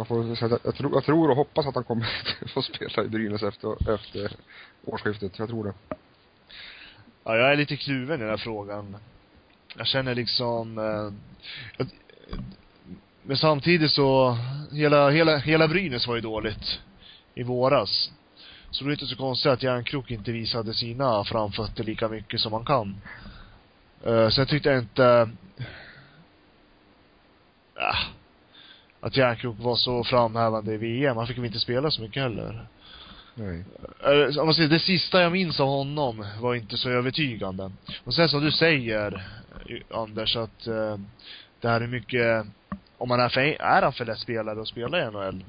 man 0.00 0.06
får 0.06 0.34
säga, 0.34 0.58
jag, 0.64 0.74
tror, 0.74 0.92
jag 0.94 1.04
tror 1.04 1.30
och 1.30 1.36
hoppas 1.36 1.66
att 1.66 1.74
han 1.74 1.84
kommer 1.84 2.06
få 2.54 2.62
spela 2.62 3.04
i 3.04 3.08
Brynäs 3.08 3.42
efter, 3.42 3.94
efter 3.94 4.36
årsskiftet. 4.84 5.38
Jag 5.38 5.48
tror 5.48 5.64
det. 5.64 5.74
Ja, 7.24 7.36
jag 7.36 7.52
är 7.52 7.56
lite 7.56 7.76
kluven 7.76 8.20
i 8.20 8.22
den 8.22 8.30
här 8.30 8.36
frågan. 8.36 8.96
Jag 9.76 9.86
känner 9.86 10.14
liksom, 10.14 10.78
eh, 10.78 11.12
jag, 11.78 11.86
men 13.22 13.36
samtidigt 13.36 13.92
så, 13.92 14.38
hela, 14.72 15.10
hela, 15.10 15.36
hela 15.36 15.68
Brynäs 15.68 16.06
var 16.06 16.14
ju 16.14 16.20
dåligt 16.20 16.80
i 17.34 17.42
våras. 17.42 18.10
Så 18.70 18.84
det 18.84 18.90
är 18.90 18.92
inte 18.92 19.06
så 19.06 19.16
konstigt 19.16 19.52
att 19.52 19.62
Järnkrok 19.62 20.10
inte 20.10 20.32
visade 20.32 20.74
sina 20.74 21.24
framfötter 21.24 21.84
lika 21.84 22.08
mycket 22.08 22.40
som 22.40 22.52
man 22.52 22.64
kan. 22.64 23.00
Uh, 24.06 24.28
sen 24.28 24.46
tyckte 24.46 24.68
jag 24.68 24.78
inte, 24.78 25.30
ja, 27.74 27.94
att 29.00 29.16
Järnkrok 29.16 29.56
var 29.58 29.76
så 29.76 30.04
framhävande 30.04 30.74
i 30.74 30.76
VM. 30.76 31.16
Han 31.16 31.26
fick 31.26 31.38
väl 31.38 31.44
inte 31.44 31.60
spela 31.60 31.90
så 31.90 32.02
mycket 32.02 32.22
heller. 32.22 32.66
Nej. 33.34 33.64
Eh, 34.04 34.38
om 34.38 34.46
man 34.46 34.54
säger, 34.54 34.68
det 34.68 34.78
sista 34.78 35.22
jag 35.22 35.32
minns 35.32 35.60
av 35.60 35.68
honom 35.68 36.26
var 36.40 36.54
inte 36.54 36.76
så 36.76 36.90
övertygande. 36.90 37.70
Och 38.04 38.14
sen 38.14 38.28
som 38.28 38.40
du 38.40 38.52
säger, 38.52 39.26
eh, 39.68 39.98
Anders, 39.98 40.36
att 40.36 40.66
eh, 40.66 40.96
det 41.60 41.68
här 41.68 41.80
är 41.80 41.86
mycket, 41.86 42.46
om 42.98 43.08
man 43.08 43.20
är 43.20 43.28
för, 43.28 43.40
är 43.40 43.82
han 43.82 43.92
för 43.92 44.04
lätt 44.04 44.18
spelare 44.18 44.60
att 44.60 44.68
spela 44.68 45.00
i 45.02 45.10
NHL? 45.10 45.44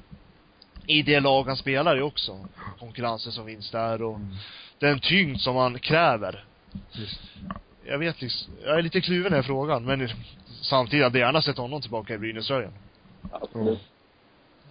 I 0.86 1.02
det 1.02 1.20
lag 1.20 1.44
han 1.44 1.56
spelar 1.56 1.98
i 1.98 2.02
också. 2.02 2.48
Konkurrensen 2.78 3.32
som 3.32 3.46
finns 3.46 3.70
där 3.70 4.02
och 4.02 4.16
Mm. 4.16 4.34
den 4.78 5.00
tyngd 5.00 5.40
som 5.40 5.54
man 5.54 5.78
kräver. 5.78 6.44
Just. 6.92 7.20
Jag 7.84 7.98
vet 7.98 8.22
liksom, 8.22 8.52
jag 8.64 8.78
är 8.78 8.82
lite 8.82 9.00
kluven 9.00 9.26
i 9.26 9.28
den 9.28 9.32
här 9.32 9.42
frågan, 9.42 9.84
men 9.84 10.08
samtidigt 10.62 11.04
hade 11.04 11.18
jag 11.18 11.26
gärna 11.26 11.42
sett 11.42 11.56
honom 11.58 11.80
tillbaka 11.80 12.14
i 12.14 12.18
Brynäsröjen. 12.18 12.72
Absolut. 13.32 13.78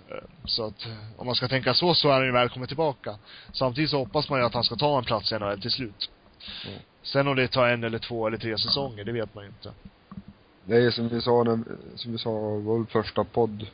Eh, 0.09 0.15
Så 0.45 0.65
att, 0.67 0.87
om 1.17 1.25
man 1.25 1.35
ska 1.35 1.47
tänka 1.47 1.73
så, 1.73 1.93
så 1.95 2.09
är 2.09 2.13
han 2.13 2.25
ju 2.25 2.31
välkommen 2.31 2.67
tillbaka. 2.67 3.15
Samtidigt 3.53 3.89
så 3.89 3.97
hoppas 3.97 4.29
man 4.29 4.39
ju 4.39 4.45
att 4.45 4.53
han 4.53 4.63
ska 4.63 4.75
ta 4.75 4.97
en 4.97 5.03
plats 5.03 5.31
i 5.31 5.39
NHL 5.39 5.61
till 5.61 5.71
slut. 5.71 6.09
Mm. 6.67 6.79
Sen 7.03 7.27
om 7.27 7.35
det 7.35 7.47
tar 7.47 7.67
en 7.67 7.83
eller 7.83 7.99
två 7.99 8.27
eller 8.27 8.37
tre 8.37 8.57
säsonger, 8.57 9.03
det 9.03 9.11
vet 9.11 9.35
man 9.35 9.43
ju 9.43 9.49
inte. 9.49 9.71
Det 10.71 10.77
är 10.77 10.91
som 10.91 11.07
vi 11.07 11.21
sa, 11.21 11.43
när, 11.43 11.59
som 11.95 12.11
vi 12.11 12.17
sa, 12.17 12.55
väl 12.55 12.85
första 12.85 13.23
podd, 13.23 13.67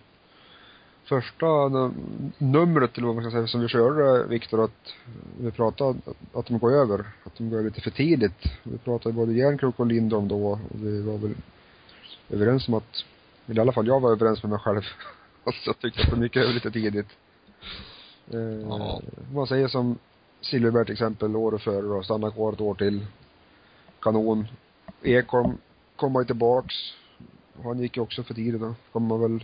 första 1.03 1.45
num- 1.45 2.31
numret 2.37 2.97
eller 2.97 3.07
vad 3.07 3.15
man 3.15 3.23
ska 3.23 3.31
säga, 3.31 3.47
som 3.47 3.61
vi 3.61 3.67
körde, 3.67 4.27
Viktor, 4.27 4.63
att 4.63 4.93
vi 5.39 5.51
pratade 5.51 5.89
att, 5.89 6.35
att 6.35 6.45
de 6.45 6.59
går 6.59 6.71
över, 6.71 7.05
att 7.23 7.35
de 7.37 7.49
går 7.49 7.63
lite 7.63 7.81
för 7.81 7.91
tidigt. 7.91 8.43
Vi 8.63 8.77
pratade 8.77 9.13
både 9.13 9.33
Järnkrok 9.33 9.79
och 9.79 9.85
Lindholm 9.85 10.27
då, 10.27 10.47
och 10.51 10.59
vi 10.71 11.01
var 11.01 11.17
väl 11.17 11.35
överens 12.29 12.67
om 12.67 12.73
att, 12.73 13.05
i 13.45 13.59
alla 13.59 13.71
fall 13.71 13.87
jag 13.87 13.99
var 13.99 14.11
överens 14.11 14.43
med 14.43 14.49
mig 14.49 14.59
själv, 14.59 14.81
alltså 15.43 15.61
jag 15.69 15.79
tyckte 15.79 16.01
att 16.01 16.09
de 16.09 16.23
gick 16.23 16.35
över 16.35 16.53
lite 16.53 16.71
tidigt. 16.71 17.07
Eh, 18.31 18.39
Ja. 18.39 19.01
Man 19.33 19.47
säger 19.47 19.67
som 19.67 19.97
Silverberg 20.41 20.85
till 20.85 20.93
exempel, 20.93 21.35
året 21.35 21.61
före 21.61 21.81
då, 21.81 22.03
stanna 22.03 22.31
kvar 22.31 22.53
ett 22.53 22.61
år 22.61 22.75
till. 22.75 23.05
Kanon. 23.99 24.47
Ekholm 25.03 25.57
kommer 25.97 26.23
tillbaks. 26.23 26.75
Han 27.63 27.79
gick 27.79 27.97
ju 27.97 28.03
också 28.03 28.23
för 28.23 28.33
tidigt 28.33 28.61
då. 28.61 28.75
Kommer 28.91 29.17
väl 29.17 29.43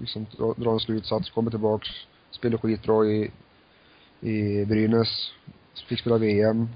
liksom 0.00 0.26
dra, 0.36 0.54
dra 0.56 0.72
en 0.72 0.80
slutsats, 0.80 1.30
kommer 1.30 1.50
tillbaks, 1.50 1.88
spelar 2.30 2.58
skitbra 2.58 3.06
i, 3.06 3.30
i 4.20 4.64
Brynäs, 4.64 5.32
fick 5.88 6.00
spela 6.00 6.18
VM 6.18 6.68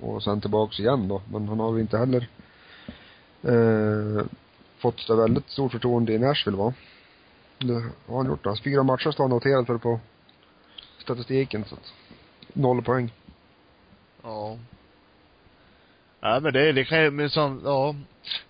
och 0.00 0.22
sen 0.22 0.40
tillbaks 0.40 0.80
igen 0.80 1.08
då. 1.08 1.22
Men 1.32 1.48
han 1.48 1.60
har 1.60 1.72
väl 1.72 1.80
inte 1.80 1.98
heller 1.98 2.28
eh, 3.42 4.26
fått 4.78 5.06
det 5.06 5.16
väldigt 5.16 5.50
stort 5.50 5.72
förtroende 5.72 6.12
i 6.12 6.18
Nashville 6.18 6.58
va? 6.58 6.74
Det 7.58 7.74
har 8.06 8.16
han 8.16 8.26
gjort 8.26 8.44
då. 8.44 8.56
Fyra 8.64 8.82
matcher 8.82 9.10
står 9.10 9.24
han 9.24 9.30
noterad 9.30 9.66
för 9.66 9.78
på 9.78 10.00
statistiken 10.98 11.64
så 11.64 11.74
att, 11.74 11.92
noll 12.52 12.82
poäng. 12.82 13.12
Ja. 14.22 14.58
Nej 16.20 16.40
men 16.40 16.52
det, 16.52 16.72
det 16.72 16.84
kan 16.84 17.02
ju, 17.02 17.10
men 17.10 17.30
sam, 17.30 17.60
ja. 17.64 17.94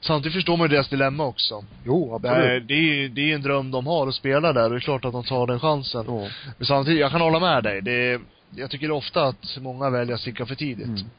Samtidigt 0.00 0.34
förstår 0.34 0.56
man 0.56 0.68
ju 0.68 0.74
deras 0.74 0.88
dilemma 0.88 1.24
också. 1.24 1.64
Jo, 1.84 2.18
Det, 2.18 2.28
är, 2.28 2.60
det 2.60 2.74
är 2.74 2.80
ju, 2.80 3.08
det 3.08 3.30
är 3.30 3.34
en 3.34 3.42
dröm 3.42 3.70
de 3.70 3.86
har 3.86 4.06
att 4.06 4.14
spela 4.14 4.52
där 4.52 4.64
och 4.64 4.70
det 4.70 4.76
är 4.76 4.80
klart 4.80 5.04
att 5.04 5.12
de 5.12 5.24
tar 5.24 5.46
den 5.46 5.60
chansen. 5.60 6.04
Ja. 6.08 6.28
Men 6.58 6.66
samtidigt, 6.66 7.00
jag 7.00 7.10
kan 7.10 7.20
hålla 7.20 7.40
med 7.40 7.64
dig. 7.64 7.82
Det 7.82 8.20
jag 8.50 8.70
tycker 8.70 8.90
ofta 8.90 9.24
att 9.24 9.58
många 9.60 9.90
väljer 9.90 10.14
att 10.14 10.20
sticka 10.20 10.46
för 10.46 10.54
tidigt. 10.54 10.86
Mm. 10.86 11.10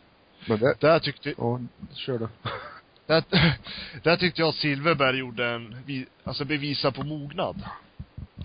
Men 0.47 0.59
det, 0.59 0.73
Där 0.79 0.99
tyckte, 0.99 1.33
ja, 1.37 1.59
kör 1.93 2.19
du. 2.19 2.27
där, 3.05 3.23
där 4.03 4.17
tyckte 4.17 4.41
jag 4.41 4.49
att 4.49 4.55
Silverberg 4.55 5.17
gjorde 5.17 5.49
en, 5.49 5.75
alltså 6.23 6.45
bevisa 6.45 6.91
på 6.91 7.03
mognad. 7.03 7.61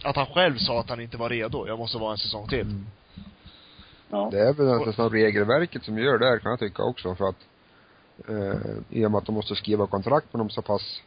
Att 0.05 0.17
han 0.17 0.27
själv 0.27 0.57
sa 0.57 0.81
att 0.81 0.89
han 0.89 1.01
inte 1.01 1.17
var 1.17 1.29
redo. 1.29 1.67
Jag 1.67 1.79
måste 1.79 1.99
vara 1.99 2.13
en 2.13 2.19
säsong 2.19 2.49
till. 2.49 2.61
Mm. 2.61 2.87
Ja. 4.11 4.29
Det 4.33 4.41
är 4.41 4.53
väl 4.53 4.87
nästan 4.87 5.11
regelverket 5.11 5.85
som 5.85 5.99
gör 5.99 6.19
det 6.19 6.27
här 6.27 6.39
kan 6.39 6.51
jag 6.51 6.61
tycka 6.61 6.83
också 6.83 7.15
för 7.15 7.29
att 7.29 7.37
eh, 7.37 7.52
Eh, 8.29 8.57
i 8.91 9.07
och 9.07 9.11
med 9.11 9.19
att 9.19 9.27
de 9.27 9.35
måste 9.35 9.55
skriva 9.55 9.87
kontrakt 9.87 10.33
med 10.33 10.41
dem 10.41 10.51
så 10.51 10.63
pass 10.63 11.03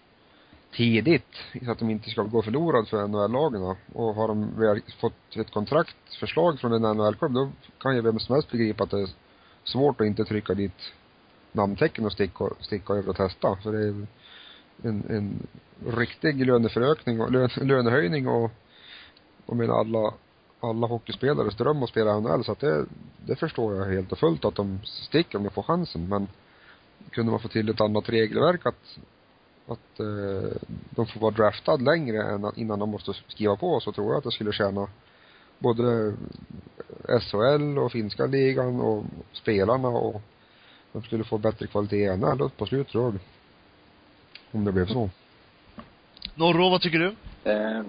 tidigt 0.75 1.35
så 1.65 1.71
att 1.71 1.79
de 1.79 1.89
inte 1.89 2.09
ska 2.09 2.23
gå 2.23 2.41
förlorad 2.41 2.87
för 2.87 3.07
NHL-lagen 3.07 3.75
och 3.93 4.15
har 4.15 4.27
de 4.27 4.59
väl 4.59 4.81
fått 4.99 5.35
ett 5.35 5.51
kontraktförslag 5.51 6.59
från 6.59 6.73
en 6.73 6.97
NHL-klubb 6.97 7.33
då 7.33 7.51
kan 7.79 7.95
ju 7.95 8.01
vem 8.01 8.19
som 8.19 8.35
helst 8.35 8.51
begripa 8.51 8.83
att 8.83 8.89
det 8.89 9.01
är 9.01 9.09
svårt 9.63 10.01
att 10.01 10.07
inte 10.07 10.25
trycka 10.25 10.53
dit 10.53 10.93
namntecken 11.51 12.05
och 12.05 12.11
sticka, 12.11 12.45
sticka 12.59 12.93
över 12.93 13.09
och 13.09 13.15
testa. 13.15 13.57
Så 13.63 13.71
det 13.71 13.77
är 13.77 14.07
en, 14.83 15.03
en 15.09 15.47
riktig 15.87 16.45
löneförökning 16.45 17.21
och 17.21 17.31
lön, 17.31 17.49
lönehöjning 17.55 18.27
och, 18.27 18.51
och 19.45 19.55
med 19.55 19.69
alla 19.69 20.13
alla 20.59 20.87
hockeyspelares 20.87 21.55
dröm 21.55 21.83
att 21.83 21.89
spela 21.89 22.17
i 22.17 22.21
NHL 22.21 22.43
så 22.43 22.51
att 22.51 22.59
det, 22.59 22.85
det 23.25 23.35
förstår 23.35 23.75
jag 23.75 23.85
helt 23.85 24.11
och 24.11 24.17
fullt 24.17 24.45
att 24.45 24.55
de 24.55 24.79
sticker 24.83 25.37
om 25.37 25.43
de 25.43 25.49
får 25.49 25.63
chansen 25.63 26.09
men 26.09 26.27
kunde 27.11 27.31
man 27.31 27.39
få 27.39 27.47
till 27.47 27.69
ett 27.69 27.81
annat 27.81 28.09
regelverk 28.09 28.65
att 28.65 28.97
att 29.67 29.99
eh, 29.99 30.57
de 30.89 31.05
får 31.05 31.19
vara 31.19 31.31
draftad 31.31 31.77
längre 31.77 32.23
än 32.23 32.51
innan 32.55 32.79
de 32.79 32.89
måste 32.89 33.13
skriva 33.27 33.55
på 33.55 33.79
så 33.79 33.91
tror 33.91 34.07
jag 34.07 34.17
att 34.17 34.23
det 34.23 34.31
skulle 34.31 34.51
tjäna 34.51 34.87
både 35.59 36.13
SHL 37.07 37.77
och 37.77 37.91
finska 37.91 38.25
ligan 38.25 38.81
och 38.81 39.03
spelarna 39.31 39.87
och 39.87 40.21
de 40.91 41.03
skulle 41.03 41.23
få 41.23 41.37
bättre 41.37 41.67
kvalitet 41.67 42.03
i 42.03 42.17
NHL 42.17 42.49
på 42.57 42.67
jag. 42.71 43.19
Om 44.51 44.65
det 44.65 44.71
blev 44.71 44.85
så. 44.85 45.09
Norro, 46.35 46.69
vad 46.69 46.81
tycker 46.81 46.99
du? 46.99 47.15
Eh, 47.43 47.81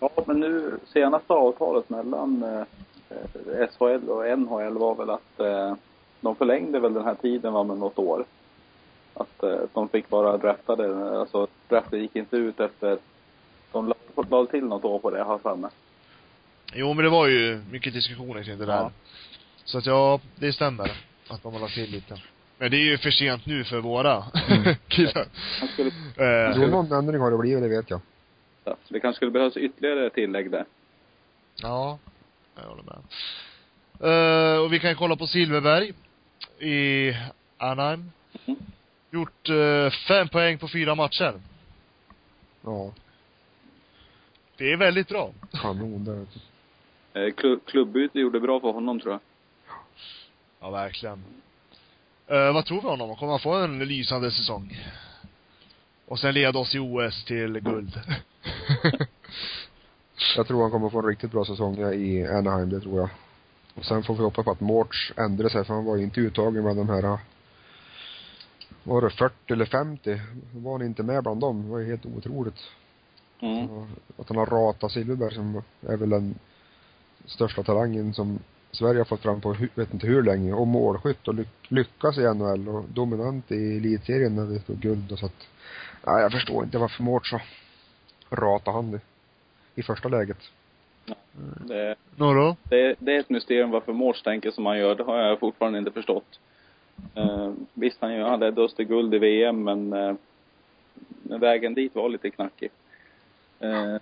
ja, 0.00 0.10
men 0.26 0.40
nu 0.40 0.78
senaste 0.92 1.32
avtalet 1.32 1.90
mellan 1.90 2.42
eh, 2.42 3.68
SHL 3.78 4.08
och 4.08 4.38
NHL 4.38 4.78
var 4.78 4.94
väl 4.94 5.10
att 5.10 5.40
eh, 5.40 5.74
de 6.20 6.36
förlängde 6.36 6.80
väl 6.80 6.94
den 6.94 7.04
här 7.04 7.14
tiden 7.14 7.52
va, 7.52 7.64
med 7.64 7.78
något 7.78 7.98
år. 7.98 8.24
Att 9.14 9.42
eh, 9.42 9.56
de 9.74 9.88
fick 9.88 10.10
vara 10.10 10.36
draftade, 10.36 11.18
alltså 11.20 11.46
draften 11.68 12.00
gick 12.00 12.16
inte 12.16 12.36
ut 12.36 12.60
efter, 12.60 12.98
de 13.72 13.88
la- 13.88 14.22
lade 14.30 14.50
till 14.50 14.64
något 14.64 14.84
år 14.84 14.98
på 14.98 15.10
det, 15.10 15.38
för 15.42 15.56
mig. 15.56 15.70
Jo 16.74 16.94
men 16.94 17.04
det 17.04 17.10
var 17.10 17.26
ju 17.26 17.62
mycket 17.70 17.92
diskussioner 17.92 18.42
kring 18.42 18.58
det 18.58 18.66
där. 18.66 18.72
Ja. 18.76 18.90
Så 19.64 19.78
att 19.78 19.86
ja, 19.86 20.20
det 20.36 20.52
stämmer. 20.52 20.92
Att 21.28 21.42
de 21.42 21.52
har 21.52 21.60
lagt 21.60 21.74
till 21.74 21.90
lite. 21.90 22.20
Men 22.58 22.70
det 22.70 22.76
är 22.76 22.84
ju 22.84 22.98
för 22.98 23.10
sent 23.10 23.46
nu 23.46 23.64
för 23.64 23.78
våra 23.80 24.24
Mm. 24.48 24.74
killar. 24.88 25.26
Han 25.60 25.68
skulle, 25.68 25.88
Eh, 26.16 26.52
Jo, 26.56 26.66
någon 26.66 26.92
ändring 26.92 27.20
har 27.20 27.30
det 27.30 27.38
blivit, 27.38 27.62
det 27.62 27.68
vet 27.68 27.90
jag. 27.90 28.00
det 28.88 29.00
kanske 29.00 29.16
skulle 29.16 29.30
behövas 29.30 29.56
ytterligare 29.56 30.10
tillägg 30.10 30.50
där. 30.50 30.64
Ja, 31.56 31.98
jag 32.56 32.62
håller 32.62 32.82
med. 32.82 32.96
Eh, 34.54 34.60
och 34.60 34.72
vi 34.72 34.78
kan 34.80 34.96
kolla 34.96 35.16
på 35.16 35.26
Silverberg 35.26 35.92
i 36.58 37.12
Anaheim. 37.58 38.10
Mm. 38.46 38.58
Gjort 39.14 39.48
eh, 39.48 39.90
fem 40.08 40.28
poäng 40.28 40.58
på 40.58 40.68
fyra 40.68 40.94
matcher. 40.94 41.34
Ja, 42.64 42.92
Det 44.56 44.72
är 44.72 44.76
väldigt 44.76 45.08
bra. 45.08 45.32
kanon 45.52 46.04
det. 46.04 46.26
Eh, 47.20 47.32
klu- 47.34 47.60
klubbyte 47.66 48.18
gjorde 48.20 48.40
bra 48.40 48.60
för 48.60 48.72
honom 48.72 49.00
tror 49.00 49.12
jag. 49.12 49.20
Ja, 50.60 50.70
verkligen. 50.70 51.24
Eh, 52.26 52.52
vad 52.54 52.64
tror 52.66 52.80
vi 52.80 52.86
om 52.88 53.00
honom? 53.00 53.16
Kommer 53.16 53.32
han 53.32 53.40
få 53.40 53.54
en 53.54 53.78
lysande 53.78 54.30
säsong? 54.30 54.78
Och 56.06 56.18
sen 56.18 56.34
leda 56.34 56.58
oss 56.58 56.74
i 56.74 56.78
OS 56.78 57.24
till 57.24 57.60
guld. 57.60 58.00
Jag 60.36 60.46
tror 60.46 60.62
han 60.62 60.70
kommer 60.70 60.90
få 60.90 60.98
en 60.98 61.06
riktigt 61.06 61.32
bra 61.32 61.44
säsong 61.44 61.78
i 61.92 62.26
Anaheim, 62.26 62.70
det 62.70 62.80
tror 62.80 63.00
jag. 63.00 63.08
Och 63.74 63.84
sen 63.84 64.02
får 64.02 64.14
vi 64.14 64.22
hoppas 64.22 64.44
på 64.44 64.50
att 64.50 64.60
Mårts 64.60 65.12
ändrar 65.16 65.48
sig, 65.48 65.64
för 65.64 65.74
han 65.74 65.84
var 65.84 65.96
ju 65.96 66.02
inte 66.04 66.20
uttagen 66.20 66.62
bland 66.62 66.78
de 66.78 66.88
här 66.88 67.18
var 68.84 69.00
det 69.02 69.10
40 69.10 69.34
eller 69.52 69.64
50? 69.64 70.20
Då 70.52 70.60
var 70.60 70.72
han 70.72 70.82
inte 70.86 71.02
med 71.02 71.22
bland 71.22 71.40
dem. 71.40 71.62
Det 71.64 71.70
var 71.70 71.78
ju 71.78 71.86
helt 71.86 72.06
otroligt. 72.06 72.58
Mm. 73.40 73.68
Och 73.70 73.86
Att 74.18 74.28
han 74.28 74.36
har 74.38 74.46
ratat 74.46 74.92
Silverberg 74.92 75.34
som 75.34 75.62
är 75.88 75.96
väl 75.96 76.10
den 76.10 76.34
största 77.26 77.62
talangen 77.62 78.14
som 78.14 78.38
Sverige 78.70 79.00
har 79.00 79.04
fått 79.04 79.22
fram 79.22 79.40
på 79.40 79.56
vet 79.74 79.94
inte 79.94 80.06
hur 80.06 80.22
länge. 80.22 80.52
Och 80.52 80.66
målskytt 80.66 81.28
och 81.28 81.34
lyck- 81.34 81.68
lyckas 81.70 82.18
i 82.18 82.34
NHL 82.34 82.68
och 82.68 82.84
dominant 82.88 83.52
i 83.52 83.76
elitserien 83.76 84.36
när 84.36 84.44
vi 84.44 84.60
tog 84.60 84.76
guld 84.76 85.12
och 85.12 85.18
så 85.18 85.26
att, 85.26 85.48
nej 86.06 86.22
jag 86.22 86.32
förstår 86.32 86.64
inte 86.64 86.78
varför 86.78 87.02
Mårts 87.02 87.30
så 87.30 87.40
rata 88.30 88.70
han 88.70 88.90
det. 88.90 89.00
I 89.74 89.82
första 89.82 90.08
läget. 90.08 90.38
Det, 91.68 91.94
Norro? 92.16 92.56
det, 92.62 92.94
det 92.98 93.12
är 93.16 93.20
ett 93.20 93.30
mysterium 93.30 93.70
varför 93.70 93.92
Mårts 93.92 94.22
tänker 94.22 94.50
som 94.50 94.66
han 94.66 94.78
gör. 94.78 94.94
Det 94.94 95.02
har 95.04 95.16
jag 95.18 95.40
fortfarande 95.40 95.78
inte 95.78 95.90
förstått. 95.90 96.40
Eh, 97.14 97.52
visst, 97.74 97.96
han, 98.00 98.20
han 98.20 98.40
ledde 98.40 98.62
oss 98.62 98.74
till 98.74 98.84
guld 98.84 99.14
i 99.14 99.18
VM, 99.18 99.64
men 99.64 99.92
eh, 99.92 100.14
vägen 101.22 101.74
dit 101.74 101.94
var 101.94 102.08
lite 102.08 102.30
knackig. 102.30 102.70
Eh, 103.60 103.96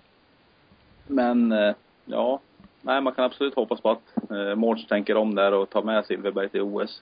men, 1.07 1.51
eh, 1.51 1.75
ja. 2.05 2.39
Nej, 2.81 3.01
man 3.01 3.13
kan 3.13 3.25
absolut 3.25 3.55
hoppas 3.55 3.81
på 3.81 3.91
att 3.91 4.31
eh, 4.31 4.55
Mårts 4.55 4.87
tänker 4.87 5.17
om 5.17 5.35
där 5.35 5.51
och 5.53 5.69
tar 5.69 5.83
med 5.83 6.05
Silverberg 6.05 6.49
till 6.49 6.61
OS. 6.61 7.01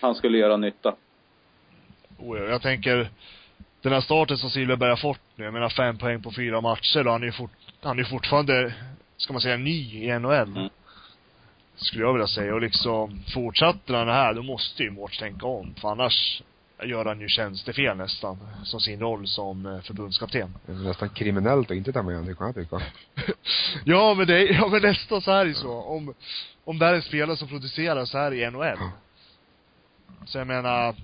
Han 0.00 0.14
skulle 0.14 0.38
göra 0.38 0.56
nytta. 0.56 0.94
Oh, 2.18 2.38
ja, 2.38 2.44
jag 2.44 2.62
tänker, 2.62 3.08
den 3.82 3.92
här 3.92 4.00
starten 4.00 4.36
som 4.36 4.50
Silverberg 4.50 4.90
har 4.90 4.96
fått 4.96 5.20
nu, 5.36 5.44
jag 5.44 5.52
menar 5.52 5.68
fem 5.68 5.98
poäng 5.98 6.22
på 6.22 6.32
fyra 6.32 6.60
matcher 6.60 7.06
och 7.06 7.12
han 7.12 7.22
är 7.22 7.26
ju 7.26 7.32
fort, 7.32 7.50
han 7.80 7.98
är 7.98 8.02
ju 8.02 8.08
fortfarande, 8.08 8.74
ska 9.16 9.32
man 9.32 9.42
säga, 9.42 9.56
ny 9.56 10.04
i 10.04 10.18
NHL. 10.18 10.32
Mm. 10.32 10.68
Skulle 11.78 12.04
jag 12.04 12.12
vilja 12.12 12.28
säga. 12.28 12.54
Och 12.54 12.60
liksom, 12.60 13.22
fortsätter 13.34 13.94
han 13.94 14.06
det 14.06 14.12
här, 14.12 14.34
då 14.34 14.42
måste 14.42 14.82
ju 14.82 14.90
Mårts 14.90 15.18
tänka 15.18 15.46
om. 15.46 15.74
För 15.74 15.88
annars 15.88 16.42
gör 16.82 17.04
han 17.04 17.20
ju 17.20 17.28
tjänstefel 17.28 17.96
nästan, 17.96 18.38
som 18.64 18.80
sin 18.80 19.00
roll 19.00 19.26
som 19.26 19.66
eh, 19.66 19.80
förbundskapten. 19.80 20.54
Det 20.66 20.72
är 20.72 20.76
nästan 20.76 21.08
kriminellt 21.08 21.70
att 21.70 21.76
inte 21.76 21.92
ta 21.92 22.02
med 22.02 22.16
honom, 22.16 22.36
kan 22.36 22.46
jag 22.46 22.54
tycka. 22.54 22.80
ja 23.84 24.14
men 24.14 24.26
det 24.26 24.34
är, 24.34 24.54
ja 24.54 24.68
men 24.68 24.82
nästan 24.82 25.22
så 25.22 25.30
här 25.30 25.40
är 25.40 25.44
det 25.44 25.54
så. 25.54 25.72
Om, 25.72 26.14
om 26.64 26.78
det 26.78 26.84
här 26.84 26.92
är 26.92 26.96
en 26.96 27.02
spelare 27.02 27.36
som 27.36 27.48
producerar 27.48 28.04
så 28.04 28.18
här 28.18 28.34
i 28.34 28.50
NHL. 28.50 28.78
Så 30.26 30.38
jag 30.38 30.46
menar, 30.46 30.94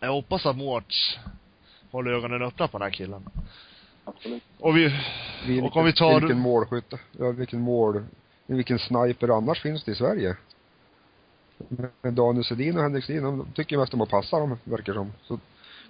jag 0.00 0.12
hoppas 0.12 0.46
att 0.46 0.56
Mårts 0.56 1.18
håller 1.90 2.12
ögonen 2.12 2.42
öppna 2.42 2.68
på 2.68 2.78
den 2.78 2.84
här 2.84 2.92
killen. 2.92 3.24
Absolut. 4.04 4.42
Och 4.58 4.76
vi, 4.76 4.98
Vilken, 5.46 5.64
och 5.64 5.76
om 5.76 5.84
vi 5.84 5.92
tar, 5.92 6.20
vilken 6.20 6.38
målskytt, 6.38 6.94
ja 7.18 7.30
vilken 7.30 7.60
mål, 7.60 8.04
vilken 8.56 8.78
sniper 8.78 9.36
annars 9.36 9.62
finns 9.62 9.84
det 9.84 9.92
i 9.92 9.94
Sverige? 9.94 10.36
Med 12.02 12.14
Daniel 12.14 12.44
Sedin 12.44 12.76
och 12.76 12.82
Henrik 12.82 13.04
Sedin, 13.04 13.22
de 13.22 13.46
tycker 13.54 13.78
mest 13.78 13.94
om 13.94 14.00
att 14.00 14.08
passa 14.08 14.38
dem, 14.38 14.58
verkar 14.64 14.94
som. 14.94 15.12
Så 15.22 15.38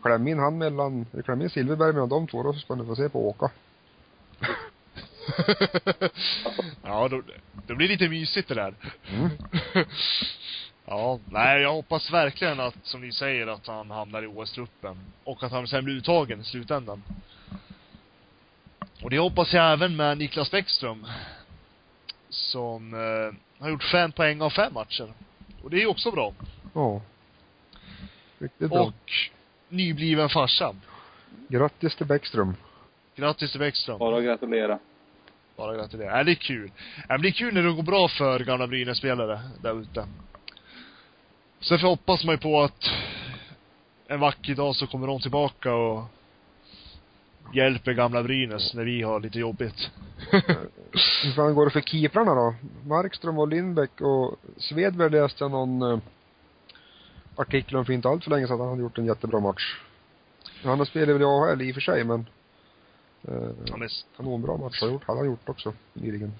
kläm 0.03 0.29
in 0.29 0.39
han 0.39 0.59
mellan, 0.59 1.07
kläm 1.25 1.43
in 1.43 1.51
Silverberg 1.51 1.93
mellan 1.93 2.09
de 2.09 2.27
två, 2.27 2.43
då 2.43 2.53
ska 2.53 2.75
ni 2.75 2.87
få 2.87 2.97
se 2.97 3.09
på 3.09 3.29
åka. 3.29 3.51
ja 6.83 7.09
då, 7.09 7.23
det 7.67 7.75
blir 7.75 7.89
lite 7.89 8.09
mysigt 8.09 8.49
det 8.49 8.55
där. 8.55 8.75
Mm. 9.09 9.31
ja, 10.87 11.19
nej 11.31 11.63
jag 11.63 11.73
hoppas 11.73 12.13
verkligen 12.13 12.61
att, 12.61 12.77
som 12.83 13.01
ni 13.01 13.13
säger, 13.13 13.47
att 13.47 13.67
han 13.67 13.91
hamnar 13.91 14.23
i 14.23 14.27
OS-truppen. 14.27 14.97
Och 15.25 15.43
att 15.43 15.53
han 15.53 15.67
sen 15.67 15.85
blir 15.85 15.95
uttagen 15.95 16.41
i 16.41 16.45
slutändan. 16.45 17.03
Och 19.03 19.11
det 19.11 19.19
hoppas 19.19 19.53
jag 19.53 19.73
även 19.73 19.97
med 19.97 20.19
Niklas 20.19 20.51
Bäckström. 20.51 21.07
Som 22.33 22.95
eh, 22.95 23.63
har 23.63 23.71
gjort 23.71 23.83
fem 23.83 24.13
poäng 24.13 24.41
av 24.43 24.51
fem 24.51 24.75
matcher. 24.75 25.13
Och 25.63 25.71
det 25.71 25.77
är 25.77 25.81
ju 25.81 25.87
också 25.87 26.11
bra. 26.11 26.35
Ja. 26.75 27.01
Riktigt 28.39 28.71
bra. 28.71 28.81
Och 28.81 29.13
nybliven 29.69 30.29
farsa. 30.29 30.75
Grattis 31.49 31.97
till 31.97 32.07
Bäckström. 32.07 32.55
Grattis 33.17 33.51
till 33.51 33.61
Bäckström. 33.61 33.99
Bara 33.99 34.19
att 34.19 34.25
gratulera. 34.25 34.79
Bara 35.57 35.77
gratulera. 35.77 36.19
Ja, 36.19 36.25
det 36.25 36.33
är 36.33 36.35
kul. 36.35 36.71
Men 37.09 37.23
det 37.23 37.29
är 37.29 37.33
kul 37.33 37.55
när 37.55 37.63
det 37.63 37.73
går 37.73 37.83
bra 37.83 38.09
för 38.09 38.39
gamla 38.39 38.67
Brynäs-spelare 38.67 39.41
där 39.63 39.81
ute. 39.81 40.07
Sen 41.61 41.81
hoppas 41.81 42.25
man 42.25 42.35
ju 42.35 42.39
på 42.39 42.63
att 42.63 42.91
en 44.07 44.21
vacker 44.21 44.55
dag 44.55 44.77
så 44.77 44.87
kommer 44.87 45.07
de 45.07 45.21
tillbaka 45.21 45.75
och 45.75 46.05
hjälper 47.55 47.93
gamla 47.93 48.23
Brynäs 48.23 48.75
när 48.75 48.85
vi 48.85 49.03
har 49.03 49.21
lite 49.21 49.39
jobbigt. 49.39 49.91
Hur 51.25 51.33
fan 51.33 51.55
går 51.55 51.65
det 51.65 51.71
för 51.71 51.81
keeprarna 51.81 52.35
då? 52.35 52.55
Markström 52.85 53.39
och 53.39 53.49
Lindbäck 53.49 54.01
och 54.01 54.37
Svedberg 54.57 55.11
läste 55.11 55.45
jag 55.45 55.51
någon 55.51 55.83
eh, 55.83 55.99
artikel 57.37 57.77
om 57.77 57.85
för 57.85 57.93
inte 57.93 58.09
allt 58.09 58.25
för 58.25 58.31
länge 58.31 58.47
sedan 58.47 58.55
att 58.55 58.61
han 58.61 58.69
hade 58.69 58.83
gjort 58.83 58.99
en 58.99 59.07
jättebra 59.07 59.41
match. 59.41 59.77
Han 60.65 60.79
har 60.79 60.87
spelat 60.87 61.09
väl 61.09 61.23
i 61.23 61.25
AHL 61.25 61.63
i 61.63 61.71
och 61.71 61.75
för 61.75 61.81
sig 61.81 62.05
men 62.05 62.27
eh, 63.29 63.51
Ja, 63.67 63.77
men 63.77 63.89
kanonbra 64.17 64.57
match 64.57 64.81
har 64.81 64.89
gjort, 64.89 65.03
han 65.07 65.27
gjort 65.27 65.49
också 65.49 65.73
nyligen. 65.93 66.33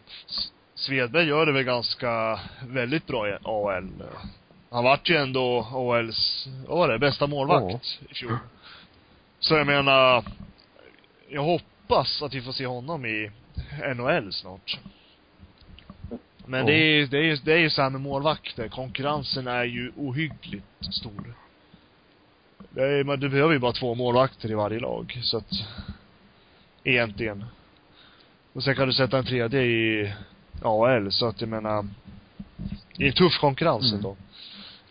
Svedberg 0.75 1.29
gör 1.29 1.47
det 1.47 1.53
väl 1.53 1.63
ganska, 1.63 2.41
väldigt 2.69 3.07
bra 3.07 3.29
i 3.29 3.39
AHL. 3.43 4.03
Han 4.71 4.85
vart 4.85 5.11
ju 5.11 5.17
ändå 5.17 5.67
AHLs, 5.73 6.49
vad 6.69 6.79
var 6.79 6.89
det, 6.89 6.99
bästa 6.99 7.27
målvakt 7.27 7.99
i 8.11 8.15
fjol. 8.15 8.37
Så 9.41 9.55
jag 9.55 9.67
menar, 9.67 10.25
jag 11.29 11.43
hoppas 11.43 12.23
att 12.23 12.35
vi 12.35 12.43
får 12.43 12.53
se 12.53 12.67
honom 12.67 13.07
i 13.07 13.31
NHL 13.95 14.33
snart. 14.33 14.79
Men 16.47 16.61
Ja. 16.61 16.67
det 16.67 16.73
är 16.75 17.07
det 17.07 17.19
är 17.19 17.39
det 17.45 17.53
är 17.53 17.59
ju 17.59 17.91
med 17.91 18.01
målvakter, 18.01 18.69
konkurrensen 18.69 19.47
är 19.47 19.65
ju 19.65 19.93
ohyggligt 19.97 20.65
stor. 20.95 21.35
Det 22.71 22.83
är, 22.83 23.05
men 23.05 23.21
du 23.21 23.29
behöver 23.29 23.53
ju 23.53 23.59
bara 23.59 23.73
två 23.73 23.95
målvakter 23.95 24.51
i 24.51 24.55
varje 24.55 24.81
lag, 24.81 25.21
så 25.23 25.37
att 25.37 25.51
egentligen. 26.85 27.45
Och 28.53 28.65
sen 28.65 28.75
kan 28.77 28.87
du 28.89 28.93
sätta 28.95 29.19
en 29.19 29.25
tredje 29.25 29.61
i 29.63 30.13
AL, 30.63 31.13
så 31.13 31.27
att 31.27 31.41
jag 31.41 31.51
menar, 31.51 31.89
det 32.97 33.09
är 33.09 33.13
tuff 33.13 33.39
konkurrens 33.41 33.85
Mm. 33.85 33.95
ändå. 33.97 34.17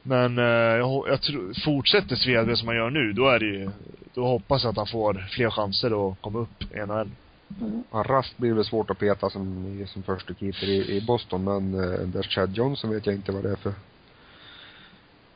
Men 0.04 0.38
eh, 0.38 0.44
jag, 0.78 1.06
jag 1.08 1.22
tror, 1.22 1.54
fortsätter 1.64 2.16
Svedberg 2.16 2.58
som 2.58 2.68
han 2.68 2.78
gör 2.78 2.90
nu, 2.90 3.14
då 3.14 3.28
är 3.30 3.40
det 3.40 3.46
ju, 3.46 3.70
då 4.14 4.28
hoppas 4.28 4.64
jag 4.64 4.70
att 4.72 4.78
han 4.78 4.88
får 4.88 5.28
fler 5.30 5.50
chanser 5.50 6.12
att 6.12 6.22
komma 6.22 6.40
upp 6.40 6.64
i 6.76 6.78
NHL. 6.86 7.10
Mm. 7.60 7.84
Rast 7.92 8.38
blir 8.38 8.54
väl 8.54 8.66
svårt 8.66 8.90
att 8.90 9.00
peta 9.00 9.30
som, 9.30 9.86
som 9.88 10.04
första 10.04 10.34
keeper 10.34 10.70
i, 10.70 10.98
i 10.98 11.02
Boston 11.02 11.44
men 11.44 11.74
eh, 11.74 12.00
där 12.00 12.24
Chad 12.24 12.58
Johnson 12.58 12.90
vet 12.90 13.06
jag 13.06 13.16
inte 13.16 13.32
vad 13.32 13.44
det 13.44 13.52
är 13.52 13.56
för 13.56 13.70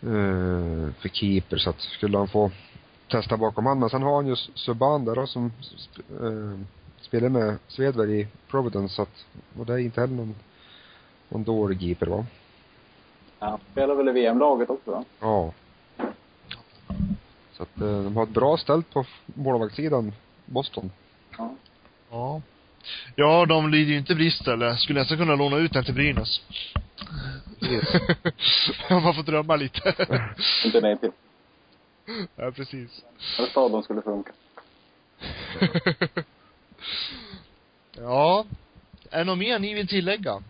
eh, 0.01 0.93
för 0.93 1.09
keeper 1.09 1.57
så 1.57 1.69
att 1.69 1.81
skulle 1.81 2.17
han 2.17 2.27
få 2.27 2.51
testa 3.07 3.37
bakom 3.37 3.65
han 3.65 3.79
men 3.79 3.89
sen 3.89 4.03
har 4.03 4.15
han 4.15 4.27
ju 4.27 4.35
Subban 4.35 5.05
där 5.05 5.15
då 5.15 5.27
som 5.27 5.51
eh, 6.21 6.59
spelar 7.01 7.29
med 7.29 7.57
Svedberg 7.67 8.21
i 8.21 8.27
Providence 8.47 8.95
så 8.95 9.01
att 9.01 9.25
och 9.57 9.65
det 9.65 9.73
är 9.73 9.77
inte 9.77 10.01
heller 10.01 10.15
någon, 10.15 10.35
någon 11.29 11.43
dålig 11.43 11.79
keeper 11.79 12.05
va? 12.05 12.25
Ja, 13.39 13.49
han 13.49 13.59
spelar 13.71 13.95
väl 13.95 14.09
i 14.09 14.11
VM-laget 14.11 14.69
också 14.69 14.91
va? 14.91 15.03
Ja. 15.19 15.53
Så 17.51 17.63
att 17.63 17.81
eh, 17.81 18.03
de 18.03 18.15
har 18.15 18.23
ett 18.23 18.29
bra 18.29 18.57
ställt 18.57 18.93
på 18.93 19.05
målvaktssidan, 19.25 20.13
Boston. 20.45 20.91
Ja. 21.37 21.55
Ja. 22.09 22.41
Ja, 23.15 23.45
de 23.45 23.69
lider 23.69 23.91
ju 23.91 23.97
inte 23.97 24.15
brist 24.15 24.47
eller, 24.47 24.75
skulle 24.75 24.99
nästan 24.99 25.17
kunna 25.17 25.35
låna 25.35 25.57
ut 25.57 25.73
den 25.73 25.85
till 25.85 25.93
Brynäs. 25.93 26.41
Om 28.89 29.03
man 29.03 29.15
får 29.15 29.23
drömma 29.23 29.55
lite. 29.55 29.95
Inte 30.65 30.81
nej 30.81 30.97
till. 30.97 31.11
ja, 32.35 32.51
precis. 32.51 33.03
Eller 33.37 33.49
staden 33.49 33.83
skulle 33.83 34.01
funka. 34.01 34.31
ja. 37.97 38.45
Är 39.09 39.17
det 39.17 39.23
något 39.23 39.37
mer 39.37 39.59
ni 39.59 39.73
vill 39.73 39.87
tillägga? 39.87 40.43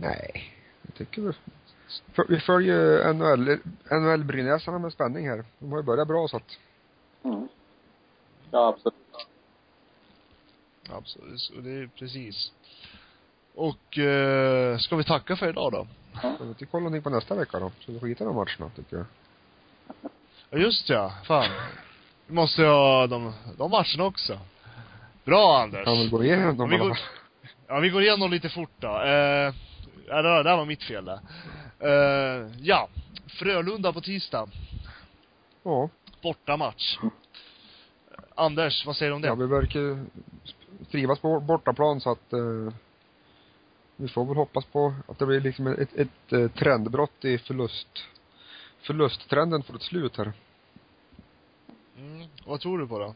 Nej, 0.00 0.54
jag 0.82 0.94
tycker 0.94 1.22
vi, 1.22 1.32
för, 2.12 2.26
vi 2.28 2.40
följer 2.40 3.12
NHL, 3.12 3.58
NHL 3.90 4.24
Brynäsarna 4.24 4.78
med 4.78 4.92
spänning 4.92 5.28
här. 5.28 5.44
De 5.58 5.70
har 5.72 5.78
ju 5.78 5.84
börjat 5.84 6.08
bra 6.08 6.28
så 6.28 6.36
att, 6.36 6.58
Mm. 7.22 7.48
Ja, 8.50 8.68
absolut. 8.68 8.94
Absolut, 10.90 11.40
så 11.40 11.52
det 11.54 11.70
är 11.70 11.86
precis. 11.86 12.52
Och, 13.54 13.98
eh, 13.98 14.78
ska 14.78 14.96
vi 14.96 15.04
tacka 15.04 15.36
för 15.36 15.48
idag 15.48 15.72
då? 15.72 15.86
jag 16.22 16.30
vet 16.30 16.40
inte 16.40 16.66
kolla 16.66 16.82
någonting 16.82 17.02
på 17.02 17.10
nästa 17.10 17.34
vecka 17.34 17.58
då. 17.58 17.72
Så 17.80 17.92
vi 17.92 18.00
får 18.00 18.06
hitta 18.06 18.24
de 18.24 18.34
matcherna 18.34 18.70
tycker 18.76 18.96
jag. 18.96 19.06
Ja, 20.50 20.58
just 20.58 20.88
ja. 20.88 21.12
Fan. 21.24 21.50
Vi 22.26 22.34
måste 22.34 22.62
ha 22.62 23.06
de, 23.06 23.32
de 23.58 23.70
matcherna 23.70 24.04
också. 24.04 24.38
Bra 25.24 25.62
Anders. 25.62 25.84
Kan 25.84 25.98
väl 25.98 26.10
gå 26.10 26.24
igenom 26.24 26.56
dem 26.56 26.70
vi 26.70 26.76
i 26.76 26.78
går, 26.78 26.98
ja, 27.66 27.78
vi 27.78 27.90
går 27.90 28.02
igenom 28.02 28.30
lite 28.30 28.48
fort 28.48 28.70
då. 28.78 28.88
Eh, 28.88 29.54
ja, 30.08 30.22
det, 30.22 30.42
där 30.42 30.56
var 30.56 30.64
mitt 30.64 30.82
fel 30.82 31.04
där. 31.04 31.20
Eh, 31.78 32.50
ja. 32.60 32.88
Frölunda 33.26 33.92
på 33.92 34.00
tisdag. 34.00 34.48
Ja. 35.62 35.88
Bortamatch. 36.22 36.98
Anders, 38.34 38.86
vad 38.86 38.96
säger 38.96 39.10
du 39.10 39.16
om 39.16 39.22
det? 39.22 39.28
Ja, 39.28 39.34
vi 39.34 39.46
verkar 39.46 40.04
trivas 40.94 41.18
på 41.18 41.40
bortaplan 41.40 42.00
så 42.00 42.10
att 42.10 42.32
eh, 42.32 42.72
vi 43.96 44.08
får 44.08 44.24
väl 44.24 44.36
hoppas 44.36 44.64
på 44.64 44.94
att 45.08 45.18
det 45.18 45.26
blir 45.26 45.40
liksom 45.40 45.66
ett, 45.66 45.78
ett, 45.78 45.94
ett 45.94 46.32
eh, 46.32 46.48
trendbrott 46.48 47.24
i 47.24 47.38
förlust. 47.38 47.88
Förlusttrenden 48.80 49.62
får 49.62 49.74
ett 49.76 49.82
slut 49.82 50.16
här. 50.16 50.32
Mm, 51.98 52.28
vad 52.46 52.60
tror 52.60 52.78
du 52.78 52.86
på 52.86 52.98
då? 52.98 53.14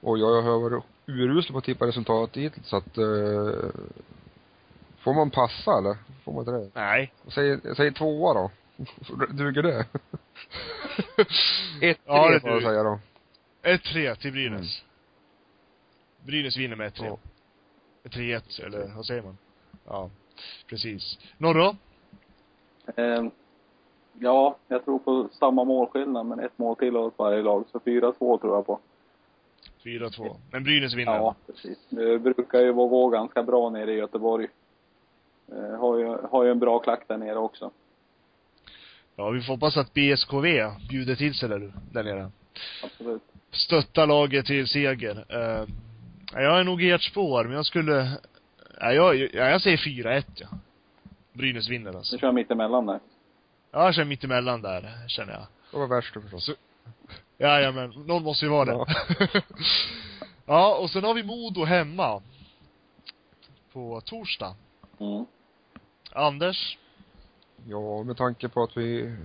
Och 0.00 0.18
jag 0.18 0.42
har 0.42 0.60
varit 0.60 0.84
urusel 1.06 1.52
på 1.52 1.58
att 1.58 1.64
tippa 1.64 1.86
resultat 1.86 2.36
hittills 2.36 2.66
så 2.66 2.76
att 2.76 2.98
eh, 2.98 3.70
Får 4.98 5.14
man 5.14 5.30
passa 5.30 5.78
eller? 5.78 5.96
Får 6.24 6.32
man 6.32 6.40
inte 6.40 6.52
det? 6.52 6.70
Nej. 6.74 7.12
Säg, 7.28 7.74
säg 7.76 7.94
tvåa 7.94 8.34
då. 8.34 8.50
Duger 9.30 9.62
det? 9.62 9.78
Ett, 11.80 11.98
Ja, 12.06 12.26
tre 12.26 12.34
det 12.34 12.40
får 12.40 12.50
jag 12.50 12.62
säga 12.62 12.82
då. 12.82 13.00
1-3 13.62 14.14
till 14.14 14.32
Brynäs. 14.32 14.82
Brynäs 16.26 16.56
vinner 16.56 16.76
med 16.76 16.92
1-3. 16.92 17.04
Ja. 17.04 17.18
3-1, 18.10 18.64
eller 18.66 18.92
vad 18.96 19.06
säger 19.06 19.22
man? 19.22 19.38
Ja, 19.86 20.10
precis. 20.66 21.18
Norra? 21.38 21.76
Eh, 22.96 23.24
ja, 24.18 24.56
jag 24.68 24.84
tror 24.84 24.98
på 24.98 25.28
samma 25.32 25.64
målskillnad, 25.64 26.26
men 26.26 26.40
ett 26.40 26.58
mål 26.58 26.76
till 26.76 26.96
åt 26.96 27.14
varje 27.18 27.42
lag. 27.42 27.64
Så 27.72 27.78
4-2 27.78 28.40
tror 28.40 28.54
jag 28.54 28.66
på. 28.66 28.80
4-2. 29.84 30.36
Men 30.52 30.64
Brynäs 30.64 30.94
vinner. 30.94 31.12
Ja, 31.14 31.34
precis. 31.46 31.78
Det 31.88 32.18
brukar 32.18 32.60
ju 32.60 32.72
vara- 32.72 32.88
gå 32.88 33.08
ganska 33.08 33.42
bra 33.42 33.70
nere 33.70 33.92
i 33.92 33.96
Göteborg. 33.96 34.48
Eh, 35.52 35.78
har, 35.80 35.98
ju, 35.98 36.06
har 36.30 36.44
ju 36.44 36.50
en 36.50 36.58
bra 36.58 36.78
klack 36.78 37.08
där 37.08 37.18
nere 37.18 37.38
också. 37.38 37.70
Ja, 39.16 39.30
vi 39.30 39.40
får 39.40 39.52
hoppas 39.52 39.76
att 39.76 39.94
BSKV 39.94 40.70
bjuder 40.88 41.14
till 41.14 41.34
sig 41.34 41.48
där, 41.48 41.72
där 41.92 42.04
nere. 42.04 42.30
Absolut. 42.84 43.22
Stötta 43.50 44.06
laget 44.06 44.46
till 44.46 44.68
seger. 44.68 45.16
Uh, 45.36 45.68
jag 46.42 46.60
är 46.60 46.64
nog 46.64 46.82
i 46.82 46.90
ert 46.90 47.02
spår, 47.02 47.44
men 47.44 47.52
jag 47.56 47.66
skulle, 47.66 48.10
ja, 48.80 48.92
jag, 48.92 49.16
ja, 49.16 49.28
jag 49.50 49.62
säger 49.62 49.76
4-1 49.76 50.24
ja. 50.34 50.46
Brynäs 51.32 51.68
vinner 51.68 51.96
alltså. 51.96 52.14
Nu 52.16 52.20
kör 52.20 52.32
mittemellan 52.32 52.86
där. 52.86 53.00
Ja, 53.72 53.84
jag 53.84 53.94
känner 53.94 54.08
mittemellan 54.08 54.62
där, 54.62 55.08
känner 55.08 55.32
jag. 55.32 55.46
Det 55.70 55.78
var 55.78 55.86
värst 55.86 56.12
förstås. 56.14 56.44
Så- 56.46 56.54
Jajamän, 57.38 57.90
någon 58.06 58.22
måste 58.22 58.44
ju 58.44 58.50
vara 58.50 58.64
det. 58.64 58.84
Ja. 60.46 60.76
och 60.76 60.90
sen 60.90 61.04
har 61.04 61.14
vi 61.14 61.22
Modo 61.22 61.64
hemma. 61.64 62.22
På 63.72 64.00
torsdag. 64.04 64.54
Mm. 65.00 65.26
Anders? 66.12 66.78
Ja, 67.66 68.02
med 68.02 68.16
tanke 68.16 68.48
på 68.48 68.62
att 68.62 68.76
vi 68.76 69.16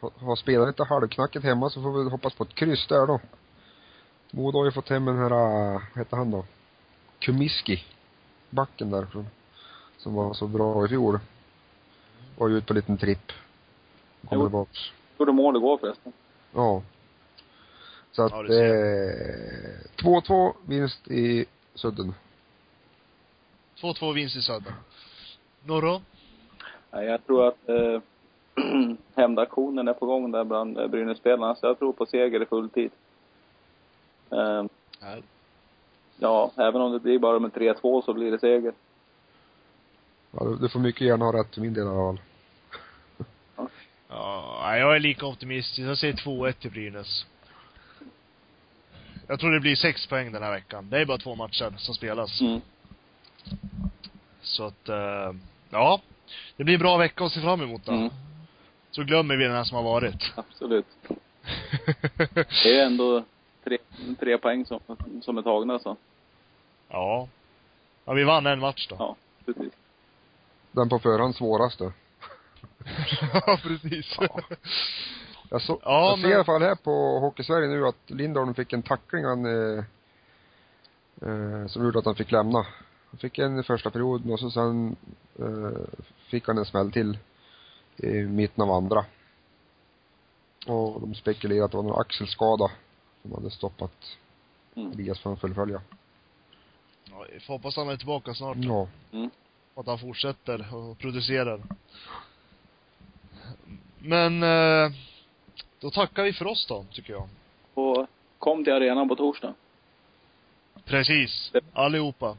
har- 0.00 0.12
har 0.26 0.36
spelat 0.36 0.68
lite 0.68 0.84
halvknackigt 0.84 1.44
hemma 1.44 1.70
så 1.70 1.82
får 1.82 2.04
vi 2.04 2.10
hoppas 2.10 2.34
på 2.34 2.44
ett 2.44 2.54
kryss 2.54 2.86
där 2.86 3.06
då. 3.06 3.20
Modo 4.32 4.58
har 4.58 4.64
ju 4.64 4.72
fått 4.72 4.88
hem 4.88 5.04
den 5.04 5.18
här, 5.18 5.30
äh, 5.30 5.72
vad 5.94 5.98
heter 5.98 6.16
han 6.16 6.30
då? 6.30 6.44
Kumiski. 7.18 7.84
Backen 8.50 8.90
där 8.90 9.06
från, 9.06 9.26
som 9.96 10.14
var 10.14 10.34
så 10.34 10.46
bra 10.46 10.84
i 10.84 10.88
fjol. 10.88 11.18
Var 12.38 12.48
ju 12.48 12.56
ute 12.56 12.66
på 12.66 12.72
en 12.72 12.76
liten 12.76 12.96
tripp. 12.98 13.32
Kom 14.28 14.38
Jo. 14.38 14.44
tillbaks. 14.44 14.78
Gjorde 15.18 15.32
mål 15.32 15.56
igår 15.56 15.78
förresten. 15.78 16.12
Ja. 16.54 16.82
Så 18.12 18.22
att, 18.22 18.32
Ja, 18.32 18.54
eh, 18.54 19.80
2-2 19.96 20.52
vinst 20.66 21.08
i 21.08 21.44
Sudden. 21.74 22.14
2-2 23.80 24.12
vinst 24.12 24.36
i 24.36 24.42
Södern. 24.42 24.72
Norra? 25.64 26.00
Nej, 26.90 27.06
jag 27.06 27.26
tror 27.26 27.48
att 27.48 27.68
eh, 27.68 28.00
hämndaktionen 29.14 29.88
är 29.88 29.92
på 29.92 30.06
gång 30.06 30.30
där 30.32 30.44
bland 30.44 30.78
eh, 30.78 30.86
Brynäs-spelarna, 30.86 31.54
så 31.54 31.66
jag 31.66 31.78
tror 31.78 31.92
på 31.92 32.06
seger 32.06 32.42
i 32.42 32.46
fulltid. 32.46 32.90
Eh, 34.32 34.64
ja, 36.18 36.52
även 36.56 36.80
om 36.80 36.92
det 36.92 37.00
blir 37.00 37.18
bara 37.18 37.38
med 37.38 37.52
3-2 37.52 38.02
så 38.04 38.12
blir 38.12 38.30
det 38.30 38.38
seger. 38.38 38.72
Ja, 40.30 40.56
du, 40.60 40.68
får 40.68 40.80
mycket 40.80 41.00
gärna 41.00 41.24
ha 41.24 41.32
rätt 41.32 41.54
för 41.54 41.60
min 41.60 41.74
del 41.74 41.86
fall. 41.86 42.20
Ja, 44.08 44.60
nej, 44.62 44.80
jag 44.80 44.96
är 44.96 45.00
lika 45.00 45.26
optimistisk. 45.26 45.78
Jag 45.78 45.98
säger 45.98 46.14
2-1 46.14 46.52
till 46.52 46.70
Brynäs. 46.70 47.26
Jag 49.26 49.40
tror 49.40 49.52
det 49.52 49.60
blir 49.60 49.76
sex 49.76 50.06
poäng 50.06 50.32
den 50.32 50.42
här 50.42 50.50
veckan. 50.50 50.90
Det 50.90 50.98
är 50.98 51.04
bara 51.04 51.18
två 51.18 51.34
matcher 51.34 51.74
som 51.76 51.94
spelas. 51.94 52.40
Mm. 52.40 52.60
Så 54.42 54.64
att, 54.64 54.88
eh, 54.88 55.32
ja. 55.70 56.00
Det 56.56 56.64
blir 56.64 56.74
en 56.74 56.80
bra 56.80 56.96
vecka 56.96 57.24
att 57.24 57.32
se 57.32 57.40
fram 57.40 57.60
emot 57.60 57.84
då. 57.84 57.92
Mm. 57.92 58.10
Så 58.90 59.02
glömmer 59.02 59.36
vi 59.36 59.44
den 59.44 59.52
här 59.52 59.64
som 59.64 59.76
har 59.76 59.84
varit. 59.84 60.32
Absolut. 60.34 60.86
Det 62.36 62.64
är 62.64 62.74
ju 62.74 62.80
ändå 62.80 63.24
tre, 63.64 63.78
tre 64.20 64.38
poäng 64.38 64.66
som, 64.66 64.80
som 65.22 65.38
är 65.38 65.42
tagna 65.42 65.78
så. 65.78 65.96
ja. 66.88 67.28
Ja, 68.04 68.12
vi 68.12 68.24
vann 68.24 68.46
en 68.46 68.60
match 68.60 68.86
då. 68.88 68.96
Ja, 68.98 69.16
precis. 69.44 69.72
Den 70.72 70.88
på 70.88 70.98
förhand 70.98 71.36
svåraste. 71.36 71.92
Ja, 73.46 73.58
precis. 73.62 74.16
Jag, 75.50 75.62
så, 75.62 75.80
Ja, 75.84 76.08
jag 76.08 76.18
ser 76.18 76.22
men- 76.22 76.30
i 76.30 76.34
alla 76.34 76.44
fall 76.44 76.62
här 76.62 76.74
på 76.74 77.18
Hockeysverige 77.20 77.68
nu 77.68 77.86
att 77.86 78.10
Lindholm 78.10 78.54
fick 78.54 78.72
en 78.72 78.82
tackling 78.82 79.24
han, 79.24 79.46
eh, 79.46 79.84
eh, 81.22 81.66
som 81.66 81.84
gjorde 81.84 81.98
att 81.98 82.04
han 82.04 82.14
fick 82.14 82.30
lämna. 82.32 82.66
Han 83.10 83.18
fick 83.18 83.38
en 83.38 83.58
i 83.58 83.62
första 83.62 83.90
perioden 83.90 84.32
och 84.32 84.40
så 84.40 84.50
sen 84.50 84.96
eh, 85.38 85.80
fick 86.28 86.46
han 86.46 86.58
en 86.58 86.64
smäll 86.64 86.92
till 86.92 87.18
i 87.96 88.12
mitten 88.12 88.64
av 88.64 88.70
andra. 88.70 89.04
Och 90.66 91.00
de 91.00 91.14
spekulerade 91.14 91.64
att 91.64 91.70
det 91.70 91.76
var 91.76 91.84
någon 91.84 92.00
axelskada 92.00 92.70
som 93.22 93.32
hade 93.32 93.50
stoppat 93.50 94.18
Mm. 94.76 94.92
Elias 94.92 95.20
från 95.20 95.32
att 95.32 95.40
fullfölja. 95.40 95.80
Ja, 97.10 97.26
vi 97.32 97.40
får 97.40 97.54
hoppas 97.54 97.76
han 97.76 97.88
är 97.88 97.96
tillbaka 97.96 98.34
snart. 98.34 98.56
Ja. 98.60 98.88
Mm. 99.12 99.30
Att 99.74 99.86
han 99.86 99.98
fortsätter 99.98 100.74
och 100.74 100.98
producerar. 100.98 101.62
Men, 103.98 104.42
eh, 104.42 104.92
då 105.80 105.90
tackar 105.90 106.22
vi 106.22 106.32
för 106.32 106.46
oss 106.46 106.66
då, 106.66 106.84
tycker 106.92 107.12
jag. 107.12 107.28
Och 107.74 108.06
kom 108.38 108.64
till 108.64 108.72
arenan 108.72 109.08
på 109.08 109.16
torsdag. 109.16 109.54
Precis. 110.84 111.52
Allihopa. 111.72 112.36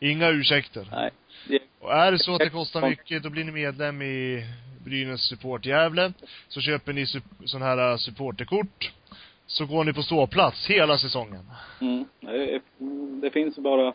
Inga 0.00 0.28
ursäkter. 0.28 0.88
Nej. 0.90 1.10
Och 1.80 1.92
är 1.92 2.12
det 2.12 2.18
så 2.18 2.32
att 2.32 2.38
det 2.38 2.50
kostar 2.50 2.88
mycket, 2.88 3.22
då 3.22 3.30
blir 3.30 3.44
ni 3.44 3.52
medlem 3.52 4.02
i 4.02 4.46
Brynäs 4.84 5.20
Support 5.20 5.66
Gävle. 5.66 6.12
Så 6.48 6.60
köper 6.60 6.92
ni 6.92 7.06
sån 7.44 7.62
här 7.62 7.90
eh, 7.90 7.96
supporterkort. 7.96 8.92
Så 9.50 9.66
går 9.66 9.84
ni 9.84 9.92
på 9.92 10.02
ståplats 10.02 10.66
hela 10.66 10.98
säsongen. 10.98 11.50
mm, 11.80 12.04
det, 13.20 13.30
finns 13.30 13.56
bara 13.58 13.88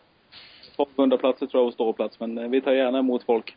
1200 0.74 1.18
platser 1.18 1.46
tror 1.46 1.60
jag 1.62 1.68
och 1.68 1.74
ståplats, 1.74 2.20
men 2.20 2.38
eh, 2.38 2.48
vi 2.48 2.60
tar 2.60 2.72
gärna 2.72 2.98
emot 2.98 3.22
folk. 3.24 3.56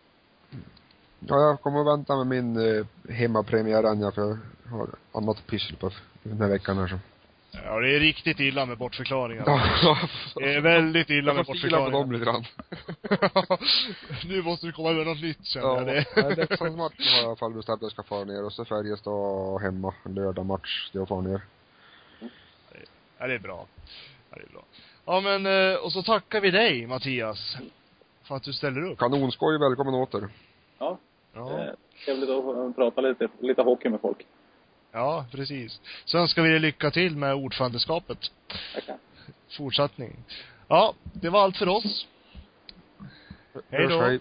Ja, 1.20 1.36
jag 1.42 1.62
kommer 1.62 1.80
att 1.82 2.00
vänta 2.00 2.16
med 2.24 2.28
min 2.28 2.78
eh, 2.78 2.86
hemmapremiär 3.16 3.84
än 3.84 4.00
jag, 4.02 4.16
för 4.16 4.22
jag 4.22 4.38
har 4.78 4.90
annat 5.12 5.48
pyssel 5.48 5.76
på 5.76 5.92
den 6.24 6.42
här 6.42 6.50
veckan 6.50 6.78
här 6.78 6.88
så. 6.88 6.96
Ja, 7.52 7.80
det 7.80 7.96
är 7.96 8.00
riktigt 8.00 8.40
illa 8.40 8.66
med 8.66 8.78
bortförklaringar. 8.78 9.44
Det 10.36 10.54
är 10.56 10.62
väldigt 10.62 11.10
illa 11.10 11.34
med 11.34 11.40
jag 11.40 11.46
får 11.46 11.54
fila 11.54 11.78
på 11.86 11.92
bortförklaringar. 11.92 12.00
dem 12.00 12.12
lite 12.12 12.26
grann. 12.26 13.58
nu 14.30 14.42
måste 14.44 14.66
vi 14.68 14.72
komma 14.72 14.92
med 14.92 15.08
något 15.08 15.22
nytt 15.22 15.46
känner 15.46 15.68
Ja, 15.68 15.78
jag. 15.78 15.88
Det. 15.88 16.06
nej, 16.16 16.36
Leksands 16.36 16.78
match 16.78 16.94
har 16.98 17.18
jag 17.18 17.24
i 17.24 17.26
alla 17.26 17.36
fall 17.36 17.54
bestämt 17.54 17.76
att 17.76 17.82
jag 17.82 17.92
ska 17.92 18.04
fara 18.04 18.24
ner 18.24 18.46
och 18.46 18.54
så 18.54 18.66
Färjestad 18.66 19.62
hemma, 19.62 19.94
lördag 20.06 20.46
match, 20.46 20.90
det 20.94 21.00
jag 21.00 21.08
far 21.08 21.22
ner. 21.22 21.42
Ja, 23.20 23.28
det 23.28 23.34
är 23.34 23.40
bra. 23.40 23.68
Ja, 24.30 24.38
det 24.38 24.44
är 24.44 24.50
bra. 24.54 24.64
Ja, 25.06 25.22
men, 25.22 25.46
eh, 25.72 25.76
och 25.76 25.92
så 25.92 26.04
tackar 26.04 26.42
vi 26.42 26.52
dig, 26.52 26.88
Mattias. 26.88 27.58
För 28.24 28.36
att 28.36 28.44
du 28.44 28.54
ställer 28.54 28.82
upp. 28.92 29.00
Kanonskoj, 29.00 29.60
välkommen 29.60 29.94
åter. 29.94 30.30
Ja, 30.80 30.98
Ja, 31.34 31.60
eh, 31.64 31.74
trevligt 32.06 32.30
att 32.30 32.76
prata 32.76 33.02
lite, 33.02 33.28
lite 33.40 33.62
hockey 33.62 33.90
med 33.90 34.02
folk. 34.02 34.26
ja 34.92 35.26
precis. 35.32 35.82
Så 36.06 36.18
önskar 36.18 36.42
vi 36.42 36.50
dig 36.50 36.60
lycka 36.60 36.92
till 36.92 37.16
med 37.16 37.34
ordförandeskapet. 37.36 38.18
Tackar. 38.76 38.98
Fortsättning. 39.58 40.16
Ja, 40.68 40.94
det 41.14 41.30
var 41.30 41.44
allt 41.44 41.58
för 41.58 41.68
oss. 41.70 42.08
Hej 43.70 43.88
då. 43.88 44.20